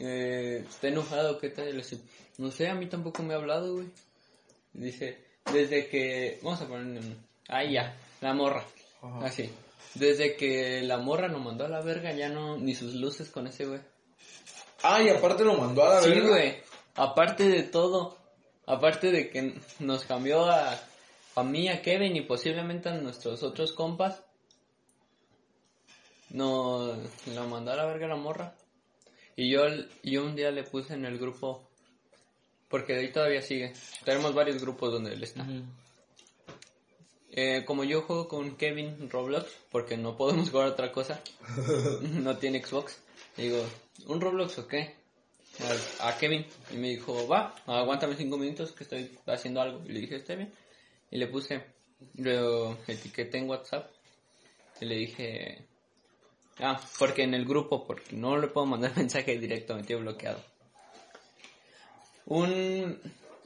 eh, 0.01 0.65
está 0.69 0.89
enojado, 0.89 1.39
¿qué 1.39 1.51
tal? 1.51 1.67
Le 1.67 1.77
dice, 1.77 1.99
no 2.39 2.51
sé, 2.51 2.69
a 2.69 2.75
mí 2.75 2.87
tampoco 2.87 3.23
me 3.23 3.35
ha 3.35 3.37
hablado, 3.37 3.75
güey. 3.75 3.89
Dice, 4.73 5.19
desde 5.53 5.89
que, 5.89 6.39
vamos 6.43 6.61
a 6.63 6.69
poner, 6.69 7.03
ahí 7.49 7.75
ya, 7.75 7.97
la 8.21 8.33
morra, 8.33 8.67
Ajá. 9.05 9.27
así. 9.27 9.51
Desde 9.95 10.35
que 10.37 10.83
la 10.83 10.99
morra 10.99 11.29
nos 11.29 11.41
mandó 11.43 11.65
a 11.65 11.69
la 11.69 11.81
verga, 11.83 12.13
ya 12.13 12.29
no, 12.29 12.57
ni 12.57 12.75
sus 12.75 12.95
luces 12.95 13.31
con 13.31 13.47
ese 13.47 13.67
güey. 13.67 13.81
Ah, 14.83 15.01
y 15.03 15.09
aparte 15.09 15.45
lo 15.45 15.57
mandó 15.57 15.85
a 15.85 15.95
la 15.95 16.03
Sí, 16.03 16.11
verga. 16.11 16.29
güey. 16.29 16.57
Aparte 16.97 17.49
de 17.49 17.63
todo, 17.63 18.17
aparte 18.67 19.11
de 19.13 19.31
que 19.31 19.55
nos 19.79 20.05
cambió 20.05 20.47
a, 20.47 20.79
a 21.37 21.43
mí, 21.45 21.69
a 21.69 21.81
Kevin 21.83 22.17
y 22.17 22.23
posiblemente 22.23 22.89
a 22.89 22.95
nuestros 22.95 23.43
otros 23.43 23.73
compas, 23.73 24.23
no 26.31 26.97
la 27.33 27.45
mandó 27.45 27.73
a 27.73 27.77
la 27.77 27.87
verga 27.87 28.09
la 28.09 28.17
morra. 28.17 28.55
Y 29.37 29.51
yo, 29.51 29.63
yo 30.03 30.25
un 30.25 30.37
día 30.37 30.51
le 30.51 30.65
puse 30.65 30.95
en 30.95 31.05
el 31.05 31.19
grupo, 31.19 31.69
porque 32.69 32.95
de 32.95 33.01
ahí 33.01 33.13
todavía 33.13 33.43
sigue. 33.43 33.73
Tenemos 34.05 34.35
varios 34.35 34.61
grupos 34.61 34.93
donde 34.93 35.13
él 35.13 35.23
está. 35.23 35.45
Eh, 37.37 37.64
como 37.66 37.82
yo 37.82 38.03
juego 38.03 38.28
con 38.28 38.57
Kevin 38.57 39.11
Roblox, 39.11 39.51
porque 39.70 39.97
no 39.97 40.16
podemos 40.16 40.51
jugar 40.51 40.68
otra 40.68 40.93
cosa, 40.93 41.20
no 42.01 42.37
tiene 42.37 42.64
Xbox, 42.64 42.97
digo, 43.37 43.64
¿un 44.07 44.20
Roblox 44.20 44.59
o 44.61 44.68
qué? 44.68 44.95
A, 46.01 46.09
a 46.09 46.16
Kevin, 46.18 46.47
y 46.72 46.76
me 46.76 46.91
dijo, 46.91 47.26
va, 47.26 47.55
aguántame 47.66 48.14
cinco 48.16 48.37
minutos 48.37 48.72
que 48.72 48.85
estoy 48.85 49.18
haciendo 49.26 49.61
algo. 49.61 49.82
Y 49.85 49.93
le 49.93 50.01
dije, 50.01 50.16
está 50.16 50.35
bien. 50.35 50.53
Y 51.12 51.18
le 51.18 51.26
puse, 51.28 51.62
lo 52.16 52.76
etiqueté 52.89 53.39
en 53.39 53.49
WhatsApp, 53.49 53.91
y 54.80 54.85
le 54.85 54.95
dije, 54.97 55.64
ah, 56.59 56.80
porque 56.99 57.22
en 57.22 57.35
el 57.35 57.45
grupo, 57.45 57.85
porque 57.85 58.14
no 58.16 58.37
le 58.37 58.47
puedo 58.49 58.66
mandar 58.66 58.93
mensaje 58.97 59.39
directo, 59.39 59.74
me 59.74 59.82
tiene 59.82 60.03
bloqueado. 60.03 60.41
Un... 62.26 63.01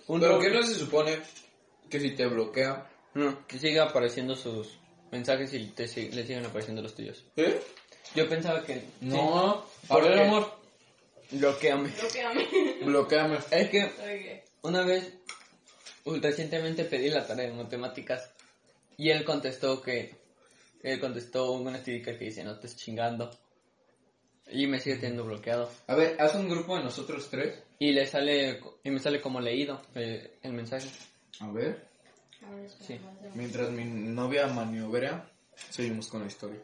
un 0.06 0.20
¿Pero 0.20 0.34
Rob- 0.34 0.42
qué 0.42 0.50
no 0.50 0.62
se 0.62 0.74
supone 0.74 1.18
que 1.90 2.00
si 2.00 2.10
te 2.12 2.26
bloquea? 2.26 2.86
No, 3.18 3.46
que 3.46 3.58
siga 3.58 3.84
apareciendo 3.84 4.34
sus 4.36 4.78
mensajes 5.10 5.52
y 5.54 5.66
te 5.68 5.84
sig- 5.86 6.10
le 6.12 6.26
siguen 6.26 6.46
apareciendo 6.46 6.82
los 6.82 6.94
tuyos. 6.94 7.24
¿Eh? 7.36 7.60
Yo 8.14 8.28
pensaba 8.28 8.64
que... 8.64 8.82
No. 9.00 9.64
A 9.88 9.88
¿Por 9.88 10.04
ver, 10.04 10.20
amor. 10.20 10.52
bloqueame. 11.30 11.90
Bloqueame. 11.90 12.46
Bloqueame. 12.84 13.38
Es 13.50 13.68
que 13.70 13.84
Ok. 13.84 14.44
una 14.62 14.82
vez, 14.82 15.12
uy, 16.04 16.20
recientemente 16.20 16.84
pedí 16.84 17.10
la 17.10 17.26
tarea 17.26 17.46
de 17.48 17.52
matemáticas 17.54 18.30
y 18.96 19.10
él 19.10 19.24
contestó 19.24 19.80
que... 19.82 20.16
Él 20.82 21.00
contestó 21.00 21.50
un 21.52 21.74
sticker 21.76 22.16
que 22.18 22.26
dice, 22.26 22.44
no 22.44 22.52
estés 22.52 22.76
chingando. 22.76 23.30
Y 24.50 24.66
me 24.66 24.80
sigue 24.80 24.96
teniendo 24.96 25.24
bloqueado. 25.24 25.70
A 25.88 25.94
ver, 25.94 26.16
haz 26.20 26.34
un 26.36 26.48
grupo 26.48 26.76
de 26.76 26.84
nosotros 26.84 27.28
tres. 27.30 27.58
Y 27.80 27.92
le 27.92 28.06
sale, 28.06 28.60
y 28.84 28.90
me 28.90 28.98
sale 29.00 29.20
como 29.20 29.40
leído 29.40 29.82
eh, 29.94 30.38
el 30.42 30.52
mensaje. 30.52 30.88
A 31.40 31.50
ver. 31.50 31.86
Sí. 32.86 32.98
Mientras 33.34 33.70
mi 33.70 33.84
novia 33.84 34.46
maniobra, 34.46 35.28
seguimos 35.70 36.08
con 36.08 36.20
la 36.22 36.26
historia. 36.28 36.60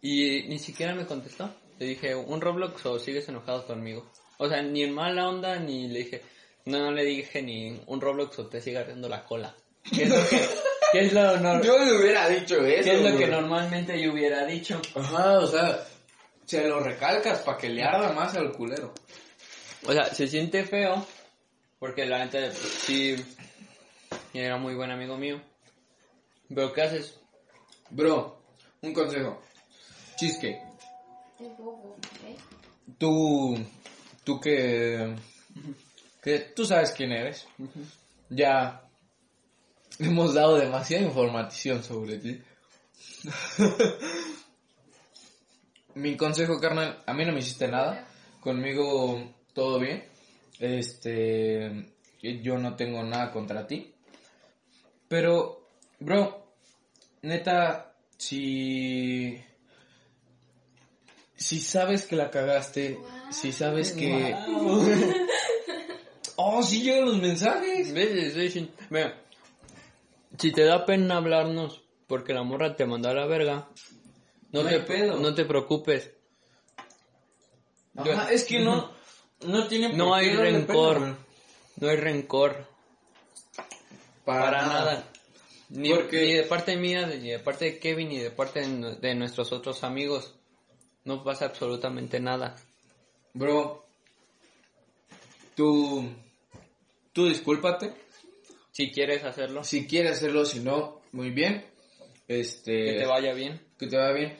Y 0.00 0.44
ni 0.48 0.58
siquiera 0.58 0.94
me 0.94 1.06
contestó. 1.06 1.52
Le 1.78 1.86
dije, 1.86 2.14
¿un 2.14 2.40
Roblox 2.40 2.84
o 2.86 2.98
sigues 2.98 3.28
enojado 3.28 3.66
conmigo? 3.66 4.10
O 4.38 4.48
sea, 4.48 4.62
ni 4.62 4.82
en 4.84 4.94
mala 4.94 5.28
onda, 5.28 5.58
ni 5.58 5.88
le 5.88 6.00
dije, 6.00 6.22
no, 6.66 6.78
no 6.78 6.90
le 6.92 7.04
dije 7.04 7.42
ni 7.42 7.80
un 7.86 8.00
Roblox 8.00 8.38
o 8.38 8.46
te 8.46 8.60
sigue 8.60 8.78
ardiendo 8.78 9.08
la 9.08 9.24
cola. 9.24 9.54
¿Qué 9.92 10.04
es 10.04 10.08
lo 10.10 10.28
que, 10.28 10.40
qué 10.92 11.00
es 11.00 11.12
lo, 11.12 11.20
nor- 11.38 11.62
Yo 11.64 11.78
le 11.84 11.92
hubiera 11.96 12.28
dicho 12.28 12.56
eso. 12.64 12.84
qué 12.84 12.96
es 12.96 13.12
lo 13.12 13.18
que 13.18 13.26
normalmente 13.26 14.00
yo 14.00 14.12
hubiera 14.12 14.44
dicho? 14.46 14.80
Ajá, 14.94 15.38
o 15.38 15.46
sea, 15.46 15.84
se 16.44 16.66
lo 16.68 16.80
recalcas 16.80 17.40
para 17.40 17.58
que 17.58 17.68
le 17.68 17.82
arda 17.82 18.12
más 18.12 18.36
al 18.36 18.52
culero. 18.52 18.92
O 19.86 19.92
sea, 19.92 20.04
se 20.06 20.26
siente 20.28 20.64
feo, 20.64 21.04
porque 21.78 22.06
la 22.06 22.24
neta, 22.24 22.38
pues, 22.40 23.20
era 24.40 24.56
muy 24.56 24.74
buen 24.74 24.90
amigo 24.90 25.16
mío. 25.16 25.40
Pero 26.48 26.72
¿qué 26.72 26.82
haces? 26.82 27.20
Bro, 27.90 28.40
un 28.82 28.92
consejo. 28.92 29.40
¿ok? 30.16 30.44
tú, 32.98 33.56
tú 34.24 34.40
que, 34.40 35.14
que 36.22 36.38
tú 36.54 36.64
sabes 36.64 36.92
quién 36.92 37.12
eres. 37.12 37.46
Ya 38.28 38.82
hemos 39.98 40.34
dado 40.34 40.56
demasiada 40.56 41.04
información 41.04 41.82
sobre 41.82 42.18
ti. 42.18 42.42
Mi 45.94 46.16
consejo, 46.16 46.60
carnal, 46.60 47.02
a 47.06 47.14
mí 47.14 47.24
no 47.24 47.32
me 47.32 47.40
hiciste 47.40 47.68
nada. 47.68 48.06
Conmigo 48.40 49.34
todo 49.52 49.80
bien. 49.80 50.04
Este, 50.60 51.86
yo 52.20 52.58
no 52.58 52.76
tengo 52.76 53.02
nada 53.02 53.32
contra 53.32 53.66
ti. 53.66 53.94
Pero, 55.08 55.66
bro, 56.00 56.52
neta, 57.22 57.94
si 58.16 59.42
si 61.36 61.60
sabes 61.60 62.06
que 62.06 62.16
la 62.16 62.30
cagaste, 62.30 62.98
si 63.30 63.52
sabes 63.52 63.92
que 63.92 64.34
Oh, 66.40 66.62
sí 66.62 66.82
llegan 66.82 67.06
los 67.06 67.18
mensajes. 67.18 67.92
¿Ves? 67.92 68.68
Mira, 68.90 69.20
si 70.38 70.52
te 70.52 70.62
da 70.64 70.84
pena 70.86 71.16
hablarnos 71.16 71.82
porque 72.06 72.32
la 72.32 72.42
morra 72.44 72.76
te 72.76 72.86
mandó 72.86 73.08
a 73.08 73.14
la 73.14 73.26
verga, 73.26 73.68
no, 74.52 74.62
No 74.62 74.68
te, 74.68 74.74
hay 74.76 74.82
pedo. 74.82 75.16
no 75.18 75.34
te 75.34 75.44
preocupes. 75.44 76.10
Ajá, 77.96 78.30
es 78.32 78.44
que 78.44 78.60
no 78.60 78.92
no 79.44 79.66
tiene 79.66 79.92
No 79.94 80.06
por 80.06 80.18
hay 80.18 80.28
qué 80.30 80.34
darle 80.36 80.50
rencor. 80.52 80.94
pena. 80.98 81.18
No 81.80 81.88
hay 81.88 81.96
rencor. 81.96 82.66
Para, 84.28 84.66
nada. 84.66 85.04
Ni, 85.70 85.88
Porque- 85.90 86.20
ni 86.26 86.32
de 86.34 86.42
parte 86.44 86.76
mía, 86.76 87.06
ni 87.06 87.30
de 87.30 87.38
parte 87.38 87.64
de 87.64 87.78
Kevin, 87.78 88.08
ni 88.10 88.18
de 88.18 88.30
parte 88.30 88.60
de 88.66 89.14
nuestros 89.14 89.52
otros 89.52 89.82
amigos. 89.84 90.34
No 91.04 91.24
pasa 91.24 91.46
absolutamente 91.46 92.20
nada. 92.20 92.56
Bro, 93.32 93.86
tú 95.54 96.08
tú 97.12 97.26
discúlpate. 97.28 97.94
Si 98.72 98.90
quieres 98.92 99.24
hacerlo, 99.24 99.64
Si 99.64 99.86
quieres 99.86 100.18
hacerlo, 100.18 100.44
si 100.44 100.60
no, 100.60 101.00
muy 101.12 101.30
bien. 101.30 101.64
Este 102.28 102.84
que 102.84 102.98
te 102.98 103.06
vaya 103.06 103.32
bien. 103.32 103.60
que 103.78 103.86
te 103.86 103.96
vaya 103.96 104.12
bien. 104.12 104.38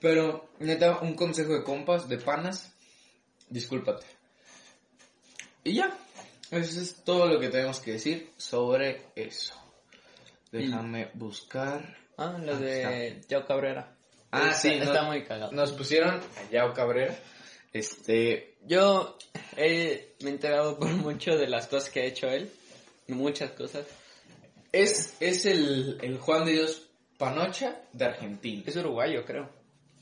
Pero, 0.00 0.48
neta, 0.60 1.00
un 1.00 1.14
consejo 1.14 1.52
de 1.52 1.64
compas, 1.64 2.08
de 2.08 2.18
panas, 2.18 2.72
discúlpate. 3.50 4.06
Y 5.64 5.74
ya, 5.74 5.98
eso 6.50 6.80
es 6.80 7.02
todo 7.04 7.26
lo 7.26 7.38
que 7.40 7.48
tenemos 7.48 7.80
que 7.80 7.92
decir 7.92 8.30
sobre 8.36 9.02
eso. 9.16 9.54
Déjame 10.52 11.10
buscar. 11.14 11.96
Ah, 12.16 12.36
lo 12.42 12.54
Ah, 12.54 12.58
de 12.58 13.20
Yao 13.28 13.46
Cabrera. 13.46 13.94
Ah, 14.30 14.48
Está- 14.48 14.54
sí, 14.54 14.68
está 14.70 15.02
muy 15.04 15.24
cagado. 15.24 15.52
Nos 15.52 15.72
pusieron 15.72 16.16
a 16.16 16.50
Yao 16.50 16.72
Cabrera. 16.74 17.16
Este, 17.72 18.56
Yo 18.66 19.16
he, 19.56 20.14
me 20.22 20.30
he 20.30 20.32
enterado 20.32 20.78
por 20.78 20.88
mucho 20.88 21.36
de 21.36 21.46
las 21.48 21.66
cosas 21.66 21.90
que 21.90 22.00
ha 22.00 22.04
hecho 22.04 22.28
él. 22.28 22.50
Muchas 23.08 23.52
cosas. 23.52 23.86
es, 24.72 25.14
es 25.20 25.46
el, 25.46 25.98
el 26.02 26.18
Juan 26.18 26.44
de 26.44 26.52
Dios 26.52 26.82
Panocha 27.18 27.80
de 27.92 28.04
Argentina. 28.04 28.62
Es 28.66 28.76
uruguayo, 28.76 29.24
creo. 29.24 29.48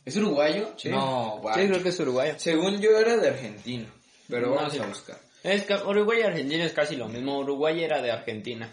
¿Es 0.05 0.17
uruguayo? 0.17 0.75
Sí. 0.77 0.89
No, 0.89 1.39
guay. 1.41 1.63
Sí, 1.63 1.69
creo 1.69 1.83
que 1.83 1.89
es 1.91 2.01
uruguayo. 2.01 2.35
Según 2.39 2.81
yo 2.81 2.99
era 2.99 3.17
de 3.17 3.29
Argentina. 3.29 3.87
Pero 4.29 4.49
No, 4.49 4.55
vamos 4.55 4.73
sí. 4.73 4.79
a 4.79 4.87
buscar. 4.87 5.19
Es 5.47 5.65
que 5.65 5.75
Uruguay 5.75 6.19
y 6.21 6.23
Argentina 6.23 6.65
es 6.65 6.73
casi 6.73 6.97
lo 6.97 7.09
mismo. 7.09 7.39
Uruguay 7.39 7.83
era 7.85 8.03
de 8.03 8.11
Argentina, 8.11 8.69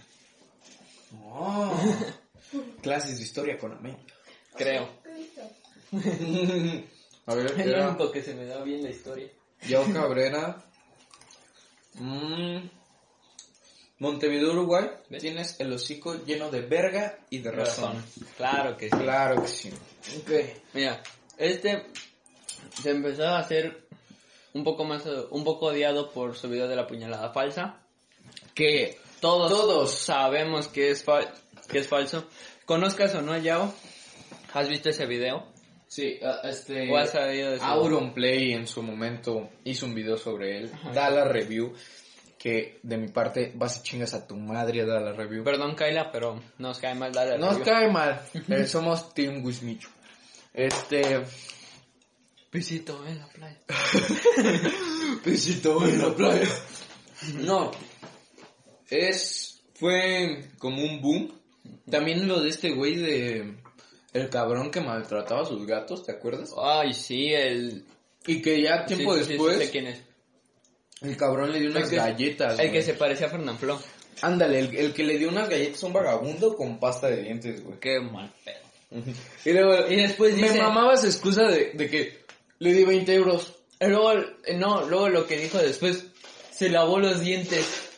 Oh, 1.26 1.72
clases 2.82 3.18
de 3.18 3.24
historia 3.24 3.58
con 3.58 3.72
América. 3.74 4.14
creo. 4.56 4.90
A 7.26 7.36
ver, 7.36 7.46
Es 7.46 7.58
lo 7.58 7.64
era 7.64 7.90
único 7.90 8.12
que 8.12 8.22
se 8.24 8.34
me 8.34 8.46
da 8.46 8.62
bien 8.64 8.84
la 8.84 8.90
historia. 8.90 9.28
Yao 9.68 9.86
Cabrera. 9.94 10.62
Mm, 11.96 12.58
Montevideo, 14.00 14.52
Uruguay. 14.52 14.90
¿Ves? 15.10 15.22
Tienes 15.22 15.60
el 15.60 15.72
hocico 15.72 16.16
lleno 16.26 16.50
de 16.50 16.62
verga 16.62 17.20
y 17.30 17.38
de 17.40 17.52
razón. 17.52 18.04
Claro 18.36 18.76
que 18.76 18.90
sí. 18.90 18.98
Claro 18.98 19.42
que 19.42 19.48
sí. 19.48 19.72
Ok. 20.18 20.32
Mira, 20.74 21.02
este 21.38 21.86
se 22.82 22.90
empezó 22.90 23.24
a 23.28 23.40
hacer 23.40 23.88
un 24.54 24.64
poco 24.64 24.84
más, 24.86 25.06
eh, 25.06 25.12
un 25.32 25.44
poco 25.44 25.68
odiado 25.68 26.12
por 26.12 26.36
su 26.36 26.50
video 26.50 26.68
de 26.68 26.76
la 26.76 26.88
puñalada 26.88 27.32
falsa. 27.34 27.80
Que 28.54 28.98
Todos, 29.20 29.50
Todos. 29.52 29.92
sabemos 29.92 30.68
que 30.68 30.92
es, 30.92 31.04
que 31.70 31.80
es 31.80 31.88
falso. 31.88 32.28
Conozcas 32.66 33.14
o 33.16 33.22
no 33.22 33.34
a 33.34 33.40
Yao, 33.40 33.74
¿has 34.54 34.68
visto 34.70 34.90
ese 34.90 35.06
video? 35.06 35.46
Sí, 35.88 36.18
ah, 36.24 36.40
este. 36.44 36.92
¿O 36.92 36.98
has 36.98 37.12
sabido 37.12 37.52
de 37.52 37.60
su- 37.60 37.64
Auronplay 37.66 38.54
en 38.54 38.66
su 38.68 38.82
momento 38.82 39.50
hizo 39.64 39.86
un 39.86 39.94
video 39.96 40.18
sobre 40.18 40.58
él. 40.58 40.72
Da 40.94 41.10
la 41.10 41.26
review. 41.26 41.74
Que 42.38 42.80
de 42.84 42.98
mi 42.98 43.08
parte 43.08 43.54
vas 43.56 43.78
y 43.80 43.84
chingas 43.84 44.14
a 44.14 44.28
tu 44.28 44.36
madre 44.36 44.86
da 44.86 45.00
la 45.00 45.14
review. 45.14 45.44
Perdón, 45.46 45.76
Kaila, 45.76 46.12
pero 46.12 46.42
nos 46.58 46.78
cae 46.80 46.94
mal 46.96 47.14
dar 47.14 47.28
el 47.30 47.40
Nos 47.40 47.58
review. 47.58 47.66
cae 47.66 47.90
mal. 47.92 48.22
Eh, 48.50 48.66
somos 48.68 49.14
Team 49.14 49.46
Wismichu. 49.46 49.88
Este. 50.54 51.22
Pisito 52.54 53.06
en 53.08 53.18
la 53.20 53.28
playa. 53.28 53.60
Pisito 55.24 55.86
en 55.88 56.00
la 56.00 56.16
playa. 56.16 56.48
No. 57.40 57.72
Es. 58.90 59.62
Fue 59.76 60.50
como 60.60 60.84
un 60.84 61.02
boom. 61.02 61.34
También 61.90 62.28
lo 62.28 62.42
de 62.42 62.50
este 62.50 62.72
güey 62.72 62.96
de. 62.96 63.56
El 64.14 64.30
cabrón 64.30 64.70
que 64.70 64.80
maltrataba 64.82 65.42
a 65.42 65.46
sus 65.46 65.66
gatos, 65.66 66.06
¿te 66.06 66.12
acuerdas? 66.12 66.52
Ay, 66.56 66.94
sí, 66.94 67.34
el... 67.34 67.84
Y 68.28 68.44
que 68.44 68.62
ya 68.62 68.86
tiempo 68.86 69.16
sí, 69.16 69.22
sí, 69.22 69.26
sí, 69.26 69.32
después. 69.34 69.58
sé 69.58 69.72
quién 69.72 69.88
es. 69.88 70.02
El 71.02 71.18
cabrón 71.18 71.52
le 71.52 71.60
dio 71.60 71.72
unas 71.72 71.86
El 71.86 71.90
que- 71.90 71.96
galletas. 71.96 72.52
El 72.60 72.68
güey. 72.68 72.72
que 72.74 72.84
se 72.84 72.94
parecía 72.94 73.26
a 73.26 73.30
Fernanfloo. 73.32 73.80
Ándale, 74.22 74.60
el, 74.60 74.76
el 74.76 74.94
que 74.94 75.04
le 75.04 75.18
dio 75.18 75.30
unas 75.30 75.50
galletas 75.50 75.84
a 75.84 75.88
un 75.88 75.94
vagabundo 75.94 76.56
con 76.56 76.80
pasta 76.80 77.08
de 77.08 77.24
dientes, 77.24 77.64
güey. 77.64 77.80
Qué 77.80 78.00
mal 78.00 78.32
pedo. 78.46 79.04
Y 79.46 79.52
luego, 79.52 79.88
Y 79.92 79.96
después 79.96 80.36
me 80.38 80.44
dice- 80.48 80.62
mamaba 80.62 80.94
esa 80.94 81.08
excusa 81.08 81.48
de, 81.48 81.72
de 81.74 81.90
que 81.90 82.23
le 82.60 82.74
di 82.74 82.84
20 82.84 83.14
euros. 83.14 83.54
Y 83.80 83.88
Luego, 83.88 84.14
eh, 84.46 84.56
no, 84.58 84.84
luego 84.88 85.10
lo 85.10 85.28
que 85.28 85.38
dijo 85.38 85.58
después, 85.58 86.06
se 86.52 86.70
lavó 86.70 87.00
los 87.00 87.20
dientes. 87.22 87.92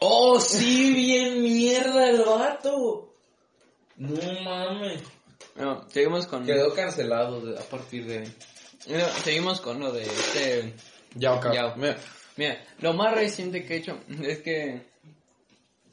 ¡Oh, 0.00 0.38
sí! 0.40 0.92
¡Bien 0.94 1.42
mierda 1.42 2.08
el 2.10 2.22
vato! 2.22 3.14
No 3.96 4.20
mames. 4.42 5.02
No, 5.56 5.88
seguimos 5.88 6.26
con... 6.26 6.44
Quedó 6.44 6.74
cancelado 6.74 7.40
de- 7.40 7.58
a 7.58 7.62
partir 7.62 8.06
de 8.06 8.28
no, 8.86 9.08
seguimos 9.22 9.60
con 9.60 9.80
lo 9.80 9.92
de 9.92 10.02
este... 10.02 10.74
Ya, 11.14 11.40
Yao. 11.40 11.74
Mira, 12.36 12.62
lo 12.80 12.92
más 12.92 13.14
reciente 13.14 13.64
que 13.64 13.74
he 13.74 13.76
hecho 13.78 13.98
es 14.22 14.38
que, 14.40 14.82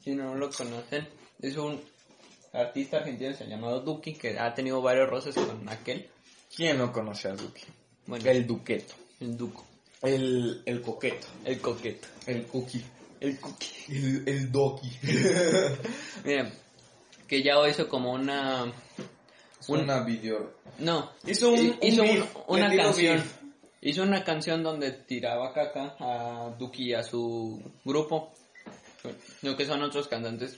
si 0.02 0.14
no 0.14 0.34
lo 0.34 0.50
conocen, 0.50 1.08
es 1.40 1.56
un 1.56 1.80
artista 2.52 2.98
argentino 2.98 3.34
se 3.34 3.46
llamado 3.46 3.80
Duki, 3.80 4.14
que 4.14 4.38
ha 4.38 4.52
tenido 4.52 4.82
varios 4.82 5.08
roces 5.08 5.34
con 5.34 5.66
aquel. 5.68 6.08
¿Quién 6.54 6.76
no 6.78 6.92
conoce 6.92 7.28
a 7.28 7.32
Duque? 7.32 7.62
Bueno, 8.06 8.30
El 8.30 8.46
Duqueto. 8.46 8.94
el 9.20 9.36
Duco, 9.36 9.64
El, 10.02 10.62
el 10.66 10.82
coqueto. 10.82 11.26
el 11.44 11.60
coqueto, 11.60 12.08
El 12.26 12.44
cookie. 12.46 12.84
el 13.20 13.38
cookie. 13.38 13.68
El, 13.88 14.28
el 14.28 14.50
doki. 14.52 14.90
Mira, 16.24 16.52
que 17.28 17.42
ya 17.42 17.54
hizo 17.68 17.88
como 17.88 18.12
una... 18.12 18.72
Una 19.68 20.00
video. 20.02 20.54
No, 20.78 21.12
Hizo 21.24 21.50
un- 21.52 21.58
hi- 21.58 21.78
hizo 21.82 22.02
un 22.02 22.08
un- 22.08 22.14
beef, 22.16 22.36
una 22.48 22.74
canción. 22.76 23.16
beef. 23.18 23.32
Hizo 23.80 24.02
una 24.02 24.24
canción 24.24 24.62
donde 24.64 24.90
tiraba 24.92 25.52
caca 25.52 25.96
a 26.00 26.54
Duki 26.58 26.90
y 26.90 26.94
a 26.94 27.02
su 27.04 27.62
grupo. 27.84 28.32
Lo 29.42 29.56
que 29.56 29.66
son 29.66 29.82
otros 29.82 30.08
cantantes 30.08 30.56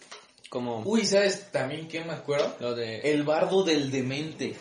como 0.51 0.83
Uy, 0.85 1.05
¿sabes 1.05 1.51
también 1.51 1.89
qué 1.89 2.03
me 2.05 2.13
acuerdo? 2.13 2.55
lo 2.61 2.75
de... 2.75 3.01
El 3.01 3.25
bardo 3.25 3.63
del 3.65 3.91
demente. 3.91 4.55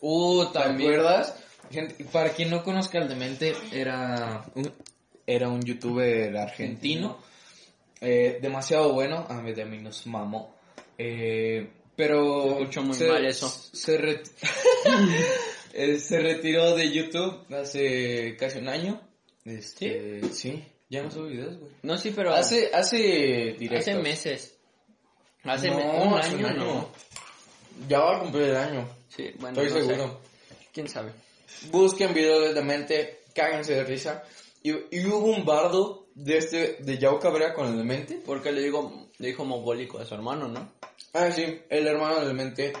Uh, 0.00 0.46
¿Te 0.46 0.58
también. 0.58 0.90
acuerdas? 0.94 1.34
Gente, 1.70 2.04
para 2.12 2.30
quien 2.30 2.50
no 2.50 2.62
conozca 2.64 2.98
al 2.98 3.08
demente, 3.08 3.54
era 3.72 4.44
un, 4.54 4.72
era 5.26 5.48
un 5.48 5.62
youtuber 5.62 6.36
argentino. 6.36 7.18
eh, 8.00 8.38
demasiado 8.40 8.92
bueno. 8.92 9.26
A 9.28 9.40
mí, 9.40 9.52
mí 9.52 9.78
nos 9.78 10.06
mamó. 10.06 10.56
Eh, 10.98 11.68
pero... 11.96 12.58
Se 12.70 12.80
muy 12.80 12.98
mal 12.98 13.24
eso. 13.26 13.48
Se, 13.48 13.96
eh, 15.72 15.98
se 15.98 16.18
retiró 16.20 16.74
de 16.74 16.90
YouTube 16.90 17.46
hace 17.54 18.36
casi 18.38 18.58
un 18.58 18.68
año. 18.68 19.00
Este, 19.44 20.22
¿Sí? 20.32 20.64
Ya 20.88 21.02
no 21.02 21.10
sube 21.10 21.30
videos, 21.30 21.58
güey. 21.58 21.70
No, 21.82 21.96
sí, 21.96 22.12
pero 22.14 22.34
Hace, 22.34 22.70
hace 22.74 23.54
directos. 23.58 23.88
hace 23.88 23.94
meses. 24.02 24.56
Hace 25.44 25.68
No, 25.70 25.76
me- 25.76 25.84
un 26.08 26.14
hace 26.18 26.34
año, 26.34 26.50
no. 26.54 26.88
Ya 27.88 28.00
va 28.00 28.16
a 28.16 28.20
cumplir 28.20 28.44
el 28.48 28.56
año. 28.56 28.88
Sí, 29.08 29.30
bueno, 29.38 29.60
Estoy 29.62 29.80
no 29.82 29.86
sé. 29.86 29.94
seguro. 29.94 30.20
¿Quién 30.72 30.88
sabe? 30.88 31.12
Busquen 31.70 32.14
videos 32.14 32.48
de 32.48 32.54
demente, 32.54 33.20
cáganse 33.34 33.74
de 33.74 33.84
risa. 33.84 34.22
Y, 34.62 34.70
y 34.70 35.06
hubo 35.06 35.26
un 35.34 35.44
bardo 35.44 36.06
de 36.14 36.38
este, 36.38 36.76
de 36.80 36.98
Yao 36.98 37.18
Cabrera 37.18 37.54
con 37.54 37.66
el 37.68 37.76
demente. 37.76 38.20
Porque 38.24 38.52
le 38.52 38.62
digo, 38.62 39.08
le 39.18 39.28
dijo 39.28 39.44
mogólico 39.44 39.98
a 39.98 40.04
su 40.04 40.14
hermano, 40.14 40.48
¿no? 40.48 40.72
Ah, 41.12 41.30
sí, 41.30 41.60
el 41.68 41.86
hermano 41.86 42.16
del 42.20 42.28
demente. 42.28 42.72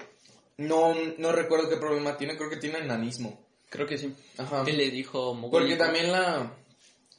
No, 0.58 0.94
no 1.18 1.32
recuerdo 1.32 1.68
qué 1.70 1.76
problema 1.76 2.16
tiene, 2.16 2.36
creo 2.36 2.50
que 2.50 2.56
tiene 2.58 2.78
enanismo. 2.78 3.46
Creo 3.70 3.86
que 3.86 3.96
sí. 3.96 4.12
Ajá. 4.36 4.64
Que 4.64 4.72
le 4.72 4.90
dijo 4.90 5.32
mogólico. 5.34 5.58
Porque 5.58 5.76
también 5.76 6.10
la, 6.12 6.52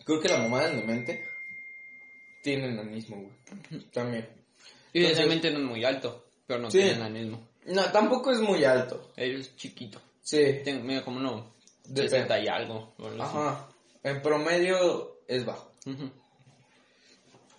creo 0.05 0.19
que 0.19 0.27
la 0.29 0.37
mamá 0.37 0.65
del 0.65 0.81
demente 0.81 1.23
tiene 2.43 2.67
enanismo, 2.67 3.17
güey. 3.17 3.81
También. 3.91 4.27
Y 4.93 5.05
realmente 5.05 5.49
no 5.51 5.59
es 5.59 5.63
muy 5.65 5.83
alto, 5.85 6.25
pero 6.45 6.59
no 6.59 6.69
Sí. 6.69 6.77
tiene 6.79 6.93
enanismo. 6.95 7.47
No, 7.65 7.83
tampoco 7.91 8.31
es 8.31 8.39
muy 8.39 8.63
alto. 8.63 9.11
Él 9.15 9.39
es 9.41 9.55
chiquito. 9.55 10.01
Sí. 10.21 10.61
Tiene, 10.63 10.83
mira, 10.83 11.03
como 11.03 11.19
no, 11.19 11.53
De 11.85 12.03
60 12.03 12.39
y 12.39 12.47
algo. 12.47 12.93
Ajá. 13.19 13.67
En 14.03 14.21
promedio 14.21 15.19
es 15.27 15.45
bajo. 15.45 15.71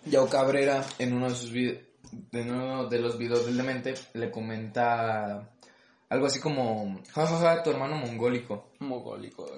Yao 0.05 0.27
Cabrera 0.29 0.85
en 0.99 1.13
uno 1.13 1.29
de 1.29 1.35
sus 1.35 1.51
videos, 1.51 1.83
en 2.31 2.51
uno 2.51 2.87
de 2.87 2.99
los 2.99 3.17
videos 3.17 3.45
del 3.45 3.57
demente, 3.57 3.93
le 4.13 4.29
comenta 4.29 5.49
algo 6.09 6.25
así 6.27 6.39
como, 6.39 7.01
jajaja, 7.11 7.63
tu 7.63 7.71
hermano 7.71 7.95
mongólico. 7.95 8.69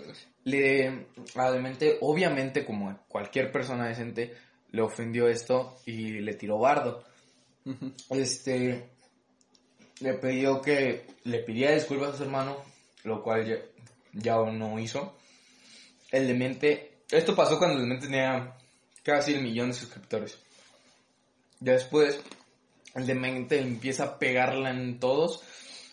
Así. 0.09 0.25
Le, 0.45 1.07
a 1.35 1.51
demente, 1.51 1.97
obviamente 2.01 2.65
como 2.65 2.97
cualquier 3.07 3.51
persona 3.51 3.87
decente, 3.87 4.35
le 4.71 4.81
ofendió 4.81 5.27
esto 5.27 5.75
y 5.85 6.19
le 6.19 6.33
tiró 6.35 6.59
bardo. 6.59 7.03
Este, 8.09 8.89
le 9.99 10.13
pidió 10.13 10.61
que 10.61 11.07
le 11.23 11.39
pidiera 11.39 11.73
disculpas 11.73 12.13
a 12.13 12.17
su 12.17 12.23
hermano, 12.23 12.57
lo 13.05 13.23
cual 13.23 13.45
ya, 13.45 13.55
ya 14.13 14.35
no 14.35 14.77
hizo. 14.79 15.15
El 16.11 16.27
demente, 16.27 16.97
esto 17.09 17.35
pasó 17.35 17.57
cuando 17.57 17.75
el 17.77 17.83
demente 17.83 18.07
tenía 18.07 18.55
casi 19.03 19.33
el 19.33 19.41
millón 19.41 19.69
de 19.69 19.73
suscriptores. 19.75 20.37
Ya 21.59 21.73
después, 21.73 22.19
el 22.95 23.05
demente 23.05 23.59
empieza 23.59 24.03
a 24.03 24.19
pegarla 24.19 24.71
en 24.71 24.99
todos, 24.99 25.41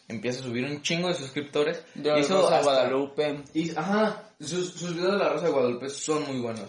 empieza 0.09 0.41
a 0.41 0.45
subir 0.45 0.65
un 0.65 0.83
chingo 0.83 1.09
de 1.09 1.15
suscriptores. 1.15 1.83
De 1.95 2.11
la 2.11 2.19
Hizo 2.21 2.35
Rosa 2.37 2.51
de 2.51 2.57
hasta- 2.57 2.73
Guadalupe. 2.73 3.43
y, 3.55 3.71
ajá, 3.77 4.31
sus, 4.41 4.73
sus 4.73 4.95
videos 4.95 5.13
de 5.13 5.19
la 5.19 5.29
Rosa 5.31 5.47
de 5.47 5.53
Guadalupe 5.53 5.89
son 5.89 6.27
muy 6.27 6.41
buenos. 6.41 6.69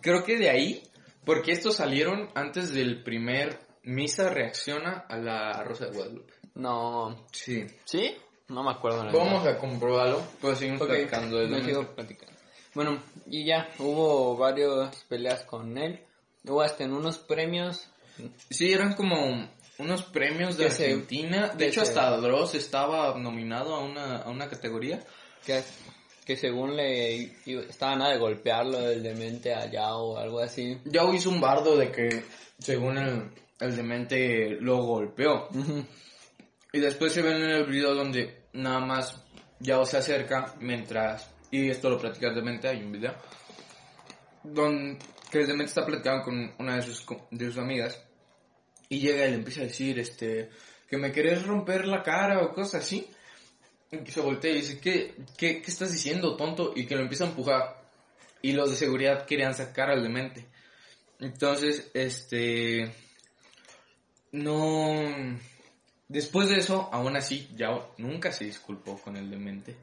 Creo 0.00 0.24
que 0.24 0.36
de 0.38 0.50
ahí, 0.50 0.82
porque 1.24 1.52
estos 1.52 1.76
salieron 1.76 2.28
antes 2.34 2.72
del 2.72 3.02
primer 3.02 3.58
Misa 3.82 4.28
reacciona 4.30 5.06
a 5.08 5.16
la 5.16 5.62
Rosa 5.64 5.86
de 5.86 5.96
Guadalupe. 5.96 6.32
No. 6.54 7.26
Sí. 7.32 7.66
¿Sí? 7.84 8.14
No 8.50 8.62
me 8.62 8.70
acuerdo. 8.72 9.04
la 9.04 9.12
Vamos 9.12 9.42
verdad. 9.44 9.58
a 9.58 9.58
comprobarlo, 9.58 10.22
pues 10.40 10.58
seguimos 10.58 10.82
Ok, 10.82 10.88
platicando 10.88 11.38
de 11.38 11.46
me 11.48 11.58
lo 11.58 11.64
sigo 11.64 11.86
platicando. 11.94 12.34
Bueno, 12.74 13.02
y 13.26 13.44
ya, 13.46 13.68
hubo 13.78 14.36
varias 14.36 14.94
peleas 15.08 15.42
con 15.44 15.76
él. 15.78 16.00
Hubo 16.44 16.62
hasta 16.62 16.84
en 16.84 16.92
unos 16.92 17.18
premios. 17.18 17.88
Sí, 18.50 18.72
eran 18.72 18.94
como 18.94 19.48
unos 19.78 20.02
premios 20.04 20.56
de 20.56 20.70
se- 20.70 20.84
Argentina. 20.84 21.48
De 21.48 21.68
hecho, 21.68 21.84
se- 21.84 21.90
hasta 21.90 22.16
Dross 22.18 22.54
estaba 22.54 23.16
nominado 23.18 23.74
a 23.74 23.80
una, 23.80 24.18
a 24.18 24.30
una 24.30 24.48
categoría. 24.48 25.02
Que, 25.44 25.62
que 26.24 26.36
según 26.36 26.76
le 26.76 27.32
estaban 27.68 28.02
a 28.02 28.10
de 28.10 28.18
golpearlo 28.18 28.78
del 28.80 29.02
demente 29.02 29.54
allá 29.54 29.94
o 29.96 30.16
algo 30.18 30.40
así. 30.40 30.78
Ya 30.84 31.02
hizo 31.14 31.30
un 31.30 31.40
bardo 31.40 31.76
de 31.76 31.90
que, 31.90 32.24
según 32.58 32.98
el, 32.98 33.30
el 33.58 33.74
demente, 33.76 34.50
lo 34.60 34.76
golpeó. 34.82 35.48
Y 36.72 36.78
después 36.78 37.12
se 37.12 37.22
ven 37.22 37.36
en 37.42 37.50
el 37.50 37.64
video 37.64 37.94
donde 37.94 38.39
nada 38.52 38.80
más 38.80 39.24
Yao 39.60 39.84
se 39.84 39.98
acerca 39.98 40.54
mientras, 40.60 41.30
y 41.50 41.68
esto 41.68 41.90
lo 41.90 41.98
platica 41.98 42.28
el 42.28 42.34
demente, 42.34 42.68
hay 42.68 42.82
un 42.82 42.92
video, 42.92 43.14
donde 44.42 44.98
que 45.30 45.38
el 45.38 45.46
demente 45.46 45.70
está 45.70 45.86
platicando 45.86 46.24
con 46.24 46.54
una 46.58 46.76
de 46.76 46.82
sus, 46.82 47.06
de 47.30 47.46
sus 47.46 47.58
amigas 47.58 48.02
y 48.88 48.98
llega 48.98 49.26
y 49.26 49.30
le 49.30 49.36
empieza 49.36 49.60
a 49.60 49.64
decir, 49.64 49.98
este, 49.98 50.50
que 50.88 50.98
me 50.98 51.12
querés 51.12 51.46
romper 51.46 51.86
la 51.86 52.02
cara 52.02 52.42
o 52.42 52.52
cosas 52.52 52.82
así. 52.82 53.08
Y 53.92 54.10
se 54.10 54.20
voltea 54.20 54.50
y 54.50 54.56
dice, 54.56 54.80
¿qué, 54.80 55.14
qué, 55.36 55.62
qué 55.62 55.70
estás 55.70 55.92
diciendo, 55.92 56.36
tonto? 56.36 56.72
Y 56.74 56.86
que 56.86 56.96
lo 56.96 57.02
empieza 57.02 57.24
a 57.24 57.28
empujar. 57.28 57.82
Y 58.42 58.52
los 58.52 58.70
de 58.70 58.76
seguridad 58.76 59.26
querían 59.26 59.54
sacar 59.54 59.90
al 59.90 60.02
demente. 60.02 60.46
Entonces, 61.20 61.90
este... 61.94 62.92
No... 64.32 65.38
Después 66.10 66.48
de 66.48 66.56
eso, 66.58 66.88
aún 66.92 67.14
así, 67.16 67.48
Yao 67.56 67.94
nunca 67.98 68.32
se 68.32 68.44
disculpó 68.44 68.98
con 68.98 69.16
el 69.16 69.30
demente. 69.30 69.76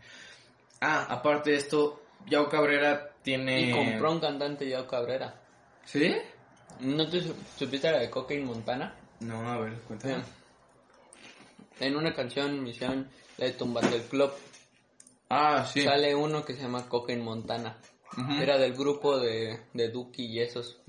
Ah, 0.82 1.08
aparte 1.10 1.52
de 1.52 1.56
esto, 1.58 2.04
Yao 2.28 2.50
Cabrera 2.50 3.12
tiene... 3.24 3.62
Y 3.62 3.72
compró 3.72 4.12
un 4.12 4.20
cantante 4.20 4.68
Yao 4.68 4.86
Cabrera. 4.86 5.42
¿Sí? 5.86 6.14
¿No 6.82 7.10
te 7.10 7.22
su- 7.22 7.34
supiste 7.58 7.90
la 7.90 8.00
de 8.00 8.10
Cocaine 8.10 8.44
Montana? 8.46 8.94
No, 9.22 9.50
a 9.50 9.58
ver, 9.58 9.74
cuéntame. 9.88 10.16
Mira. 10.16 10.26
En 11.80 11.96
una 11.96 12.14
canción 12.14 12.68
hicieron 12.68 13.08
la 13.38 13.46
de 13.46 13.54
Tumbate 13.54 13.96
el 13.96 14.02
Club. 14.04 14.32
Ah, 15.30 15.66
sí. 15.66 15.82
Sale 15.84 16.14
uno 16.14 16.44
que 16.44 16.56
se 16.56 16.62
llama 16.64 16.90
Cocaine 16.90 17.24
Montana. 17.24 17.78
Era 18.42 18.58
del 18.58 18.74
grupo 18.74 19.18
de, 19.18 19.62
de 19.74 19.90
Duki 19.90 20.26
y 20.26 20.40
esos. 20.42 20.82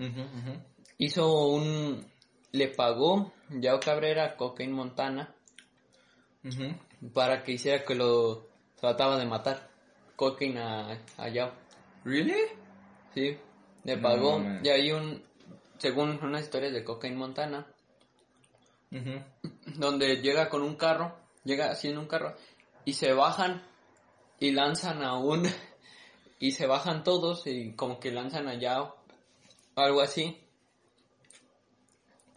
Hizo 0.98 1.46
un... 1.48 2.04
Le 2.52 2.68
pagó 2.68 3.32
Yao 3.50 3.80
Cabrera 3.80 4.24
a 4.24 4.36
Cocaine 4.36 4.72
Montana 4.72 5.34
para 7.12 7.42
que 7.42 7.52
hiciera 7.52 7.84
que 7.84 7.94
lo 7.94 8.46
trataba 8.80 9.18
de 9.18 9.26
matar. 9.26 9.68
Cocaine 10.16 10.58
a, 10.58 10.98
a 11.16 11.28
Yao. 11.28 11.52
¿Really? 12.04 12.34
Sí, 13.14 13.36
le 13.84 13.98
pagó. 13.98 14.42
y 14.62 14.68
hay 14.68 14.92
un... 14.92 15.22
Según 15.78 16.18
unas 16.22 16.42
historias 16.42 16.72
de 16.72 16.82
Cocaine 16.82 17.16
Montana, 17.16 17.66
donde 19.76 20.16
llega 20.16 20.48
con 20.48 20.62
un 20.62 20.74
carro, 20.74 21.16
llega 21.44 21.70
así 21.70 21.88
en 21.88 21.98
un 21.98 22.08
carro, 22.08 22.34
y 22.84 22.94
se 22.94 23.12
bajan 23.12 23.62
y 24.40 24.50
lanzan 24.52 25.02
a 25.02 25.18
un... 25.18 25.46
y 26.40 26.52
se 26.52 26.66
bajan 26.66 27.04
todos 27.04 27.46
y 27.46 27.74
como 27.74 28.00
que 28.00 28.10
lanzan 28.10 28.48
a 28.48 28.54
Yao, 28.54 28.96
algo 29.76 30.00
así. 30.00 30.40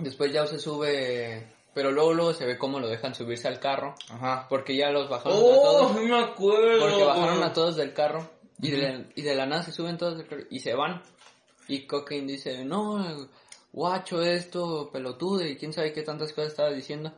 Después 0.03 0.31
Yao 0.33 0.47
se 0.47 0.59
sube 0.59 1.47
pero 1.73 1.91
luego 1.91 2.13
luego 2.13 2.33
se 2.33 2.45
ve 2.45 2.57
cómo 2.57 2.79
lo 2.81 2.89
dejan 2.89 3.15
subirse 3.15 3.47
al 3.47 3.59
carro, 3.61 3.95
Ajá. 4.09 4.45
porque 4.49 4.75
ya 4.75 4.89
los 4.89 5.07
bajaron 5.09 5.37
a 5.37 5.41
Oh, 5.41 5.53
todos, 5.61 5.95
no 5.95 6.01
me 6.01 6.19
acuerdo. 6.19 6.79
porque 6.81 7.03
bajaron 7.05 7.43
a 7.43 7.53
todos 7.53 7.77
del 7.77 7.93
carro 7.93 8.29
y, 8.61 8.71
de, 8.71 8.77
la- 8.77 9.05
y 9.15 9.21
de 9.21 9.35
la 9.35 9.45
nada 9.45 9.63
se 9.63 9.71
suben 9.71 9.97
todos 9.97 10.17
del 10.17 10.27
carro 10.27 10.41
y 10.49 10.59
se 10.59 10.73
van. 10.73 11.01
Y 11.69 11.87
Cocaine 11.87 12.27
dice, 12.27 12.65
no, 12.65 13.29
guacho 13.71 14.21
esto, 14.21 14.89
pelotudo 14.91 15.45
y 15.45 15.55
quién 15.55 15.71
sabe 15.71 15.93
qué 15.93 16.01
tantas 16.01 16.33
cosas 16.33 16.51
estaba 16.51 16.71
diciendo. 16.71 17.13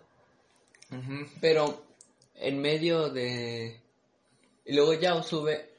Pero 1.41 1.83
en 2.35 2.61
medio 2.61 3.09
de... 3.09 3.81
Y 4.65 4.73
luego 4.75 4.93
Yao 4.93 5.23
sube 5.23 5.69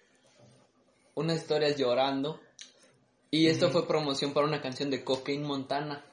unas 1.14 1.36
historias 1.36 1.76
llorando. 1.76 2.40
Y 3.30 3.46
esto 3.46 3.70
fue 3.70 3.86
promoción 3.86 4.32
para 4.32 4.46
una 4.46 4.60
canción 4.60 4.90
de 4.90 5.04
Cocaine 5.04 5.44
Montana. 5.46 6.04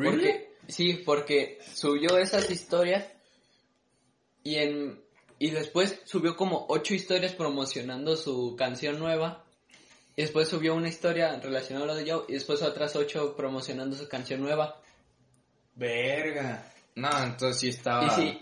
¿Really? 0.00 0.16
Porque, 0.16 0.56
sí, 0.68 0.92
porque 1.04 1.58
subió 1.74 2.18
esas 2.18 2.50
historias 2.50 3.06
y 4.42 4.56
en 4.56 5.00
y 5.42 5.50
después 5.50 5.98
subió 6.04 6.36
como 6.36 6.66
ocho 6.68 6.94
historias 6.94 7.32
promocionando 7.32 8.14
su 8.14 8.54
canción 8.56 8.98
nueva. 8.98 9.42
Y 10.14 10.22
después 10.22 10.48
subió 10.48 10.74
una 10.74 10.88
historia 10.88 11.34
relacionada 11.40 11.84
a 11.84 11.88
lo 11.88 11.94
de 11.94 12.04
Yao 12.04 12.26
y 12.28 12.34
después 12.34 12.60
otras 12.60 12.94
ocho 12.94 13.34
promocionando 13.34 13.96
su 13.96 14.06
canción 14.06 14.42
nueva. 14.42 14.78
Verga. 15.74 16.70
No, 16.94 17.08
entonces 17.24 17.58
sí 17.58 17.68
estaba. 17.70 18.06
Y 18.06 18.10
sí, 18.10 18.36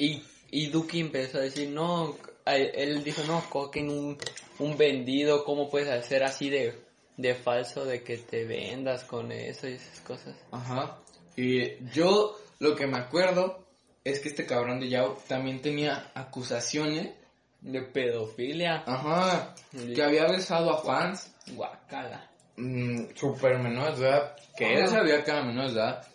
y, 0.51 0.63
y 0.63 0.67
Duki 0.71 0.99
empezó 0.99 1.39
a 1.39 1.43
decir, 1.43 1.69
no, 1.71 2.17
él 2.47 3.05
dijo, 3.05 3.23
no, 3.29 3.49
Coquen, 3.49 3.91
un, 3.91 4.19
un 4.59 4.77
vendido, 4.77 5.45
¿cómo 5.45 5.71
puedes 5.71 5.89
hacer 5.89 6.25
así 6.25 6.51
de, 6.51 6.81
de 7.17 7.35
falso, 7.37 7.85
de 7.85 8.03
que 8.03 8.19
te 8.19 8.45
vendas 8.45 9.05
con 9.05 9.31
eso 9.31 9.69
y 9.69 9.75
esas 9.75 10.01
cosas? 10.01 10.35
Ajá. 10.51 10.99
Y 11.39 11.89
yo 11.93 12.37
lo 12.59 12.75
que 12.75 12.89
me 12.89 12.99
acuerdo 12.99 13.65
es 14.03 14.19
que 14.19 14.29
este 14.29 14.45
cabrón 14.45 14.81
de 14.81 14.89
Yao 14.89 15.17
también 15.29 15.63
tenía 15.63 16.11
acusaciones. 16.13 17.15
De 17.61 17.83
pedofilia. 17.83 18.83
Ajá. 18.85 19.55
Que 19.73 20.03
había 20.03 20.27
besado 20.27 20.71
a 20.71 20.83
fans 20.83 21.33
Guacala. 21.53 22.29
mm, 22.57 23.15
super 23.15 23.59
menores 23.61 24.01
de 24.01 24.09
edad. 24.09 24.37
Que 24.57 24.75
él 24.81 24.89
sabía 24.89 25.23
que 25.23 25.31
eran 25.31 25.47
menores 25.47 25.75
de 25.75 25.81
edad. 25.81 26.07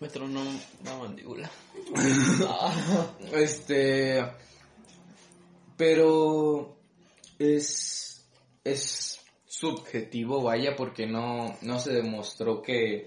Me 0.00 0.08
tronó 0.08 0.42
una 0.80 0.96
mandíbula. 0.98 1.50
Ah. 2.46 3.06
Este. 3.32 4.22
Pero. 5.76 6.76
Es. 7.38 8.26
Es 8.62 9.20
subjetivo, 9.46 10.42
vaya, 10.42 10.76
porque 10.76 11.06
no, 11.06 11.56
no 11.62 11.78
se 11.78 11.92
demostró 11.92 12.60
que. 12.60 13.06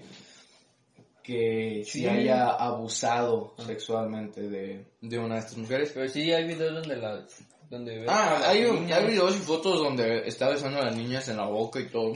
Que 1.24 1.82
si 1.86 2.00
Sí. 2.00 2.06
haya 2.06 2.50
abusado 2.50 3.54
sexualmente 3.66 4.42
de, 4.42 4.84
de 5.00 5.18
una 5.18 5.34
de 5.36 5.40
estas 5.40 5.56
mujeres. 5.56 5.90
Pero 5.94 6.08
sí 6.08 6.30
hay 6.32 6.46
videos 6.46 6.74
donde 6.74 6.96
la... 6.96 7.26
Donde 7.70 8.04
Ah, 8.06 8.42
hay, 8.44 8.60
niñas. 8.70 8.98
hay 9.00 9.06
videos 9.06 9.34
y 9.34 9.38
fotos 9.38 9.78
donde 9.78 10.28
está 10.28 10.50
besando 10.50 10.78
a 10.80 10.84
las 10.84 10.96
niñas 10.96 11.26
en 11.28 11.38
la 11.38 11.46
boca 11.46 11.80
y 11.80 11.88
todo. 11.88 12.12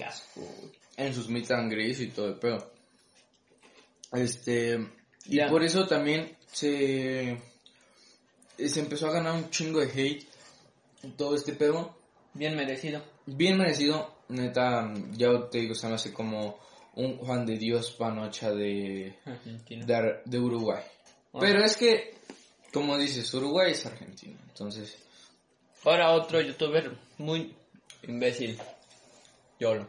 En 0.98 1.14
sus 1.14 1.28
meet 1.30 1.50
and 1.50 1.72
y 1.72 2.06
todo 2.08 2.28
el 2.28 2.34
pedo. 2.38 2.70
Este. 4.12 4.78
Y 5.24 5.40
por 5.46 5.62
eso 5.64 5.86
también 5.86 6.36
se. 6.52 7.38
Se 8.58 8.80
empezó 8.80 9.08
a 9.08 9.12
ganar 9.12 9.34
un 9.34 9.50
chingo 9.50 9.80
de 9.80 9.86
hate. 9.90 10.26
Todo 11.16 11.34
este 11.34 11.52
pedo. 11.54 11.96
Bien 12.34 12.54
merecido. 12.56 13.02
Bien 13.26 13.56
merecido. 13.56 14.14
Neta, 14.28 14.92
ya 15.12 15.48
te 15.50 15.58
digo, 15.58 15.74
se 15.74 15.88
me 15.88 15.94
hace 15.94 16.12
como 16.12 16.58
un 16.98 17.16
Juan 17.16 17.46
de 17.46 17.56
Dios 17.56 17.92
panocha 17.92 18.50
de. 18.50 19.14
De, 19.68 20.20
de 20.24 20.38
Uruguay. 20.38 20.82
Pero 21.38 21.64
es 21.64 21.76
que, 21.76 22.14
como 22.72 22.98
dices, 22.98 23.32
Uruguay 23.34 23.72
es 23.72 23.86
Argentina. 23.86 24.38
Entonces. 24.48 24.96
Ahora 25.84 26.10
otro 26.10 26.40
youtuber 26.40 26.92
muy 27.18 27.54
imbécil. 28.02 28.58
Yolo. 29.58 29.88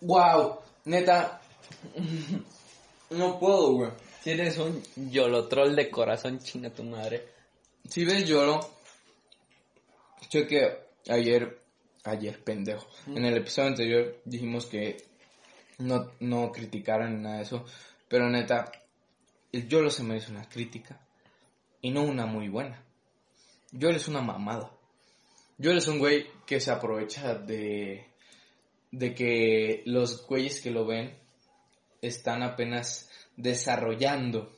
¡Wow! 0.00 0.58
Neta. 0.86 1.40
No 3.10 3.38
puedo, 3.38 3.72
güey. 3.72 3.90
Si 4.22 4.30
eres 4.30 4.58
un 4.58 4.82
yolotrol 5.10 5.76
de 5.76 5.90
corazón, 5.90 6.40
chinga 6.40 6.70
tu 6.70 6.82
madre. 6.82 7.28
Si 7.88 8.04
ves 8.04 8.26
Yolo, 8.26 8.60
sé 10.28 10.46
que 10.46 10.88
ayer, 11.08 11.58
ayer 12.04 12.42
pendejo, 12.42 12.86
en 13.06 13.24
el 13.24 13.36
episodio 13.38 13.68
anterior 13.68 14.20
dijimos 14.24 14.66
que 14.66 15.07
no, 15.78 16.12
no 16.20 16.52
criticaran 16.52 17.16
ni 17.16 17.22
nada 17.22 17.36
de 17.36 17.42
eso, 17.42 17.64
pero 18.08 18.28
neta, 18.28 18.70
el 19.52 19.68
Yolo 19.68 19.90
se 19.90 20.02
merece 20.02 20.30
una 20.30 20.48
crítica 20.48 21.00
y 21.80 21.90
no 21.90 22.02
una 22.02 22.26
muy 22.26 22.48
buena. 22.48 22.82
Yolo 23.72 23.96
es 23.96 24.08
una 24.08 24.20
mamada. 24.20 24.70
Yolo 25.58 25.78
es 25.78 25.88
un 25.88 25.98
güey 25.98 26.26
que 26.46 26.60
se 26.60 26.70
aprovecha 26.70 27.34
de, 27.34 28.06
de 28.90 29.14
que 29.14 29.82
los 29.86 30.26
güeyes 30.26 30.60
que 30.60 30.70
lo 30.70 30.86
ven 30.86 31.16
están 32.00 32.42
apenas 32.42 33.10
desarrollando 33.36 34.52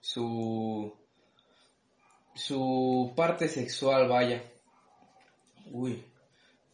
su 0.00 0.94
su 2.34 3.12
parte 3.16 3.48
sexual, 3.48 4.08
vaya. 4.08 4.42
Uy, 5.72 6.04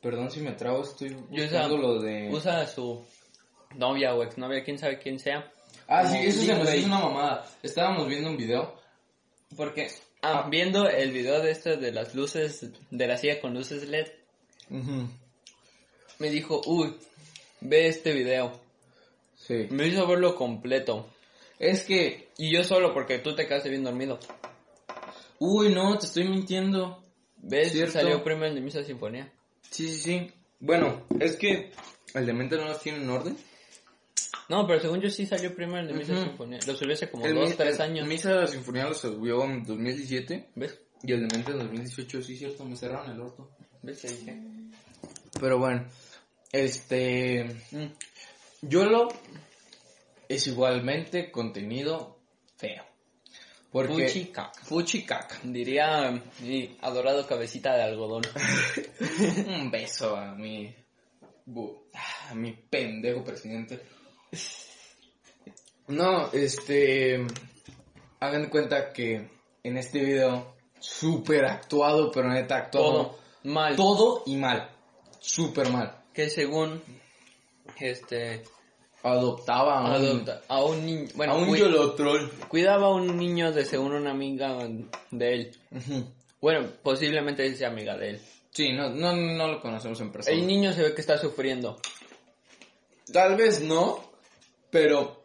perdón 0.00 0.30
si 0.30 0.40
me 0.40 0.52
trago, 0.52 0.82
estoy 0.82 1.16
Y 1.30 1.40
usa, 1.40 1.60
buscando 1.60 1.76
lo 1.78 2.00
de... 2.00 2.28
usa 2.32 2.66
su 2.66 3.06
novia 3.76 4.14
o 4.14 4.22
exnovia, 4.22 4.64
quién 4.64 4.78
sabe 4.78 4.98
quién 4.98 5.18
sea. 5.18 5.50
Ah, 5.88 6.06
sí, 6.06 6.18
eso 6.18 6.42
se 6.42 6.54
me 6.54 6.76
hizo 6.76 6.86
una 6.86 7.00
mamada. 7.00 7.46
Estábamos 7.62 8.08
viendo 8.08 8.30
un 8.30 8.36
video. 8.36 8.80
Porque 9.56 9.88
ah, 10.22 10.46
viendo 10.50 10.88
el 10.88 11.12
video 11.12 11.40
de 11.40 11.50
esto 11.50 11.76
de 11.76 11.92
las 11.92 12.14
luces, 12.14 12.70
de 12.90 13.06
la 13.06 13.16
silla 13.16 13.40
con 13.40 13.54
luces 13.54 13.88
LED, 13.88 14.08
me 16.18 16.30
dijo, 16.30 16.62
uy, 16.66 16.96
ve 17.60 17.88
este 17.88 18.12
video. 18.12 18.60
Sí. 19.36 19.66
Me 19.70 19.88
hizo 19.88 20.06
verlo 20.06 20.36
completo. 20.36 21.08
Es 21.58 21.84
que... 21.84 22.28
Y 22.38 22.52
yo 22.54 22.64
solo 22.64 22.94
porque 22.94 23.18
tú 23.18 23.34
te 23.34 23.46
quedaste 23.46 23.68
bien 23.68 23.84
dormido. 23.84 24.18
Uy, 25.38 25.74
no, 25.74 25.98
te 25.98 26.06
estoy 26.06 26.24
mintiendo. 26.24 27.02
¿Ves? 27.36 27.72
Cierto. 27.72 27.94
Salió 27.94 28.22
primero 28.22 28.46
el 28.46 28.54
de 28.54 28.60
Misa 28.60 28.84
Sinfonía. 28.84 29.32
Sí, 29.70 29.88
sí, 29.88 30.00
sí. 30.00 30.32
Bueno, 30.60 31.02
es 31.18 31.36
que... 31.36 31.72
¿El 32.14 32.26
de 32.26 32.32
mente 32.32 32.56
no 32.56 32.66
los 32.66 32.80
tiene 32.80 32.98
en 32.98 33.10
orden? 33.10 33.36
No, 34.52 34.66
pero 34.66 34.80
según 34.80 35.00
yo 35.00 35.08
sí 35.08 35.24
salió 35.24 35.54
primero 35.54 35.80
el 35.80 35.88
de 35.88 35.94
Misa. 35.94 36.22
Sinfonía. 36.22 36.58
Lo 36.66 36.74
subió 36.76 36.92
hace 36.92 37.10
como 37.10 37.24
el 37.24 37.34
dos, 37.34 37.48
Mi- 37.48 37.56
tres 37.56 37.76
el 37.76 37.80
años. 37.80 38.06
Misa 38.06 38.34
de 38.40 38.48
Sinfonía 38.48 38.84
lo 38.84 38.92
subió 38.92 39.42
en 39.44 39.64
2017. 39.64 40.50
¿Ves? 40.56 40.78
Y 41.02 41.12
el 41.12 41.26
de 41.26 41.34
mente 41.36 41.52
en 41.52 41.58
2018, 41.58 42.22
sí, 42.22 42.36
cierto, 42.36 42.62
me 42.66 42.76
cerraron 42.76 43.10
el 43.12 43.20
orto. 43.20 43.50
¿Ves? 43.80 44.02
Te 44.02 44.08
dije. 44.08 44.38
Pero 45.40 45.58
bueno, 45.58 45.86
este... 46.52 47.46
YOLO 48.60 49.08
es 50.28 50.46
igualmente 50.46 51.30
contenido 51.32 52.20
feo. 52.58 52.84
Porque... 53.70 54.06
Fuchi 54.06 54.26
caca. 54.26 54.60
Fuchi 54.62 55.02
caca. 55.04 55.40
Diría 55.44 56.22
mi 56.40 56.76
adorado 56.82 57.26
cabecita 57.26 57.74
de 57.74 57.84
algodón. 57.84 58.22
Un 59.48 59.70
beso 59.70 60.14
a 60.14 60.34
mi... 60.34 60.76
A 62.28 62.34
mi 62.34 62.52
pendejo 62.52 63.24
presidente. 63.24 63.80
No, 65.88 66.30
este... 66.32 67.26
Hagan 68.20 68.50
cuenta 68.50 68.92
que 68.92 69.28
en 69.64 69.76
este 69.76 69.98
video, 70.00 70.54
súper 70.78 71.44
actuado, 71.44 72.10
pero 72.12 72.28
neta 72.28 72.56
actuado. 72.56 72.92
Todo 72.92 73.18
mal. 73.44 73.76
Todo 73.76 74.22
y 74.26 74.36
mal. 74.36 74.70
Súper 75.18 75.70
mal. 75.70 76.04
Que 76.12 76.30
según 76.30 76.82
este 77.78 78.44
Adoptaba 79.02 79.80
a 79.80 79.98
un... 79.98 80.30
a 80.46 80.64
un 80.64 80.86
niño, 80.86 81.08
bueno, 81.16 81.32
a 81.32 81.36
un 81.36 81.56
yolotrol. 81.56 82.30
cuidaba 82.46 82.86
a 82.86 82.90
un 82.90 83.16
niño 83.16 83.50
de 83.50 83.64
según 83.64 83.92
una 83.92 84.12
amiga 84.12 84.56
de 85.10 85.34
él. 85.34 85.56
Bueno, 86.40 86.68
posiblemente 86.82 87.52
sea 87.56 87.68
amiga 87.68 87.96
de 87.96 88.10
él. 88.10 88.22
Sí, 88.50 88.72
no, 88.72 88.90
no, 88.90 89.16
no 89.16 89.48
lo 89.48 89.60
conocemos 89.60 90.00
en 90.00 90.12
persona. 90.12 90.36
El 90.36 90.46
niño 90.46 90.72
se 90.72 90.82
ve 90.82 90.94
que 90.94 91.00
está 91.00 91.18
sufriendo. 91.18 91.80
Tal 93.12 93.36
vez 93.36 93.60
no, 93.60 94.11
pero 94.72 95.22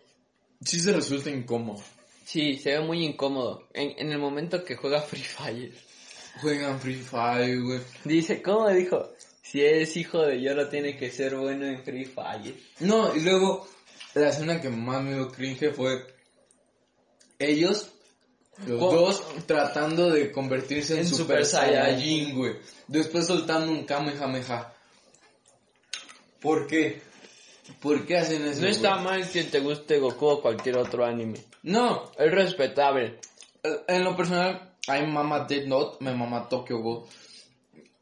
sí 0.61 0.79
se 0.81 0.91
resulta 0.91 1.29
incómodo. 1.29 1.81
Sí, 2.25 2.57
se 2.57 2.71
ve 2.71 2.81
muy 2.81 3.05
incómodo. 3.05 3.69
En, 3.73 3.93
en 3.97 4.11
el 4.11 4.19
momento 4.19 4.65
que 4.65 4.75
juega 4.75 5.01
Free 5.01 5.23
Fire. 5.23 5.73
Juegan 6.41 6.79
Free 6.81 6.95
Fire, 6.95 7.61
güey. 7.63 7.79
Dice, 8.03 8.41
¿cómo 8.41 8.69
dijo? 8.69 9.09
Si 9.41 9.63
es 9.63 9.95
hijo 9.95 10.23
de 10.23 10.41
Yolo 10.41 10.67
tiene 10.67 10.97
que 10.97 11.09
ser 11.09 11.37
bueno 11.37 11.65
en 11.65 11.81
Free 11.81 12.03
Fire. 12.03 12.53
No, 12.81 13.15
y 13.15 13.21
luego 13.21 13.65
la 14.13 14.29
escena 14.29 14.59
que 14.59 14.69
más 14.69 15.01
me 15.01 15.13
dio 15.13 15.31
cringe 15.31 15.71
fue 15.73 16.05
ellos, 17.39 17.89
los 18.65 18.79
¿Cómo? 18.79 18.91
dos, 18.91 19.23
tratando 19.45 20.09
de 20.09 20.29
convertirse 20.33 20.95
en, 20.95 20.99
En 20.99 21.07
Super, 21.07 21.45
Super 21.45 21.45
Saiyajin, 21.45 22.35
güey. 22.35 22.57
Después 22.87 23.25
soltando 23.25 23.71
un 23.71 23.85
Kamehameha. 23.85 24.73
¿Por 26.41 26.67
qué? 26.67 27.06
¿Por 27.81 28.05
qué 28.05 28.17
hacen 28.17 28.45
eso? 28.47 28.61
No 28.61 28.67
está 28.67 28.93
güey? 28.95 29.03
mal 29.03 29.29
que 29.29 29.43
te 29.43 29.59
guste 29.59 29.99
Goku 29.99 30.25
o 30.27 30.41
cualquier 30.41 30.77
otro 30.77 31.05
anime. 31.05 31.39
No, 31.63 32.11
Es 32.17 32.31
respetable. 32.31 33.19
En 33.87 34.03
lo 34.03 34.15
personal, 34.15 34.73
hay 34.87 35.05
mama 35.05 35.45
Dead 35.47 35.65
Note, 35.65 35.97
me 35.99 36.13
mama 36.13 36.47
Tokyo 36.47 36.79
Ghoul. 36.79 37.05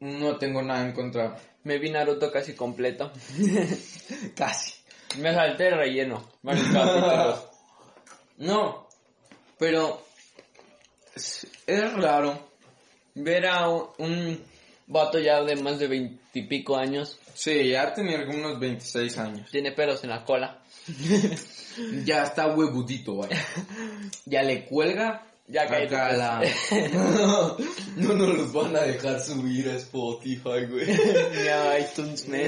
No 0.00 0.36
tengo 0.36 0.62
nada 0.62 0.84
en 0.84 0.92
contra. 0.92 1.36
Me 1.64 1.78
vi 1.78 1.90
Naruto 1.90 2.30
casi 2.30 2.54
completo. 2.54 3.10
Casi. 4.36 4.74
Me 5.18 5.34
salté 5.34 5.68
el 5.68 5.76
relleno. 5.76 6.24
No, 8.38 8.86
pero 9.58 10.02
es, 11.14 11.92
raro. 11.94 12.50
Ver 13.14 13.46
a 13.46 13.68
un 13.68 14.44
vato 14.86 15.18
ya 15.18 15.42
de 15.42 15.56
más 15.56 15.78
de 15.78 15.88
veintipico 15.88 16.76
años. 16.76 17.18
Sí, 17.34 17.70
ya 17.70 17.92
tenía 17.92 18.18
algunos 18.18 18.58
26 18.58 19.18
años. 19.18 19.50
Tiene 19.50 19.72
pelos 19.72 20.02
en 20.04 20.10
la 20.10 20.24
cola. 20.24 20.62
Ya 22.06 22.22
está 22.22 22.46
huevudito, 22.46 23.16
vaya. 23.16 23.36
Ya 24.24 24.42
le 24.42 24.64
cuelga. 24.64 25.26
Ya 25.46 25.66
cállate, 25.66 26.16
la... 26.16 26.42
no 27.96 28.14
nos 28.14 28.34
los 28.34 28.52
van 28.52 28.74
a 28.74 28.80
dejar 28.80 29.20
subir 29.20 29.68
a 29.68 29.76
Spotify, 29.76 30.64
güey. 30.68 30.86
Ya 31.44 31.78
iTunes, 31.78 32.26
man. 32.28 32.40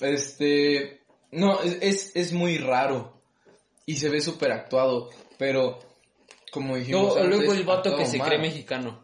Este, 0.00 1.00
no, 1.32 1.60
es, 1.62 2.12
es, 2.14 2.32
muy 2.32 2.58
raro 2.58 3.20
y 3.86 3.96
se 3.96 4.08
ve 4.08 4.20
súper 4.20 4.52
actuado, 4.52 5.10
pero 5.38 5.78
como 6.52 6.76
dijimos 6.76 7.16
No, 7.16 7.22
antes, 7.22 7.38
luego 7.38 7.52
el 7.54 7.64
vato 7.64 7.96
que 7.96 8.06
se 8.06 8.18
mal. 8.18 8.28
cree 8.28 8.38
mexicano. 8.38 9.01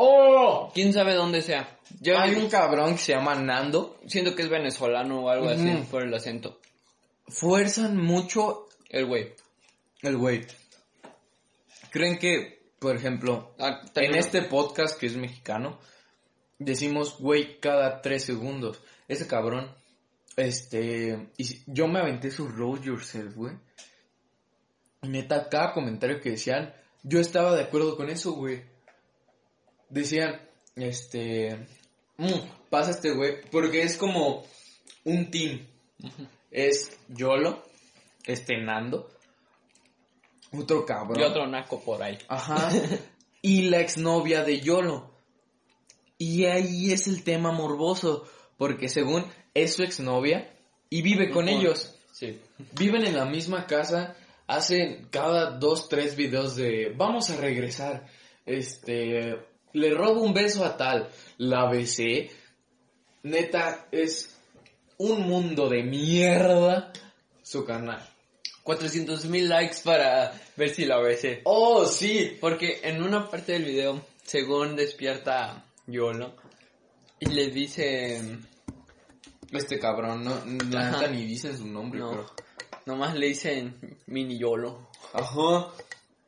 ¡Oh! 0.00 0.70
¿Quién 0.74 0.92
sabe 0.92 1.14
dónde 1.14 1.42
sea? 1.42 1.78
Yo 2.00 2.18
Hay 2.18 2.34
un 2.36 2.48
cabrón 2.48 2.92
que 2.92 2.98
se 2.98 3.12
llama 3.12 3.34
Nando. 3.34 3.98
siento 4.06 4.34
que 4.34 4.42
es 4.42 4.48
venezolano 4.48 5.22
o 5.24 5.28
algo 5.28 5.48
así 5.48 5.68
Ujú. 5.68 5.84
por 5.90 6.02
el 6.02 6.14
acento. 6.14 6.60
Fuerzan 7.26 7.96
mucho 7.96 8.68
El 8.88 9.06
güey. 9.06 9.32
el 10.02 10.16
güey. 10.16 10.46
Creen 11.90 12.18
que, 12.18 12.70
por 12.78 12.94
ejemplo, 12.96 13.54
Ah, 13.58 13.80
en 13.96 14.14
este 14.14 14.42
podcast 14.42 14.98
que 14.98 15.06
es 15.06 15.16
mexicano, 15.16 15.78
decimos 16.58 17.18
güey 17.18 17.58
cada 17.60 18.00
tres 18.02 18.24
segundos. 18.24 18.80
Ese 19.08 19.26
cabrón, 19.26 19.74
este, 20.36 21.30
y 21.36 21.44
si- 21.44 21.62
yo 21.66 21.88
me 21.88 21.98
aventé 22.00 22.30
su 22.30 22.46
roll 22.48 22.80
yourself, 22.82 23.34
güey. 23.34 23.54
Y 25.02 25.08
Neta, 25.08 25.48
cada 25.48 25.72
comentario 25.72 26.20
que 26.20 26.30
decían, 26.30 26.74
yo 27.02 27.20
estaba 27.20 27.54
de 27.54 27.62
acuerdo 27.62 27.96
con 27.96 28.10
eso, 28.10 28.32
güey. 28.32 28.62
Decían, 29.90 30.40
este, 30.76 31.66
"Mm, 32.16 32.48
pasa 32.70 32.90
este 32.90 33.12
güey, 33.12 33.40
porque 33.50 33.82
es 33.82 33.96
como 33.96 34.44
un 35.04 35.30
team. 35.30 35.66
Es 36.50 36.98
Yolo, 37.08 37.62
este 38.24 38.56
Nando, 38.58 39.08
otro 40.52 40.84
cabrón. 40.86 41.20
Y 41.20 41.22
otro 41.22 41.46
naco 41.46 41.80
por 41.80 42.02
ahí. 42.02 42.18
Ajá. 42.28 42.70
y 43.42 43.62
la 43.68 43.80
exnovia 43.80 44.44
de 44.44 44.60
Yolo. 44.60 45.10
Y 46.16 46.46
ahí 46.46 46.92
es 46.92 47.06
el 47.06 47.22
tema 47.22 47.52
morboso, 47.52 48.26
porque 48.56 48.88
según 48.88 49.26
es 49.54 49.74
su 49.74 49.82
exnovia 49.82 50.52
y 50.90 51.02
vive 51.02 51.30
con 51.30 51.48
ellos. 51.48 51.94
Sí. 52.12 52.40
Viven 52.76 53.06
en 53.06 53.16
la 53.16 53.24
misma 53.24 53.66
casa, 53.66 54.16
hacen 54.46 55.06
cada 55.10 55.52
dos, 55.58 55.88
tres 55.88 56.16
videos 56.16 56.56
de 56.56 56.92
vamos 56.96 57.30
a 57.30 57.36
regresar. 57.36 58.06
Este, 58.46 59.36
le 59.72 59.94
robo 59.94 60.22
un 60.22 60.34
beso 60.34 60.64
a 60.64 60.76
tal, 60.76 61.08
la 61.38 61.68
besé. 61.70 62.30
Neta, 63.22 63.86
es 63.90 64.36
un 64.98 65.22
mundo 65.28 65.68
de 65.68 65.82
mierda 65.82 66.92
su 67.42 67.64
canal. 67.64 68.06
400 68.62 69.24
mil 69.26 69.48
likes 69.48 69.78
para 69.82 70.32
ver 70.56 70.70
si 70.70 70.84
la 70.84 70.98
besé. 70.98 71.40
Oh, 71.44 71.86
sí. 71.86 72.36
Porque 72.40 72.80
en 72.82 73.02
una 73.02 73.28
parte 73.30 73.52
del 73.52 73.64
video, 73.64 74.04
según 74.24 74.76
despierta 74.76 75.64
Yolo, 75.86 76.34
y 77.20 77.26
le 77.26 77.48
dice... 77.48 78.38
Este 79.50 79.78
cabrón, 79.78 80.24
no, 80.24 80.34
la 80.70 80.90
neta 80.90 81.06
ni 81.08 81.24
dicen 81.24 81.56
su 81.56 81.66
nombre, 81.66 82.00
No, 82.00 82.10
pero. 82.10 82.26
nomás 82.84 83.14
le 83.16 83.28
dicen 83.28 83.96
mini 84.06 84.38
Yolo. 84.38 84.90
Ajá. 85.14 85.72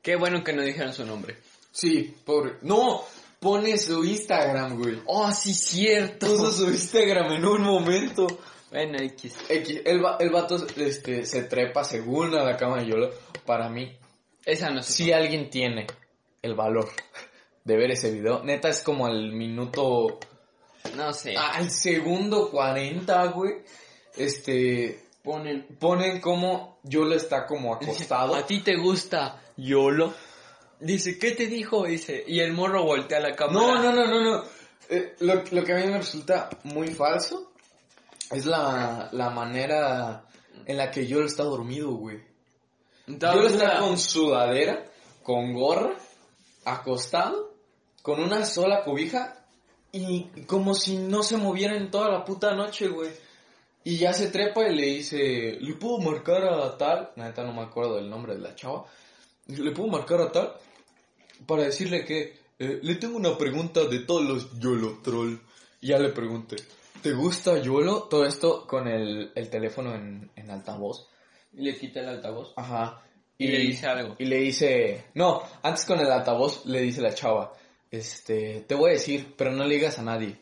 Qué 0.01 0.16
bueno 0.16 0.43
que 0.43 0.55
no 0.55 0.62
dijeron 0.62 0.95
su 0.95 1.05
nombre. 1.05 1.36
Sí, 1.70 2.16
pobre. 2.24 2.55
No, 2.62 3.05
pone 3.41 3.76
su 3.78 4.05
Instagram, 4.05 4.78
güey. 4.80 5.03
Oh, 5.07 5.30
sí, 5.32 5.53
cierto. 5.55 6.28
Puso 6.28 6.53
su 6.53 6.70
Instagram 6.70 7.32
en 7.32 7.45
un 7.45 7.62
momento. 7.62 8.26
Bueno, 8.70 8.99
X. 9.01 9.34
X, 9.49 9.80
el, 9.84 10.05
va- 10.05 10.16
el 10.20 10.30
vato 10.30 10.64
este, 10.76 11.24
se 11.26 11.43
trepa 11.43 11.82
según 11.82 12.34
a 12.36 12.45
la 12.45 12.57
cama 12.57 12.78
de 12.78 12.86
Yolo. 12.86 13.11
Para 13.45 13.68
mí, 13.68 13.99
Esa 14.45 14.70
no 14.70 14.82
si 14.82 15.11
alguien 15.12 15.51
tiene 15.51 15.86
el 16.43 16.55
valor 16.55 16.88
de 17.64 17.76
ver 17.76 17.91
ese 17.91 18.11
video, 18.12 18.45
neta 18.45 18.68
es 18.68 18.82
como 18.82 19.07
al 19.07 19.32
minuto. 19.32 20.20
No 20.95 21.12
sé. 21.12 21.34
Al 21.36 21.70
segundo 21.70 22.49
40, 22.51 23.26
güey. 23.28 23.55
Este. 24.16 25.05
Ponen... 25.22 25.66
Ponen 25.78 26.20
como 26.20 26.78
Yolo 26.84 27.14
está 27.16 27.47
como 27.47 27.74
acostado. 27.80 28.34
¿A 28.34 28.47
ti 28.47 28.61
te 28.61 28.76
gusta 28.76 29.43
Yolo? 29.57 30.14
Dice, 30.81 31.18
¿qué 31.18 31.33
te 31.33 31.47
dijo? 31.47 31.85
Dice, 31.85 32.24
y 32.26 32.41
el 32.41 32.53
morro 32.53 32.85
voltea 32.85 33.20
la 33.20 33.37
cámara. 33.37 33.59
No, 33.59 33.83
no, 33.83 33.93
no, 33.93 34.07
no, 34.07 34.20
no. 34.22 34.45
Eh, 34.89 35.14
lo, 35.20 35.43
lo 35.51 35.64
que 35.64 35.72
a 35.72 35.76
mí 35.76 35.87
me 35.87 35.99
resulta 35.99 36.49
muy 36.64 36.89
falso 36.89 37.53
es 38.31 38.47
la, 38.47 39.09
la 39.12 39.31
manera 39.31 40.24
en 40.66 40.76
la 40.76 40.91
que 40.91 41.07
Yolo 41.07 41.26
está 41.26 41.45
dormido, 41.45 41.93
güey. 41.93 42.20
Yolo 43.07 43.47
está 43.47 43.78
con 43.78 43.99
sudadera, 43.99 44.87
con 45.22 45.53
gorra, 45.53 45.95
acostado, 46.64 47.55
con 48.03 48.20
una 48.20 48.45
sola 48.45 48.83
cobija 48.85 49.45
y 49.93 50.24
como 50.47 50.74
si 50.74 50.97
no 50.97 51.22
se 51.22 51.37
moviera 51.37 51.76
en 51.76 51.91
toda 51.91 52.11
la 52.11 52.24
puta 52.24 52.55
noche, 52.55 52.89
güey. 52.89 53.11
Y 53.83 53.97
ya 53.97 54.12
se 54.12 54.28
trepa 54.28 54.68
y 54.68 54.76
le 54.76 54.87
dice, 54.87 55.57
¿le 55.61 55.74
puedo 55.74 55.99
marcar 55.99 56.45
a 56.45 56.76
tal? 56.76 57.12
La 57.16 57.28
neta 57.28 57.43
no 57.43 57.53
me 57.53 57.62
acuerdo 57.62 57.97
del 57.97 58.11
nombre 58.11 58.35
de 58.35 58.41
la 58.41 58.55
chava. 58.55 58.85
¿Le 59.47 59.72
puedo 59.72 59.89
marcar 59.89 60.20
a 60.20 60.31
tal? 60.31 60.55
Para 61.47 61.64
decirle 61.64 62.05
que 62.05 62.38
eh, 62.59 62.80
le 62.82 62.95
tengo 62.97 63.16
una 63.16 63.36
pregunta 63.38 63.84
de 63.84 64.01
todos 64.01 64.22
los 64.24 64.59
YOLO 64.59 65.01
troll. 65.03 65.36
Y 65.80 65.88
ya 65.88 65.99
le 65.99 66.11
pregunté, 66.11 66.57
¿te 67.03 67.12
gusta 67.12 67.59
YOLO? 67.59 68.03
Todo 68.05 68.26
esto 68.26 68.66
con 68.66 68.86
el, 68.86 69.32
el 69.34 69.49
teléfono 69.49 69.95
en, 69.95 70.30
en 70.36 70.51
altavoz. 70.51 71.09
Y 71.53 71.62
le 71.62 71.76
quita 71.78 72.01
el 72.01 72.09
altavoz. 72.09 72.53
Ajá. 72.57 73.03
Y 73.38 73.49
le 73.49 73.59
dice 73.59 73.86
algo. 73.86 74.16
Y 74.18 74.26
le 74.26 74.36
dice, 74.36 75.07
no, 75.14 75.43
antes 75.62 75.86
con 75.86 75.99
el 75.99 76.11
altavoz 76.12 76.66
le 76.66 76.82
dice 76.82 77.01
la 77.01 77.14
chava, 77.14 77.55
este, 77.91 78.66
te 78.68 78.74
voy 78.74 78.91
a 78.91 78.93
decir, 78.93 79.34
pero 79.36 79.51
no 79.51 79.64
le 79.64 79.76
digas 79.76 79.99
a 79.99 80.03
nadie. 80.03 80.36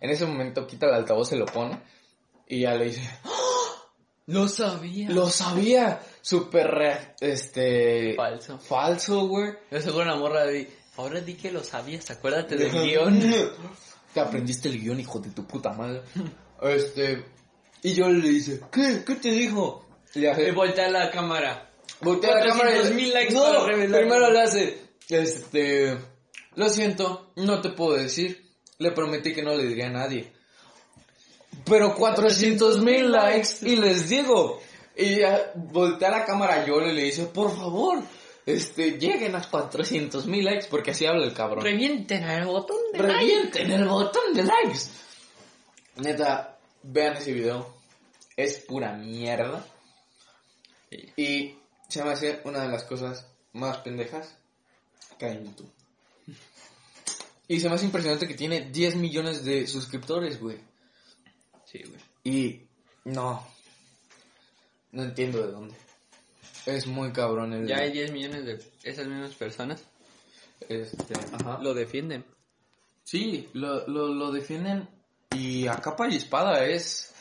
En 0.00 0.08
ese 0.08 0.24
momento 0.24 0.66
quita 0.66 0.86
el 0.86 0.94
altavoz, 0.94 1.28
se 1.28 1.36
lo 1.36 1.44
pone 1.44 1.78
y 2.48 2.60
ya 2.60 2.74
le 2.74 2.86
dice, 2.86 3.02
Lo 4.26 4.48
sabía. 4.48 5.10
lo 5.10 5.28
sabía, 5.28 6.00
súper, 6.22 6.66
re- 6.68 7.14
este, 7.20 8.14
Falso. 8.14 8.58
falso, 8.58 9.26
güey. 9.26 9.52
Yo 9.70 9.80
seguro 9.80 10.04
la 10.04 10.16
morra 10.16 10.46
di, 10.46 10.66
ahora 10.96 11.20
di 11.20 11.34
que 11.34 11.50
lo 11.52 11.62
sabías, 11.64 12.10
acuérdate 12.10 12.56
del 12.56 12.70
guion. 12.84 13.20
Te 14.12 14.20
aprendiste 14.20 14.68
el 14.68 14.80
guion, 14.80 14.98
hijo 15.00 15.18
de 15.20 15.30
tu 15.30 15.46
puta 15.46 15.70
madre. 15.72 16.02
Este, 16.62 17.24
y 17.82 17.94
yo 17.94 18.08
le 18.08 18.28
dice, 18.28 18.60
¿qué? 18.72 19.02
¿Qué 19.06 19.14
te 19.16 19.30
dijo? 19.30 19.86
Y 20.14 20.20
le 20.20 20.30
hace, 20.30 20.48
Y 20.48 20.50
voltea 20.50 20.88
la 20.90 21.10
cámara. 21.10 21.70
Voltea 22.00 22.34
la 22.34 22.46
cámara 22.46 22.70
y 22.70 22.74
400,000 22.78 23.12
likes 23.14 23.34
no, 23.34 23.42
para 23.44 23.64
primero 23.74 24.30
le 24.30 24.40
hace, 24.40 24.78
este, 25.08 25.96
lo 26.54 26.68
siento, 26.70 27.30
no 27.36 27.60
te 27.60 27.70
puedo 27.70 27.94
decir, 27.96 28.50
le 28.78 28.90
prometí 28.92 29.32
que 29.34 29.42
no 29.42 29.54
le 29.54 29.66
diría 29.66 29.86
a 29.86 29.90
nadie. 29.90 30.32
Pero 31.66 31.94
400 31.94 32.80
mil 32.82 33.10
likes 33.12 33.48
y 33.62 33.76
les 33.76 34.08
digo, 34.08 34.60
y 35.00 35.18
ya 35.20 35.52
voltea 35.54 36.10
la 36.10 36.24
cámara 36.24 36.62
a 36.62 36.66
Yolo 36.66 36.90
y 36.90 36.94
le 36.94 37.04
dice, 37.04 37.26
por 37.26 37.56
favor, 37.56 38.02
este, 38.44 38.98
lleguen 38.98 39.34
a 39.34 39.42
400 39.42 40.26
mil 40.26 40.44
likes, 40.44 40.66
porque 40.68 40.90
así 40.90 41.06
habla 41.06 41.24
el 41.24 41.32
cabrón. 41.32 41.64
Revienten 41.64 42.24
al 42.24 42.46
botón 42.46 42.76
de 42.92 42.98
like. 42.98 43.14
Revienten 43.14 43.70
el 43.70 43.88
botón 43.88 44.34
de 44.34 44.44
likes. 44.44 44.80
Neta, 45.96 46.58
vean 46.82 47.16
ese 47.16 47.32
video. 47.32 47.74
Es 48.36 48.58
pura 48.58 48.92
mierda. 48.92 49.64
Y 51.16 51.54
se 51.88 52.04
me 52.04 52.10
hace 52.10 52.40
una 52.44 52.62
de 52.62 52.68
las 52.68 52.84
cosas 52.84 53.26
más 53.52 53.78
pendejas 53.78 54.36
que 55.18 55.26
hay 55.26 55.36
en 55.36 55.44
YouTube. 55.44 55.72
Y 57.48 57.58
se 57.58 57.68
me 57.68 57.74
hace 57.74 57.86
impresionante 57.86 58.28
que 58.28 58.34
tiene 58.34 58.70
10 58.70 58.96
millones 58.96 59.44
de 59.44 59.66
suscriptores, 59.66 60.40
güey. 60.40 60.58
Sí, 61.64 61.82
güey. 61.82 62.00
Y 62.22 62.62
no. 63.04 63.46
No 64.92 65.02
entiendo 65.02 65.44
de 65.46 65.52
dónde. 65.52 65.74
Es 66.66 66.86
muy 66.86 67.12
cabrón 67.12 67.52
el... 67.52 67.66
Ya 67.66 67.78
hay 67.78 67.92
10 67.92 68.12
millones 68.12 68.44
de 68.44 68.60
esas 68.82 69.06
mismas 69.06 69.34
personas. 69.34 69.82
Este, 70.68 71.14
ajá. 71.32 71.58
Lo 71.62 71.74
defienden. 71.74 72.24
Sí, 73.04 73.48
lo, 73.54 73.86
lo, 73.88 74.08
lo 74.08 74.30
defienden 74.30 74.88
y 75.36 75.68
a 75.68 75.76
capa 75.76 76.08
y 76.08 76.16
espada 76.16 76.64
es, 76.66 77.12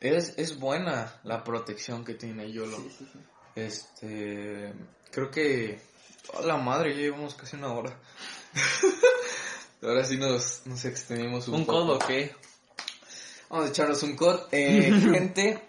es, 0.00 0.34
es 0.36 0.58
buena 0.58 1.20
la 1.24 1.44
protección 1.44 2.04
que 2.04 2.14
tiene 2.14 2.50
Yolo. 2.52 2.76
Este, 3.54 4.72
creo 5.10 5.30
que 5.30 5.80
A 6.36 6.42
la 6.42 6.56
madre, 6.56 6.94
ya 6.94 7.02
llevamos 7.02 7.34
casi 7.34 7.56
una 7.56 7.72
hora. 7.72 7.96
Ahora 9.82 10.04
sí 10.04 10.16
nos, 10.16 10.62
nos 10.66 10.84
extendimos 10.84 11.48
un, 11.48 11.54
¿Un 11.54 11.66
poco. 11.66 11.86
codo 11.86 11.98
qué? 12.00 12.34
Vamos 13.48 13.66
a 13.66 13.70
echarnos 13.70 14.02
un 14.02 14.16
cod. 14.16 14.40
Eh, 14.52 14.92
gente, 15.12 15.60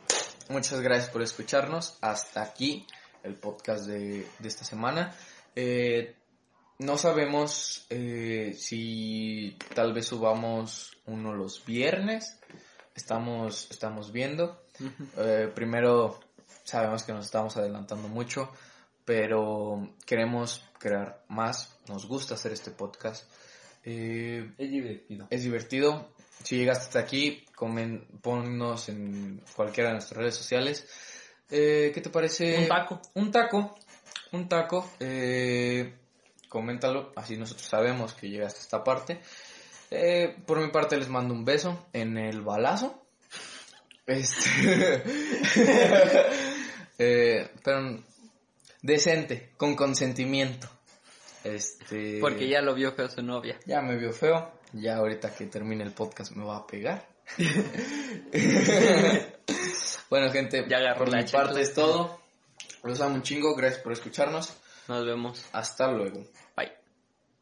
muchas 0.50 0.82
gracias 0.82 1.10
por 1.10 1.22
escucharnos. 1.22 1.98
Hasta 2.02 2.42
aquí 2.42 2.86
el 3.24 3.36
podcast 3.36 3.86
de, 3.86 4.28
de 4.40 4.48
esta 4.48 4.66
semana. 4.66 5.16
Eh, 5.56 6.16
no 6.80 6.98
sabemos 6.98 7.86
eh, 7.90 8.56
si 8.58 9.58
tal 9.76 9.94
vez 9.94 10.08
subamos 10.08 10.98
uno 11.06 11.34
los 11.34 11.64
viernes. 11.66 12.40
Estamos, 12.96 13.68
estamos 13.72 14.12
viendo. 14.12 14.64
Eh, 15.18 15.52
primero, 15.54 16.20
sabemos 16.64 17.04
que 17.04 17.14
nos 17.14 17.26
estamos 17.26 17.56
adelantando 17.58 18.08
mucho, 18.08 18.52
pero 19.06 19.96
queremos 20.06 20.64
crear 20.80 21.24
más. 21.28 21.78
Nos 21.88 22.08
gusta 22.08 22.36
hacer 22.36 22.52
este 22.54 22.72
podcast. 22.72 23.30
Eh, 23.84 24.52
Es 24.58 24.70
divertido. 24.70 25.28
es 25.30 25.44
divertido. 25.44 26.10
Si 26.44 26.58
llegaste 26.58 26.86
hasta 26.86 27.00
aquí, 27.00 27.46
comen, 27.64 28.06
ponnos 28.22 28.90
en 28.90 29.42
cualquiera 29.56 29.88
de 29.90 29.94
nuestras 29.94 30.18
redes 30.18 30.36
sociales. 30.36 30.86
Eh, 31.50 31.94
¿Qué 31.94 32.02
te 32.02 32.10
parece? 32.10 32.58
Un 32.60 32.68
taco. 32.68 33.02
Un 33.14 33.32
taco. 33.32 33.76
Un 34.34 34.50
taco. 34.50 34.92
Eh, 35.00 35.94
coméntalo, 36.50 37.14
así 37.16 37.38
nosotros 37.38 37.66
sabemos 37.66 38.14
que 38.16 38.28
llegaste 38.28 38.60
a 38.60 38.64
esta 38.64 38.84
parte. 38.84 39.22
Eh, 39.90 40.36
por 40.46 40.60
mi 40.60 40.72
parte 40.72 40.98
les 40.98 41.08
mando 41.08 41.34
un 41.34 41.46
beso 41.46 41.88
en 41.94 42.18
el 42.18 42.42
balazo. 42.42 43.06
Este. 44.06 45.04
Eh, 47.00 47.50
pero 47.64 48.00
decente, 48.84 49.50
con 49.58 49.76
consentimiento. 49.76 50.70
Este. 51.44 52.20
Porque 52.22 52.48
ya 52.48 52.62
lo 52.62 52.76
vio 52.76 52.92
feo 52.92 53.10
su 53.10 53.24
novia. 53.24 53.60
Ya 53.66 53.82
me 53.82 53.98
vio 53.98 54.14
feo. 54.14 54.52
Ya 54.74 54.98
ahorita 54.98 55.34
que 55.34 55.48
termine 55.48 55.84
el 55.84 55.92
podcast 55.92 56.34
me 56.36 56.46
va 56.46 56.58
a 56.58 56.68
pegar. 56.68 57.13
bueno, 60.10 60.32
gente, 60.32 60.66
Ya 60.70 60.78
agarró 60.78 61.06
la 61.06 61.18
mi 61.18 61.24
chancla. 61.26 61.44
parte 61.44 61.62
es 61.62 61.74
todo. 61.74 62.20
Los 62.84 63.02
amo 63.02 63.16
un 63.16 63.24
chingo. 63.24 63.56
Gracias 63.56 63.82
por 63.82 63.94
escucharnos. 63.94 64.54
Nos 64.88 65.06
vemos. 65.06 65.46
Hasta 65.54 65.92
luego. 65.92 66.24
Bye. 66.56 66.83